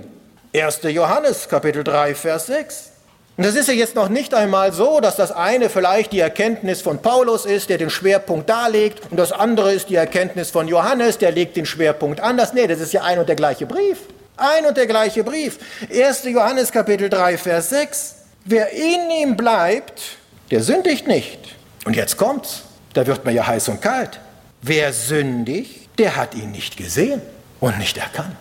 1. 0.56 0.80
Johannes 0.84 1.50
Kapitel 1.50 1.84
3 1.84 2.16
Vers 2.16 2.48
6. 2.48 2.91
Und 3.38 3.46
das 3.46 3.56
ist 3.56 3.68
ja 3.68 3.74
jetzt 3.74 3.96
noch 3.96 4.10
nicht 4.10 4.34
einmal 4.34 4.74
so, 4.74 5.00
dass 5.00 5.16
das 5.16 5.32
eine 5.32 5.70
vielleicht 5.70 6.12
die 6.12 6.20
Erkenntnis 6.20 6.82
von 6.82 7.02
Paulus 7.02 7.46
ist, 7.46 7.70
der 7.70 7.78
den 7.78 7.90
Schwerpunkt 7.90 8.50
darlegt, 8.50 9.10
und 9.10 9.18
das 9.18 9.32
andere 9.32 9.72
ist 9.72 9.90
die 9.90 9.96
Erkenntnis 9.96 10.52
von 10.52 10.68
Johannes, 10.68 11.18
der 11.18 11.32
legt 11.32 11.56
den 11.56 11.66
Schwerpunkt 11.66 12.20
anders. 12.20 12.54
Nee, 12.54 12.68
das 12.68 12.80
ist 12.80 12.94
ja 12.94 13.04
ein 13.04 13.20
und 13.20 13.30
der 13.30 13.36
gleiche 13.36 13.66
Brief. 13.66 14.00
Ein 14.38 14.66
und 14.66 14.76
der 14.76 14.88
gleiche 14.88 15.24
Brief. 15.24 15.60
1. 15.90 16.24
Johannes 16.26 16.72
Kapitel 16.72 17.10
3, 17.10 17.38
Vers 17.38 17.70
6. 17.70 18.16
Wer 18.44 18.72
in 18.72 19.10
ihm 19.22 19.38
bleibt, 19.38 20.02
der 20.50 20.62
sündigt 20.62 21.08
nicht. 21.08 21.56
Und 21.86 21.96
jetzt 21.96 22.18
kommt's. 22.18 22.64
Da 22.94 23.08
wird 23.08 23.24
man 23.24 23.34
ja 23.34 23.48
heiß 23.48 23.70
und 23.70 23.82
kalt. 23.82 24.20
Wer 24.62 24.92
sündigt, 24.92 25.90
der 25.98 26.16
hat 26.16 26.36
ihn 26.36 26.52
nicht 26.52 26.76
gesehen 26.76 27.22
und 27.60 27.78
nicht 27.78 27.98
erkannt. 27.98 28.36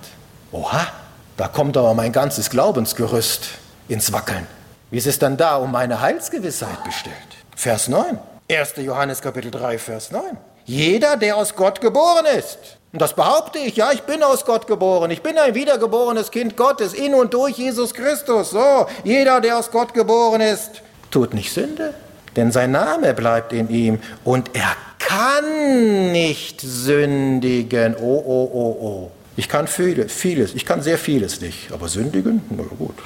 Oha, 0.53 0.86
da 1.36 1.49
kommt 1.49 1.76
aber 1.76 1.95
mein 1.95 2.12
ganzes 2.12 2.51
Glaubensgerüst 2.51 3.49
ins 3.88 4.12
Wackeln. 4.12 4.47
Wie 4.91 4.99
ist 4.99 5.07
es 5.07 5.20
dann 5.20 5.36
da 5.36 5.57
um 5.57 5.70
meine 5.70 6.01
Heilsgewissheit 6.01 6.82
bestellt? 6.82 7.14
Vers 7.55 7.86
9. 7.86 8.18
1. 8.51 8.74
Johannes 8.78 9.22
Kapitel 9.22 9.53
3, 9.53 9.78
Vers 9.78 10.11
9. 10.11 10.22
Jeder, 10.64 11.16
der 11.16 11.36
aus 11.36 11.55
Gott 11.55 11.80
geboren 11.80 12.26
ist, 12.36 12.59
und 12.93 13.01
das 13.01 13.14
behaupte 13.14 13.61
ich, 13.61 13.76
ja, 13.76 13.93
ich 13.93 14.03
bin 14.03 14.20
aus 14.24 14.45
Gott 14.45 14.66
geboren, 14.66 15.12
ich 15.12 15.22
bin 15.22 15.38
ein 15.38 15.55
wiedergeborenes 15.55 16.32
Kind 16.32 16.57
Gottes, 16.57 16.93
in 16.93 17.14
und 17.14 17.32
durch 17.32 17.57
Jesus 17.57 17.95
Christus. 17.95 18.51
So, 18.51 18.86
jeder, 19.05 19.41
der 19.41 19.59
aus 19.59 19.70
Gott 19.70 19.95
geboren 19.95 20.41
ist, 20.41 20.82
tut 21.12 21.34
nicht 21.34 21.53
Sünde, 21.53 21.95
denn 22.34 22.51
sein 22.51 22.72
Name 22.72 23.14
bleibt 23.14 23.53
in 23.53 23.70
ihm 23.70 24.01
und 24.24 24.51
er 24.57 24.74
kann 24.99 26.11
nicht 26.11 26.61
sündigen. 26.61 27.95
Oh, 27.95 28.22
oh, 28.26 28.51
oh, 28.53 28.84
oh. 28.84 29.11
Ich 29.36 29.49
kann 29.49 29.68
vieles, 29.68 30.12
vieles, 30.12 30.53
ich 30.55 30.66
kann 30.66 30.82
sehr 30.82 30.99
vieles 30.99 31.41
nicht, 31.41 31.70
aber 31.70 31.86
sündigen, 31.86 32.43
na 32.51 32.64
gut. 32.76 32.97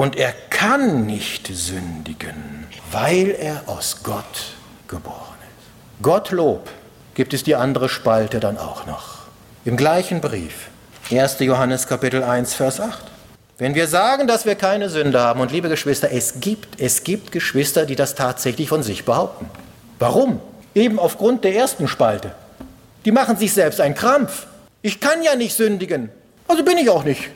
Und 0.00 0.16
er 0.16 0.32
kann 0.48 1.04
nicht 1.04 1.46
sündigen, 1.52 2.66
weil 2.90 3.36
er 3.38 3.64
aus 3.66 3.98
Gott 4.02 4.54
geboren 4.88 5.36
ist. 5.42 6.02
Gottlob 6.02 6.70
gibt 7.12 7.34
es 7.34 7.42
die 7.42 7.54
andere 7.54 7.90
Spalte 7.90 8.40
dann 8.40 8.56
auch 8.56 8.86
noch. 8.86 9.18
Im 9.66 9.76
gleichen 9.76 10.22
Brief, 10.22 10.68
1. 11.10 11.40
Johannes 11.40 11.86
Kapitel 11.86 12.22
1, 12.22 12.54
Vers 12.54 12.80
8. 12.80 12.98
Wenn 13.58 13.74
wir 13.74 13.86
sagen, 13.86 14.26
dass 14.26 14.46
wir 14.46 14.54
keine 14.54 14.88
Sünde 14.88 15.20
haben, 15.20 15.40
und 15.40 15.52
liebe 15.52 15.68
Geschwister, 15.68 16.10
es 16.10 16.40
gibt, 16.40 16.80
es 16.80 17.04
gibt 17.04 17.30
Geschwister, 17.30 17.84
die 17.84 17.94
das 17.94 18.14
tatsächlich 18.14 18.70
von 18.70 18.82
sich 18.82 19.04
behaupten. 19.04 19.50
Warum? 19.98 20.40
Eben 20.74 20.98
aufgrund 20.98 21.44
der 21.44 21.54
ersten 21.54 21.88
Spalte. 21.88 22.34
Die 23.04 23.12
machen 23.12 23.36
sich 23.36 23.52
selbst 23.52 23.82
einen 23.82 23.94
Krampf. 23.94 24.46
Ich 24.80 24.98
kann 24.98 25.22
ja 25.22 25.34
nicht 25.36 25.54
sündigen. 25.54 26.08
Also 26.48 26.64
bin 26.64 26.78
ich 26.78 26.88
auch 26.88 27.04
nicht. 27.04 27.28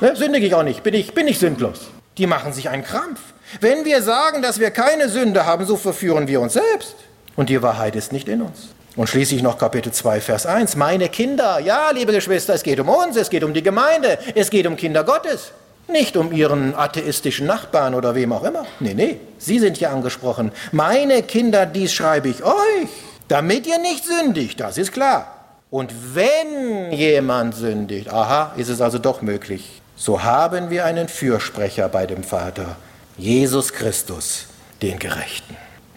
Ne? 0.00 0.16
Sündige 0.16 0.46
ich 0.46 0.54
auch 0.54 0.62
nicht, 0.62 0.82
bin 0.82 0.94
ich, 0.94 1.14
bin 1.14 1.28
ich 1.28 1.38
sündlos. 1.38 1.88
Die 2.18 2.26
machen 2.26 2.52
sich 2.52 2.68
einen 2.68 2.84
Krampf. 2.84 3.20
Wenn 3.60 3.84
wir 3.84 4.02
sagen, 4.02 4.42
dass 4.42 4.58
wir 4.58 4.70
keine 4.70 5.08
Sünde 5.08 5.46
haben, 5.46 5.66
so 5.66 5.76
verführen 5.76 6.28
wir 6.28 6.40
uns 6.40 6.54
selbst. 6.54 6.96
Und 7.36 7.48
die 7.48 7.62
Wahrheit 7.62 7.96
ist 7.96 8.12
nicht 8.12 8.28
in 8.28 8.42
uns. 8.42 8.68
Und 8.96 9.08
schließlich 9.08 9.42
noch 9.42 9.58
Kapitel 9.58 9.92
2, 9.92 10.20
Vers 10.22 10.46
1. 10.46 10.76
Meine 10.76 11.10
Kinder, 11.10 11.58
ja, 11.60 11.90
liebe 11.90 12.12
Geschwister, 12.12 12.54
es 12.54 12.62
geht 12.62 12.80
um 12.80 12.88
uns, 12.88 13.16
es 13.16 13.28
geht 13.28 13.44
um 13.44 13.52
die 13.52 13.62
Gemeinde, 13.62 14.18
es 14.34 14.48
geht 14.48 14.66
um 14.66 14.76
Kinder 14.76 15.04
Gottes. 15.04 15.52
Nicht 15.88 16.16
um 16.16 16.32
ihren 16.32 16.74
atheistischen 16.74 17.46
Nachbarn 17.46 17.94
oder 17.94 18.14
wem 18.14 18.32
auch 18.32 18.42
immer. 18.42 18.66
Nee, 18.80 18.94
nee, 18.94 19.20
Sie 19.38 19.58
sind 19.58 19.76
hier 19.76 19.90
angesprochen. 19.90 20.50
Meine 20.72 21.22
Kinder, 21.22 21.66
dies 21.66 21.92
schreibe 21.92 22.28
ich 22.28 22.42
euch, 22.42 22.88
damit 23.28 23.66
ihr 23.66 23.78
nicht 23.78 24.04
sündigt, 24.04 24.58
das 24.58 24.78
ist 24.78 24.92
klar. 24.92 25.35
Und 25.76 25.92
wenn 26.14 26.90
jemand 26.90 27.54
sündigt, 27.54 28.08
aha, 28.08 28.54
ist 28.56 28.70
es 28.70 28.80
also 28.80 28.96
doch 28.96 29.20
möglich, 29.20 29.82
so 29.94 30.22
haben 30.22 30.70
wir 30.70 30.86
einen 30.86 31.06
Fürsprecher 31.06 31.90
bei 31.90 32.06
dem 32.06 32.24
Vater, 32.24 32.76
Jesus 33.18 33.74
Christus, 33.74 34.46
den 34.80 34.98
Gerechten. 34.98 35.54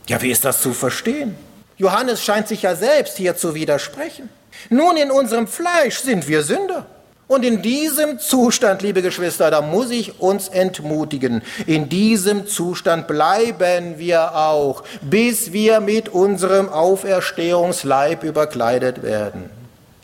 Ja, 0.07 0.21
wie 0.21 0.31
ist 0.31 0.43
das 0.43 0.61
zu 0.61 0.73
verstehen? 0.73 1.33
Johannes 1.77 2.21
scheint 2.21 2.49
sich 2.49 2.63
ja 2.63 2.75
selbst 2.75 3.15
hier 3.15 3.37
zu 3.37 3.55
widersprechen. 3.55 4.27
Nun, 4.69 4.97
in 4.97 5.11
unserem 5.11 5.47
Fleisch 5.47 5.99
sind 5.99 6.27
wir 6.27 6.43
Sünder. 6.43 6.85
Und 7.29 7.45
in 7.45 7.61
diesem 7.61 8.19
Zustand, 8.19 8.81
liebe 8.81 9.01
Geschwister, 9.01 9.49
da 9.49 9.61
muss 9.61 9.91
ich 9.91 10.19
uns 10.19 10.49
entmutigen. 10.49 11.41
In 11.67 11.87
diesem 11.87 12.47
Zustand 12.47 13.07
bleiben 13.07 13.97
wir 13.97 14.35
auch, 14.35 14.83
bis 14.99 15.53
wir 15.53 15.79
mit 15.79 16.09
unserem 16.09 16.67
Auferstehungsleib 16.67 18.25
überkleidet 18.25 19.03
werden. 19.03 19.57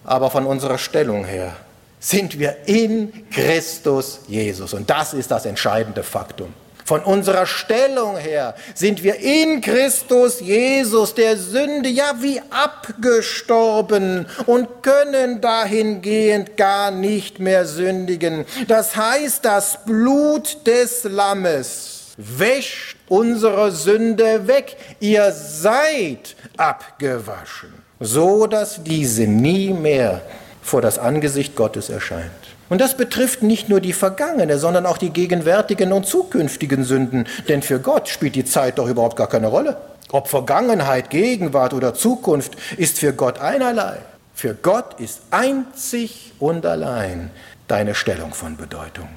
Aber 0.06 0.30
von 0.30 0.46
unserer 0.46 0.78
Stellung 0.78 1.26
her 1.26 1.56
sind 2.00 2.38
wir 2.38 2.68
in 2.68 3.30
Christus 3.32 4.22
Jesus. 4.28 4.74
Und 4.74 4.90
das 4.90 5.14
ist 5.14 5.32
das 5.32 5.46
entscheidende 5.46 6.04
Faktum. 6.04 6.54
Von 6.86 7.02
unserer 7.02 7.48
Stellung 7.48 8.16
her 8.16 8.54
sind 8.76 9.02
wir 9.02 9.16
in 9.16 9.60
Christus 9.60 10.40
Jesus 10.40 11.16
der 11.16 11.36
Sünde 11.36 11.90
ja 11.90 12.14
wie 12.20 12.40
abgestorben 12.52 14.28
und 14.46 14.84
können 14.84 15.42
dahingehend 15.42 16.58
gar 16.58 16.92
nicht 16.92 17.40
mehr 17.40 17.66
sündigen. 17.66 18.46
Das 18.68 18.96
heißt, 18.96 19.44
das 19.44 19.84
Blut 19.86 20.68
des 20.68 21.06
Lammes 21.06 22.14
wäscht 22.18 22.98
unsere 23.08 23.72
Sünde 23.72 24.48
weg. 24.48 24.78
Ihr 25.00 25.32
seid 25.32 26.36
abgewaschen, 26.56 27.74
so 28.00 28.48
dass 28.48 28.84
diese 28.84 29.24
nie 29.24 29.74
mehr 29.74 30.22
vor 30.62 30.82
das 30.82 31.00
Angesicht 31.00 31.56
Gottes 31.56 31.90
erscheint. 31.90 32.32
Und 32.70 32.82
das 32.82 32.98
betrifft 32.98 33.44
nicht 33.44 33.70
nur 33.70 33.80
die 33.80 33.94
vergangene, 33.94 34.58
sondern 34.58 34.86
auch 34.86 34.98
die 34.98 35.12
gegenwärtigen 35.12 35.94
und 35.94 36.08
zukünftigen 36.08 36.84
Sünden, 36.84 37.28
denn 37.48 37.62
für 37.62 37.80
Gott 37.80 38.10
spielt 38.10 38.36
die 38.36 38.46
Zeit 38.46 38.80
doch 38.80 38.88
überhaupt 38.88 39.16
gar 39.16 39.28
keine 39.28 39.48
Rolle. 39.48 39.78
Ob 40.12 40.28
Vergangenheit, 40.28 41.10
Gegenwart 41.10 41.74
oder 41.74 41.94
Zukunft 41.94 42.54
ist 42.78 43.00
für 43.00 43.14
Gott 43.14 43.40
einerlei. 43.40 43.98
Für 44.34 44.56
Gott 44.56 45.00
ist 45.00 45.22
einzig 45.32 46.34
und 46.40 46.66
allein 46.66 47.30
deine 47.68 47.96
Stellung 47.96 48.34
von 48.34 48.58
Bedeutung. 48.58 49.08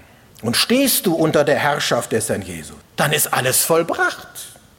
Und 0.42 0.56
stehst 0.56 1.06
du 1.06 1.14
unter 1.14 1.44
der 1.44 1.56
Herrschaft 1.56 2.12
des 2.12 2.28
Herrn 2.28 2.42
Jesus, 2.42 2.76
dann 2.96 3.12
ist 3.12 3.32
alles 3.32 3.64
vollbracht. 3.64 4.28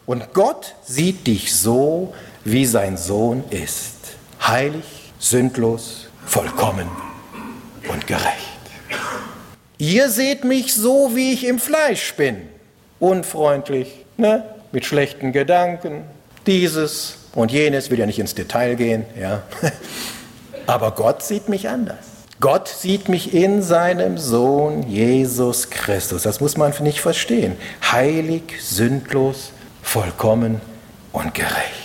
Und 0.06 0.34
Gott 0.34 0.76
sieht 0.86 1.28
dich 1.28 1.56
so, 1.56 2.14
wie 2.44 2.66
sein 2.66 2.98
Sohn 2.98 3.44
ist. 3.50 3.96
Heilig, 4.46 4.86
sündlos, 5.20 6.08
vollkommen 6.26 6.88
und 7.92 8.08
gerecht. 8.08 8.50
Ihr 9.78 10.10
seht 10.10 10.44
mich 10.44 10.74
so, 10.74 11.16
wie 11.16 11.34
ich 11.34 11.46
im 11.46 11.60
Fleisch 11.60 12.14
bin. 12.16 12.38
Unfreundlich, 13.00 14.06
ne? 14.18 14.44
mit 14.72 14.86
schlechten 14.86 15.32
Gedanken, 15.32 16.04
dieses 16.46 17.16
und 17.34 17.52
jenes, 17.52 17.90
will 17.90 18.00
ja 18.00 18.06
nicht 18.06 18.20
ins 18.20 18.36
Detail 18.36 18.76
gehen, 18.76 19.06
ja. 19.20 19.44
Aber 20.68 20.92
Gott 20.92 21.24
sieht 21.24 21.50
mich 21.50 21.70
anders. 21.70 21.98
Gott 22.40 22.68
sieht 22.68 23.10
mich 23.10 23.34
in 23.34 23.62
seinem 23.62 24.18
Sohn 24.18 24.84
Jesus 24.84 25.70
Christus. 25.70 26.24
Das 26.24 26.40
muss 26.40 26.58
man 26.58 26.74
nicht 26.82 27.02
verstehen. 27.02 27.58
Heilig, 27.92 28.44
sündlos, 28.62 29.52
vollkommen 29.82 30.62
und 31.12 31.34
gerecht. 31.34 31.79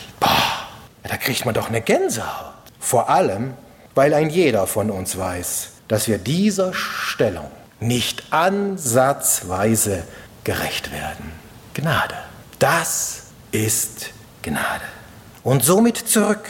Kriegt 1.25 1.47
man 1.47 1.55
doch 1.55 1.69
eine 1.69 1.81
Gänsehaut. 1.81 2.53
Vor 2.79 3.09
allem, 3.09 3.55
weil 3.95 4.13
ein 4.13 4.29
jeder 4.29 4.67
von 4.67 4.91
uns 4.91 5.17
weiß, 5.17 5.71
dass 5.89 6.07
wir 6.07 6.19
dieser 6.19 6.75
Stellung 6.75 7.51
nicht 7.81 8.25
ansatzweise 8.31 10.03
gerecht 10.45 10.93
werden. 10.93 11.33
Gnade. 11.73 12.15
Das 12.59 13.23
ist 13.53 14.11
Gnade. 14.43 14.85
Und 15.43 15.65
somit 15.65 15.97
zurück 15.97 16.45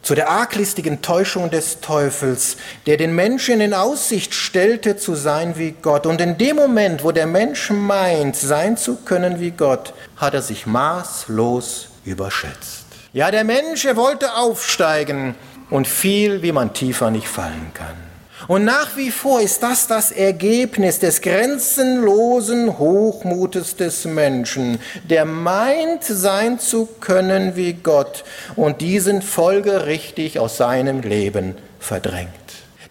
zu 0.00 0.14
der 0.14 0.30
arglistigen 0.30 1.02
Täuschung 1.02 1.50
des 1.50 1.80
Teufels, 1.80 2.56
der 2.86 2.96
den 2.96 3.14
Menschen 3.14 3.60
in 3.60 3.74
Aussicht 3.74 4.32
stellte 4.32 4.96
zu 4.96 5.14
sein 5.14 5.58
wie 5.58 5.72
Gott. 5.72 6.06
Und 6.06 6.22
in 6.22 6.38
dem 6.38 6.56
Moment, 6.56 7.04
wo 7.04 7.12
der 7.12 7.26
Mensch 7.26 7.68
meint, 7.68 8.36
sein 8.36 8.78
zu 8.78 8.96
können 8.96 9.38
wie 9.38 9.50
Gott, 9.50 9.92
hat 10.16 10.32
er 10.32 10.42
sich 10.42 10.64
maßlos 10.64 11.88
überschätzt. 12.06 12.83
Ja, 13.14 13.30
der 13.30 13.44
Mensch, 13.44 13.84
er 13.84 13.94
wollte 13.94 14.34
aufsteigen 14.34 15.36
und 15.70 15.86
fiel, 15.86 16.42
wie 16.42 16.50
man 16.50 16.74
tiefer 16.74 17.12
nicht 17.12 17.28
fallen 17.28 17.70
kann. 17.72 17.94
Und 18.48 18.64
nach 18.64 18.96
wie 18.96 19.12
vor 19.12 19.40
ist 19.40 19.62
das 19.62 19.86
das 19.86 20.10
Ergebnis 20.10 20.98
des 20.98 21.20
grenzenlosen 21.20 22.76
Hochmutes 22.76 23.76
des 23.76 24.04
Menschen, 24.04 24.80
der 25.08 25.26
meint 25.26 26.02
sein 26.02 26.58
zu 26.58 26.86
können 27.00 27.54
wie 27.54 27.74
Gott 27.74 28.24
und 28.56 28.80
diesen 28.80 29.22
folgerichtig 29.22 30.40
aus 30.40 30.56
seinem 30.56 31.00
Leben 31.00 31.54
verdrängt. 31.78 32.28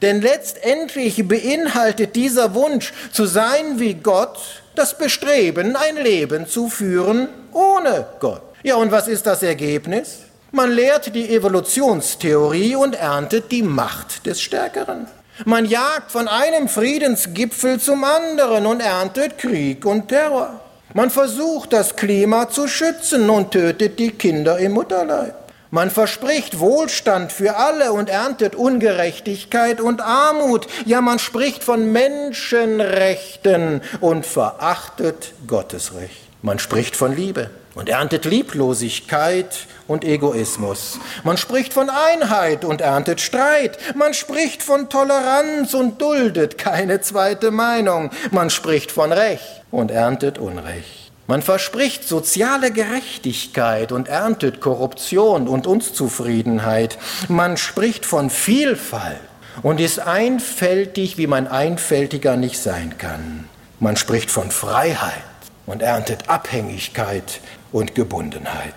Denn 0.02 0.22
letztendlich 0.22 1.28
beinhaltet 1.28 2.16
dieser 2.16 2.56
Wunsch 2.56 2.94
zu 3.12 3.26
sein 3.26 3.78
wie 3.78 3.96
Gott 3.96 4.40
das 4.76 4.98
Bestreben, 4.98 5.76
ein 5.76 5.98
Leben 6.02 6.48
zu 6.48 6.70
führen 6.70 7.28
ohne 7.52 8.06
Gott. 8.22 8.53
Ja, 8.66 8.76
und 8.76 8.94
was 8.94 9.10
ist 9.10 9.26
das 9.28 9.44
Ergebnis? 9.44 10.20
Man 10.54 10.72
lehrt 10.72 11.14
die 11.14 11.36
Evolutionstheorie 11.36 12.78
und 12.78 12.96
erntet 12.96 13.52
die 13.52 13.62
Macht 13.62 14.26
des 14.26 14.42
Stärkeren. 14.42 15.08
Man 15.44 15.66
jagt 15.66 16.14
von 16.14 16.30
einem 16.30 16.70
Friedensgipfel 16.70 17.82
zum 17.82 18.06
anderen 18.06 18.66
und 18.66 18.80
erntet 18.80 19.38
Krieg 19.38 19.86
und 19.86 20.08
Terror. 20.08 20.62
Man 20.94 21.10
versucht, 21.10 21.74
das 21.74 21.98
Klima 21.98 22.50
zu 22.50 22.70
schützen 22.70 23.30
und 23.30 23.52
tötet 23.52 24.00
die 24.00 24.12
Kinder 24.12 24.58
im 24.60 24.72
Mutterleib. 24.74 25.36
Man 25.70 25.90
verspricht 25.90 26.60
Wohlstand 26.60 27.34
für 27.34 27.58
alle 27.58 27.92
und 27.92 28.10
erntet 28.10 28.56
Ungerechtigkeit 28.56 29.82
und 29.82 30.00
Armut. 30.02 30.68
Ja, 30.86 31.02
man 31.02 31.20
spricht 31.20 31.66
von 31.66 31.92
Menschenrechten 31.92 33.82
und 34.00 34.26
verachtet 34.26 35.34
Gottes 35.48 35.96
Recht. 35.96 36.33
Man 36.46 36.60
spricht 36.60 36.98
von 36.98 37.16
Liebe 37.16 37.50
und 37.74 37.88
erntet 37.88 38.26
Lieblosigkeit 38.26 39.66
und 39.88 40.04
Egoismus. 40.04 41.00
Man 41.24 41.38
spricht 41.38 41.72
von 41.72 41.90
Einheit 41.90 42.66
und 42.66 42.82
erntet 42.82 43.22
Streit. 43.22 43.78
Man 43.96 44.14
spricht 44.14 44.62
von 44.62 44.90
Toleranz 44.90 45.74
und 45.74 46.02
duldet 46.02 46.58
keine 46.58 47.00
zweite 47.00 47.50
Meinung. 47.50 48.10
Man 48.32 48.50
spricht 48.50 48.92
von 48.92 49.14
Recht 49.14 49.64
und 49.72 49.90
erntet 49.90 50.38
Unrecht. 50.38 51.14
Man 51.28 51.42
verspricht 51.42 52.06
soziale 52.06 52.72
Gerechtigkeit 52.72 53.94
und 53.94 54.10
erntet 54.10 54.60
Korruption 54.60 55.48
und 55.48 55.66
Unzufriedenheit. 55.66 56.98
Man 57.30 57.56
spricht 57.56 58.06
von 58.06 58.30
Vielfalt 58.30 59.22
und 59.62 59.80
ist 59.80 60.00
einfältig, 60.00 61.18
wie 61.18 61.28
man 61.28 61.48
einfältiger 61.48 62.36
nicht 62.36 62.62
sein 62.62 62.98
kann. 62.98 63.48
Man 63.80 63.96
spricht 63.96 64.30
von 64.30 64.52
Freiheit 64.52 65.24
und 65.66 65.82
erntet 65.82 66.30
Abhängigkeit 66.30 67.40
und 67.72 67.96
Gebundenheit. 67.96 68.74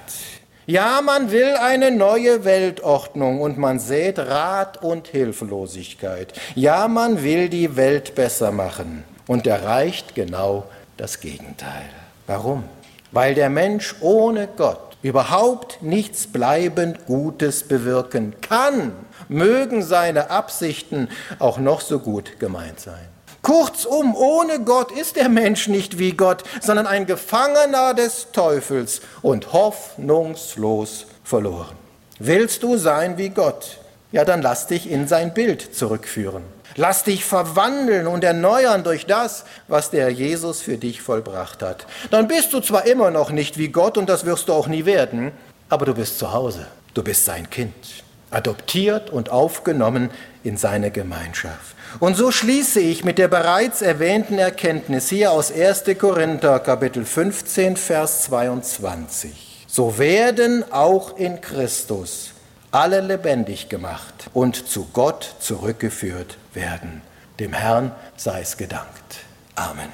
Ja, 0.68 1.00
man 1.00 1.30
will 1.30 1.54
eine 1.54 1.92
neue 1.92 2.44
Weltordnung 2.44 3.40
und 3.40 3.56
man 3.56 3.78
sät 3.78 4.18
Rat 4.18 4.82
und 4.82 5.06
Hilflosigkeit. 5.06 6.32
Ja, 6.56 6.88
man 6.88 7.22
will 7.22 7.48
die 7.48 7.76
Welt 7.76 8.16
besser 8.16 8.50
machen 8.50 9.04
und 9.28 9.46
erreicht 9.46 10.16
genau 10.16 10.64
das 10.96 11.20
Gegenteil. 11.20 11.88
Warum? 12.26 12.64
Weil 13.12 13.34
der 13.36 13.48
Mensch 13.48 13.94
ohne 14.00 14.48
Gott 14.48 14.96
überhaupt 15.02 15.82
nichts 15.82 16.26
bleibend 16.26 17.06
Gutes 17.06 17.62
bewirken 17.68 18.34
kann, 18.40 18.90
mögen 19.28 19.82
seine 19.84 20.30
Absichten 20.30 21.08
auch 21.38 21.58
noch 21.58 21.80
so 21.80 22.00
gut 22.00 22.40
gemeint 22.40 22.80
sein. 22.80 23.06
Kurzum, 23.46 24.16
ohne 24.16 24.58
Gott 24.64 24.90
ist 24.90 25.14
der 25.14 25.28
Mensch 25.28 25.68
nicht 25.68 26.00
wie 26.00 26.14
Gott, 26.14 26.42
sondern 26.60 26.88
ein 26.88 27.06
Gefangener 27.06 27.94
des 27.94 28.32
Teufels 28.32 29.02
und 29.22 29.52
hoffnungslos 29.52 31.06
verloren. 31.22 31.76
Willst 32.18 32.64
du 32.64 32.76
sein 32.76 33.18
wie 33.18 33.28
Gott? 33.28 33.78
Ja, 34.10 34.24
dann 34.24 34.42
lass 34.42 34.66
dich 34.66 34.90
in 34.90 35.06
sein 35.06 35.32
Bild 35.32 35.76
zurückführen. 35.76 36.42
Lass 36.74 37.04
dich 37.04 37.24
verwandeln 37.24 38.08
und 38.08 38.24
erneuern 38.24 38.82
durch 38.82 39.06
das, 39.06 39.44
was 39.68 39.90
der 39.90 40.10
Jesus 40.10 40.60
für 40.60 40.76
dich 40.76 41.00
vollbracht 41.00 41.62
hat. 41.62 41.86
Dann 42.10 42.26
bist 42.26 42.52
du 42.52 42.58
zwar 42.58 42.84
immer 42.86 43.12
noch 43.12 43.30
nicht 43.30 43.58
wie 43.58 43.68
Gott 43.68 43.96
und 43.96 44.08
das 44.08 44.24
wirst 44.24 44.48
du 44.48 44.54
auch 44.54 44.66
nie 44.66 44.86
werden, 44.86 45.30
aber 45.68 45.86
du 45.86 45.94
bist 45.94 46.18
zu 46.18 46.32
Hause. 46.32 46.66
Du 46.94 47.04
bist 47.04 47.24
sein 47.24 47.48
Kind, 47.48 48.02
adoptiert 48.32 49.08
und 49.10 49.30
aufgenommen 49.30 50.10
in 50.42 50.56
seine 50.56 50.90
Gemeinschaft. 50.90 51.75
Und 52.00 52.16
so 52.16 52.30
schließe 52.30 52.80
ich 52.80 53.04
mit 53.04 53.18
der 53.18 53.28
bereits 53.28 53.82
erwähnten 53.82 54.38
Erkenntnis 54.38 55.08
hier 55.08 55.32
aus 55.32 55.52
1. 55.52 55.84
Korinther 55.98 56.60
Kapitel 56.60 57.04
15, 57.04 57.76
Vers 57.76 58.24
22. 58.24 59.66
So 59.66 59.98
werden 59.98 60.64
auch 60.72 61.16
in 61.16 61.40
Christus 61.40 62.32
alle 62.70 63.00
lebendig 63.00 63.68
gemacht 63.68 64.30
und 64.34 64.68
zu 64.68 64.88
Gott 64.92 65.36
zurückgeführt 65.40 66.38
werden. 66.52 67.02
Dem 67.40 67.52
Herrn 67.52 67.92
sei 68.16 68.40
es 68.40 68.56
gedankt. 68.56 69.18
Amen. 69.54 69.88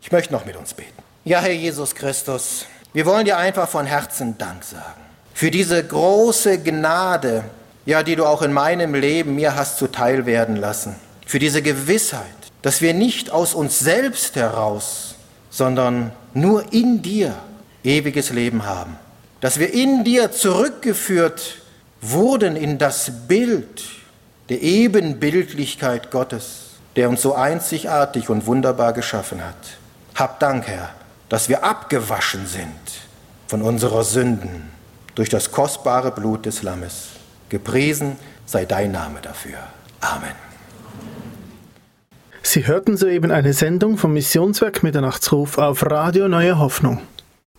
Ich 0.00 0.12
möchte 0.12 0.32
noch 0.32 0.46
mit 0.46 0.56
uns 0.56 0.74
beten. 0.74 1.02
Ja, 1.24 1.40
Herr 1.40 1.52
Jesus 1.52 1.94
Christus, 1.94 2.66
wir 2.92 3.04
wollen 3.06 3.24
dir 3.24 3.36
einfach 3.36 3.68
von 3.68 3.86
Herzen 3.86 4.38
Dank 4.38 4.64
sagen 4.64 5.10
für 5.40 5.50
diese 5.50 5.82
große 5.82 6.58
Gnade, 6.58 7.44
ja, 7.90 8.04
die 8.04 8.14
du 8.14 8.24
auch 8.24 8.42
in 8.42 8.52
meinem 8.52 8.94
Leben 8.94 9.34
mir 9.34 9.56
hast 9.56 9.76
zuteil 9.76 10.24
werden 10.24 10.54
lassen. 10.54 10.94
Für 11.26 11.40
diese 11.40 11.60
Gewissheit, 11.60 12.22
dass 12.62 12.80
wir 12.80 12.94
nicht 12.94 13.32
aus 13.32 13.52
uns 13.52 13.80
selbst 13.80 14.36
heraus, 14.36 15.16
sondern 15.50 16.12
nur 16.32 16.72
in 16.72 17.02
dir 17.02 17.34
ewiges 17.82 18.30
Leben 18.30 18.64
haben. 18.64 18.96
Dass 19.40 19.58
wir 19.58 19.74
in 19.74 20.04
dir 20.04 20.30
zurückgeführt 20.30 21.62
wurden 22.00 22.54
in 22.54 22.78
das 22.78 23.26
Bild 23.26 23.82
der 24.50 24.62
Ebenbildlichkeit 24.62 26.12
Gottes, 26.12 26.76
der 26.94 27.08
uns 27.08 27.22
so 27.22 27.34
einzigartig 27.34 28.30
und 28.30 28.46
wunderbar 28.46 28.92
geschaffen 28.92 29.44
hat. 29.44 29.56
Hab 30.14 30.38
Dank, 30.38 30.68
Herr, 30.68 30.90
dass 31.28 31.48
wir 31.48 31.64
abgewaschen 31.64 32.46
sind 32.46 32.70
von 33.48 33.62
unserer 33.62 34.04
Sünden 34.04 34.70
durch 35.16 35.28
das 35.28 35.50
kostbare 35.50 36.12
Blut 36.12 36.46
des 36.46 36.62
Lammes. 36.62 37.19
Gepriesen 37.50 38.16
sei 38.46 38.64
dein 38.64 38.92
Name 38.92 39.18
dafür. 39.20 39.58
Amen. 40.00 40.34
Sie 42.42 42.66
hörten 42.66 42.96
soeben 42.96 43.30
eine 43.30 43.52
Sendung 43.52 43.98
vom 43.98 44.14
Missionswerk 44.14 44.82
Mitternachtsruf 44.82 45.58
auf 45.58 45.84
Radio 45.84 46.28
Neue 46.28 46.58
Hoffnung. 46.58 47.02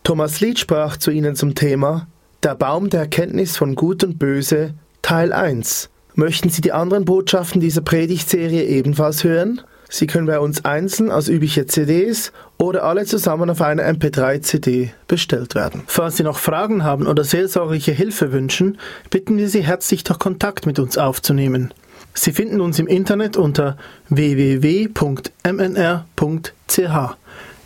Thomas 0.02 0.40
Lied 0.40 0.58
sprach 0.58 0.96
zu 0.96 1.10
Ihnen 1.10 1.36
zum 1.36 1.54
Thema 1.54 2.08
Der 2.42 2.56
Baum 2.56 2.90
der 2.90 3.00
Erkenntnis 3.00 3.56
von 3.56 3.74
Gut 3.76 4.02
und 4.02 4.18
Böse, 4.18 4.74
Teil 5.02 5.32
1. 5.32 5.90
Möchten 6.14 6.48
Sie 6.48 6.62
die 6.62 6.72
anderen 6.72 7.04
Botschaften 7.04 7.60
dieser 7.60 7.82
Predigtserie 7.82 8.64
ebenfalls 8.64 9.24
hören? 9.24 9.60
Sie 9.94 10.06
können 10.06 10.26
bei 10.26 10.40
uns 10.40 10.64
einzeln 10.64 11.10
als 11.10 11.28
übliche 11.28 11.66
CDs 11.66 12.32
oder 12.56 12.84
alle 12.84 13.04
zusammen 13.04 13.50
auf 13.50 13.60
einer 13.60 13.82
MP3-CD 13.82 14.88
bestellt 15.06 15.54
werden. 15.54 15.82
Falls 15.86 16.16
Sie 16.16 16.22
noch 16.22 16.38
Fragen 16.38 16.82
haben 16.82 17.06
oder 17.06 17.24
seelsorgliche 17.24 17.92
Hilfe 17.92 18.32
wünschen, 18.32 18.78
bitten 19.10 19.36
wir 19.36 19.50
Sie 19.50 19.60
herzlich, 19.62 20.02
doch 20.02 20.18
Kontakt 20.18 20.64
mit 20.64 20.78
uns 20.78 20.96
aufzunehmen. 20.96 21.74
Sie 22.14 22.32
finden 22.32 22.62
uns 22.62 22.78
im 22.78 22.86
Internet 22.86 23.36
unter 23.36 23.76
www.mnr.ch. 24.08 24.94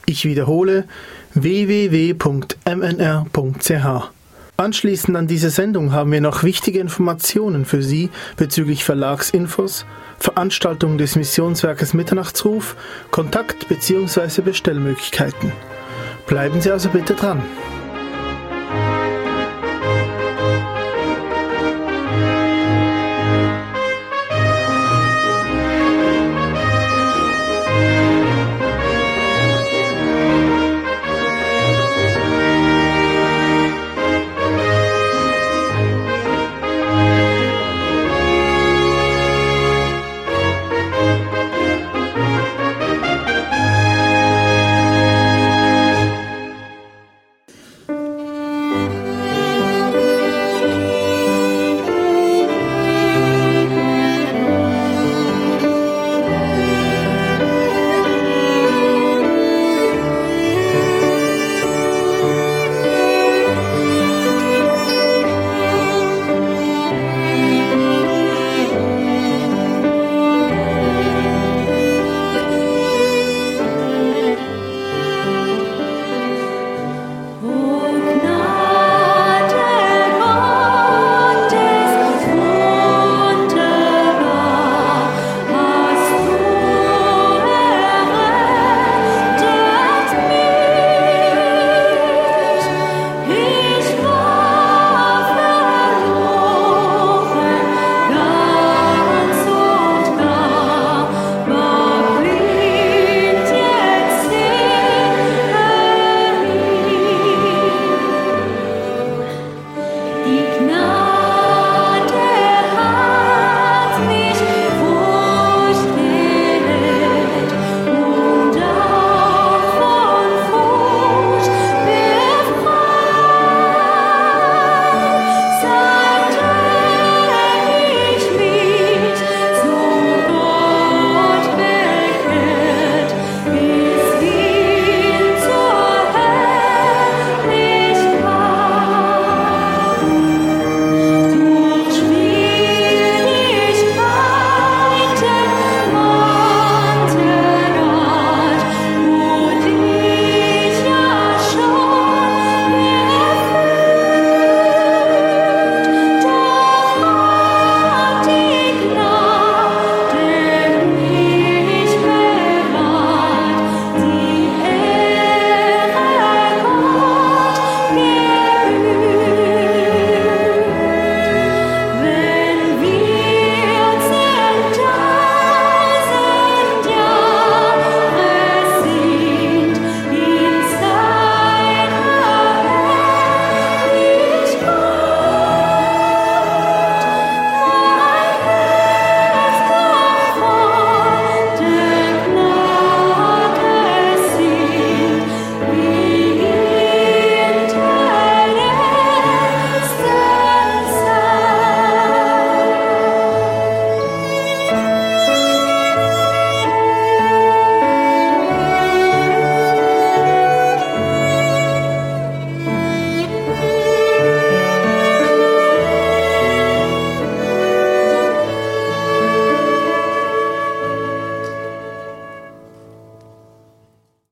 Ich 0.07 0.25
wiederhole 0.25 0.85
www.mnr.ch. 1.35 2.57
Anschließend 4.57 5.17
an 5.17 5.29
diese 5.29 5.51
Sendung 5.51 5.93
haben 5.93 6.11
wir 6.11 6.21
noch 6.21 6.43
wichtige 6.43 6.81
Informationen 6.81 7.67
für 7.67 7.83
Sie 7.83 8.11
bezüglich 8.37 8.85
Verlagsinfos, 8.85 9.87
Veranstaltungen 10.19 10.99
des 10.99 11.17
Missionswerkes 11.17 11.95
Mitternachtsruf, 11.95 12.77
Kontakt- 13.11 13.69
bzw. 13.69 14.43
Bestellmöglichkeiten. 14.43 15.53
Bleiben 16.27 16.61
Sie 16.61 16.71
also 16.71 16.89
bitte 16.89 17.15
dran. 17.15 17.43